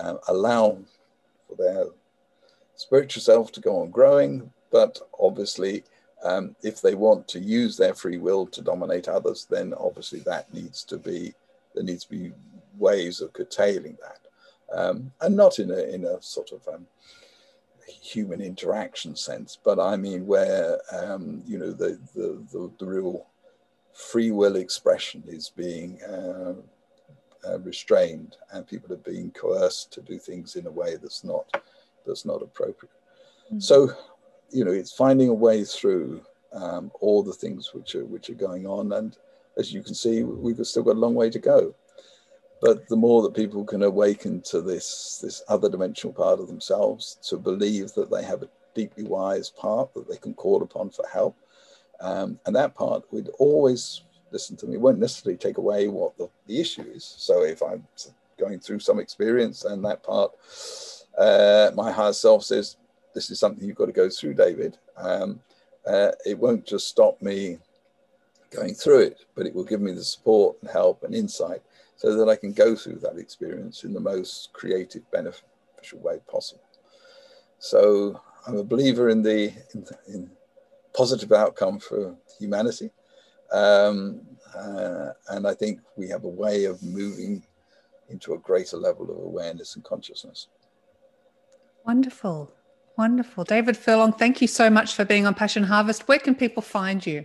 uh, 0.00 0.14
allow 0.28 0.78
for 1.48 1.56
their 1.56 1.86
spiritual 2.76 3.22
self 3.22 3.52
to 3.52 3.60
go 3.60 3.80
on 3.80 3.90
growing, 3.90 4.50
but 4.70 5.00
obviously, 5.18 5.84
um, 6.24 6.56
if 6.62 6.80
they 6.80 6.94
want 6.94 7.28
to 7.28 7.38
use 7.38 7.76
their 7.76 7.94
free 7.94 8.16
will 8.16 8.46
to 8.46 8.62
dominate 8.62 9.08
others, 9.08 9.46
then 9.48 9.74
obviously 9.74 10.20
that 10.20 10.52
needs 10.52 10.82
to 10.84 10.98
be 10.98 11.34
there 11.74 11.84
needs 11.84 12.04
to 12.04 12.10
be 12.10 12.32
ways 12.78 13.20
of 13.20 13.32
curtailing 13.32 13.96
that, 14.00 14.76
um, 14.76 15.12
and 15.20 15.36
not 15.36 15.58
in 15.58 15.70
a 15.70 15.78
in 15.94 16.04
a 16.04 16.20
sort 16.22 16.52
of 16.52 16.66
um, 16.72 16.86
human 17.86 18.40
interaction 18.40 19.16
sense, 19.16 19.58
but 19.62 19.78
I 19.78 19.96
mean 19.96 20.26
where 20.26 20.78
um, 20.92 21.42
you 21.46 21.58
know 21.58 21.72
the, 21.72 21.98
the, 22.14 22.42
the 22.52 22.70
the 22.78 22.86
real 22.86 23.26
free 23.92 24.30
will 24.30 24.56
expression 24.56 25.22
is 25.26 25.50
being 25.50 26.02
uh, 26.02 26.54
uh, 27.46 27.58
restrained, 27.60 28.36
and 28.52 28.66
people 28.66 28.92
are 28.92 28.98
being 28.98 29.30
coerced 29.30 29.92
to 29.92 30.00
do 30.00 30.18
things 30.18 30.56
in 30.56 30.66
a 30.66 30.70
way 30.70 30.96
that's 30.96 31.24
not 31.24 31.44
that's 32.06 32.24
not 32.24 32.42
appropriate. 32.42 32.92
Mm-hmm. 33.46 33.60
So, 33.60 33.92
you 34.50 34.64
know, 34.64 34.72
it's 34.72 34.92
finding 34.92 35.28
a 35.28 35.34
way 35.34 35.64
through 35.64 36.22
um, 36.52 36.90
all 37.00 37.22
the 37.22 37.32
things 37.32 37.72
which 37.72 37.94
are 37.94 38.04
which 38.04 38.30
are 38.30 38.34
going 38.34 38.66
on, 38.66 38.92
and 38.92 39.16
as 39.56 39.72
you 39.72 39.82
can 39.82 39.94
see, 39.94 40.22
we've 40.22 40.64
still 40.66 40.82
got 40.82 40.96
a 40.96 40.98
long 40.98 41.14
way 41.14 41.30
to 41.30 41.38
go. 41.38 41.74
But 42.64 42.88
the 42.88 42.96
more 42.96 43.20
that 43.20 43.34
people 43.34 43.62
can 43.62 43.82
awaken 43.82 44.40
to 44.46 44.62
this, 44.62 45.18
this 45.22 45.42
other 45.48 45.68
dimensional 45.68 46.14
part 46.14 46.40
of 46.40 46.46
themselves, 46.46 47.18
to 47.28 47.36
believe 47.36 47.92
that 47.92 48.10
they 48.10 48.24
have 48.24 48.42
a 48.42 48.48
deeply 48.74 49.04
wise 49.04 49.50
part 49.50 49.92
that 49.92 50.08
they 50.08 50.16
can 50.16 50.32
call 50.32 50.62
upon 50.62 50.88
for 50.88 51.06
help, 51.12 51.36
um, 52.00 52.40
and 52.46 52.56
that 52.56 52.74
part 52.74 53.04
would 53.12 53.28
always 53.38 54.00
listen 54.30 54.56
to 54.56 54.66
me, 54.66 54.78
won't 54.78 54.98
necessarily 54.98 55.36
take 55.36 55.58
away 55.58 55.88
what 55.88 56.16
the, 56.16 56.26
the 56.46 56.58
issue 56.58 56.86
is. 56.94 57.04
So 57.18 57.44
if 57.44 57.62
I'm 57.62 57.86
going 58.38 58.60
through 58.60 58.78
some 58.78 58.98
experience 58.98 59.66
and 59.66 59.84
that 59.84 60.02
part, 60.02 60.32
uh, 61.18 61.70
my 61.74 61.92
higher 61.92 62.14
self 62.14 62.44
says, 62.44 62.78
this 63.14 63.30
is 63.30 63.38
something 63.38 63.62
you've 63.62 63.76
got 63.76 63.86
to 63.86 63.92
go 63.92 64.08
through, 64.08 64.34
David. 64.34 64.78
Um, 64.96 65.38
uh, 65.86 66.12
it 66.24 66.38
won't 66.38 66.64
just 66.66 66.88
stop 66.88 67.20
me 67.20 67.58
going 68.50 68.72
through 68.72 69.00
it, 69.00 69.26
but 69.34 69.46
it 69.46 69.54
will 69.54 69.64
give 69.64 69.82
me 69.82 69.92
the 69.92 70.02
support 70.02 70.56
and 70.62 70.70
help 70.70 71.02
and 71.02 71.14
insight 71.14 71.60
so 72.04 72.14
that 72.16 72.28
I 72.30 72.36
can 72.36 72.52
go 72.52 72.76
through 72.76 72.96
that 72.96 73.16
experience 73.16 73.84
in 73.84 73.94
the 73.94 74.00
most 74.00 74.52
creative, 74.52 75.10
beneficial 75.10 76.00
way 76.00 76.20
possible. 76.30 76.62
So 77.58 78.20
I'm 78.46 78.58
a 78.58 78.64
believer 78.64 79.08
in 79.08 79.22
the 79.22 79.54
in, 79.72 79.86
in 80.08 80.30
positive 80.92 81.32
outcome 81.32 81.78
for 81.78 82.14
humanity, 82.38 82.90
um, 83.52 84.20
uh, 84.54 85.12
and 85.30 85.46
I 85.46 85.54
think 85.54 85.80
we 85.96 86.06
have 86.10 86.24
a 86.24 86.28
way 86.28 86.64
of 86.64 86.82
moving 86.82 87.42
into 88.10 88.34
a 88.34 88.38
greater 88.38 88.76
level 88.76 89.10
of 89.10 89.16
awareness 89.16 89.74
and 89.76 89.82
consciousness. 89.82 90.48
Wonderful. 91.86 92.52
Wonderful. 92.98 93.44
David 93.44 93.78
Furlong, 93.78 94.12
thank 94.12 94.42
you 94.42 94.46
so 94.46 94.68
much 94.68 94.94
for 94.94 95.06
being 95.06 95.26
on 95.26 95.34
Passion 95.34 95.64
Harvest. 95.64 96.06
Where 96.06 96.18
can 96.18 96.34
people 96.34 96.62
find 96.62 97.04
you? 97.04 97.24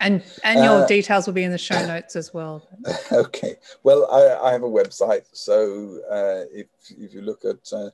And 0.00 0.22
and 0.44 0.62
your 0.62 0.84
uh, 0.84 0.86
details 0.86 1.26
will 1.26 1.34
be 1.34 1.42
in 1.42 1.50
the 1.50 1.58
show 1.58 1.84
notes 1.86 2.16
as 2.16 2.32
well. 2.32 2.66
Okay. 3.12 3.56
Well, 3.82 4.08
I, 4.10 4.48
I 4.48 4.52
have 4.52 4.62
a 4.62 4.68
website, 4.68 5.24
so 5.32 5.98
uh, 6.10 6.44
if 6.52 6.66
if 6.90 7.12
you 7.14 7.22
look 7.22 7.44
at 7.44 7.72
uh, 7.72 7.90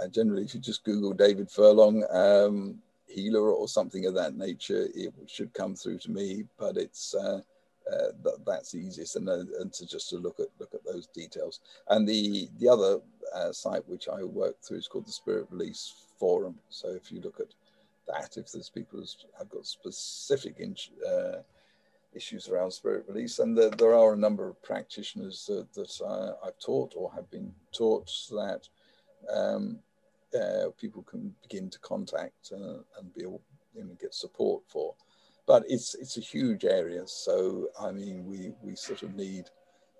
uh, 0.00 0.08
generally, 0.08 0.44
if 0.44 0.54
you 0.54 0.60
just 0.60 0.84
Google 0.84 1.12
David 1.12 1.50
Furlong 1.50 2.04
um, 2.10 2.78
healer 3.06 3.50
or 3.50 3.68
something 3.68 4.06
of 4.06 4.14
that 4.14 4.36
nature, 4.36 4.88
it 4.94 5.12
should 5.26 5.52
come 5.52 5.74
through 5.74 5.98
to 5.98 6.10
me. 6.10 6.44
But 6.58 6.76
it's 6.76 7.14
uh, 7.14 7.40
uh, 7.92 8.12
that, 8.22 8.38
that's 8.46 8.74
easiest, 8.74 9.16
and, 9.16 9.28
and 9.28 9.72
to 9.74 9.86
just 9.86 10.08
to 10.10 10.16
look 10.16 10.40
at 10.40 10.48
look 10.58 10.74
at 10.74 10.84
those 10.84 11.06
details. 11.08 11.60
And 11.88 12.08
the 12.08 12.48
the 12.58 12.68
other 12.68 13.00
site 13.52 13.86
which 13.88 14.08
I 14.08 14.22
work 14.22 14.56
through 14.62 14.78
is 14.78 14.88
called 14.88 15.06
the 15.06 15.12
Spirit 15.12 15.48
Release 15.50 15.92
Forum. 16.18 16.58
So 16.70 16.88
if 16.88 17.12
you 17.12 17.20
look 17.20 17.40
at 17.40 17.48
that 18.12 18.36
if 18.36 18.52
there's 18.52 18.68
people 18.68 19.00
who 19.00 19.06
have 19.38 19.48
got 19.48 19.66
specific 19.66 20.56
uh, 21.06 21.38
issues 22.14 22.48
around 22.48 22.70
spirit 22.70 23.04
release. 23.08 23.38
And 23.38 23.56
there, 23.56 23.70
there, 23.70 23.94
are 23.94 24.14
a 24.14 24.18
number 24.18 24.48
of 24.48 24.62
practitioners 24.62 25.46
that, 25.46 25.72
that 25.74 26.00
uh, 26.04 26.32
I've 26.44 26.58
taught 26.58 26.94
or 26.96 27.12
have 27.12 27.30
been 27.30 27.52
taught 27.72 28.10
that 28.30 28.68
um, 29.32 29.78
uh, 30.34 30.70
people 30.78 31.02
can 31.02 31.34
begin 31.42 31.70
to 31.70 31.78
contact 31.80 32.52
uh, 32.52 32.78
and 32.98 33.14
be 33.14 33.22
able 33.22 33.42
you 33.74 33.84
know, 33.84 33.96
get 34.00 34.14
support 34.14 34.62
for. 34.68 34.94
But 35.46 35.64
it's 35.68 35.94
it's 35.96 36.16
a 36.16 36.20
huge 36.20 36.64
area, 36.64 37.02
so 37.06 37.70
I 37.80 37.90
mean, 37.90 38.24
we 38.24 38.52
we 38.62 38.76
sort 38.76 39.02
of 39.02 39.16
need 39.16 39.46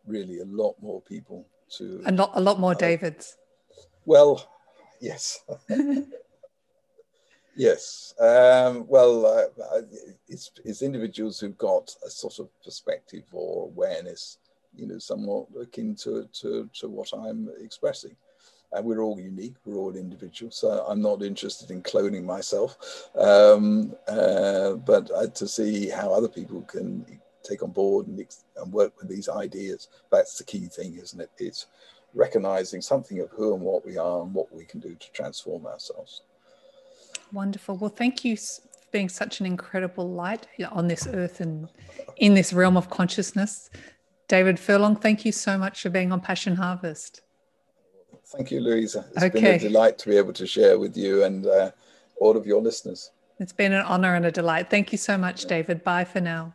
really 0.07 0.41
a 0.41 0.45
lot 0.45 0.77
more 0.81 1.01
people 1.01 1.45
to 1.77 2.03
a 2.07 2.13
lot 2.13 2.31
a 2.35 2.41
lot 2.41 2.61
more 2.61 2.75
Davids. 2.75 3.37
Well, 4.05 4.49
yes. 5.01 5.43
Yes. 7.57 8.15
Um, 8.21 8.87
well, 8.89 9.27
uh, 9.27 9.81
it's, 10.29 10.51
it's 10.65 10.83
individuals 10.83 11.41
who've 11.41 11.59
got 11.59 11.95
a 12.07 12.11
sort 12.11 12.39
of 12.39 12.49
perspective 12.63 13.25
or 13.33 13.65
awareness, 13.65 14.39
you 14.75 14.87
know, 14.87 14.99
somewhat 14.99 15.47
akin 15.61 15.95
to, 15.97 16.29
to, 16.41 16.69
to 16.75 16.89
what 16.89 17.13
I'm 17.13 17.51
expressing. 17.61 18.17
And 18.73 18.85
we're 18.85 19.03
all 19.03 19.19
unique, 19.19 19.57
we're 19.65 19.77
all 19.77 19.97
individuals. 19.97 20.57
So 20.57 20.85
I'm 20.89 21.03
not 21.03 21.23
interested 21.23 21.73
in 21.73 21.83
cloning 21.83 22.23
myself, 22.25 23.09
um, 23.17 23.97
uh, 24.07 24.75
but 24.75 25.11
uh, 25.11 25.27
to 25.27 25.49
see 25.49 25.89
how 25.89 26.13
other 26.13 26.29
people 26.29 26.63
can 26.63 27.05
take 27.43 27.65
on 27.65 27.73
board 27.73 28.07
and, 28.07 28.25
and 28.57 28.73
work 28.73 28.93
with 29.01 29.09
these 29.09 29.29
ideas. 29.29 29.89
That's 30.13 30.39
the 30.39 30.45
key 30.45 30.67
thing, 30.67 30.97
isn't 31.03 31.21
it? 31.21 31.31
It's 31.39 31.67
recognizing 32.15 32.81
something 32.81 33.19
of 33.19 33.31
who 33.31 33.55
and 33.55 33.63
what 33.63 33.85
we 33.85 33.97
are 33.97 34.23
and 34.23 34.33
what 34.33 34.53
we 34.55 34.65
can 34.65 34.79
do 34.79 34.95
to 34.95 35.13
transform 35.13 35.67
ourselves. 35.67 36.23
Wonderful. 37.33 37.77
Well, 37.77 37.91
thank 37.91 38.25
you 38.25 38.37
for 38.37 38.63
being 38.93 39.09
such 39.09 39.41
an 39.41 39.47
incredible 39.47 40.09
light 40.11 40.47
on 40.73 40.89
this 40.89 41.07
earth 41.07 41.41
and 41.41 41.69
in 42.17 42.35
this 42.35 42.53
realm 42.53 42.77
of 42.77 42.91
consciousness. 42.91 43.71
David 44.29 44.59
Furlong, 44.59 44.97
thank 44.97 45.25
you 45.25 45.33
so 45.33 45.59
much 45.59 45.83
for 45.83 45.91
being 45.91 46.13
on 46.13 46.21
Passion 46.21 46.57
Harvest. 46.57 47.23
Thank 48.27 48.51
you, 48.51 48.61
Louisa. 48.61 49.05
It's 49.15 49.25
okay. 49.25 49.41
been 49.41 49.55
a 49.55 49.59
delight 49.59 49.99
to 49.99 50.09
be 50.09 50.17
able 50.17 50.33
to 50.35 50.47
share 50.47 50.79
with 50.79 50.97
you 50.97 51.25
and 51.25 51.47
uh, 51.47 51.73
all 52.21 52.37
of 52.37 52.47
your 52.47 52.63
listeners. 52.63 53.11
It's 53.41 53.53
been 53.53 53.73
an 53.73 53.83
honor 53.83 54.15
and 54.15 54.27
a 54.27 54.31
delight. 54.31 54.71
Thank 54.71 54.93
you 54.93 54.99
so 54.99 55.19
much, 55.19 55.47
David. 55.47 55.83
Bye 55.83 56.05
for 56.05 56.21
now. 56.21 56.55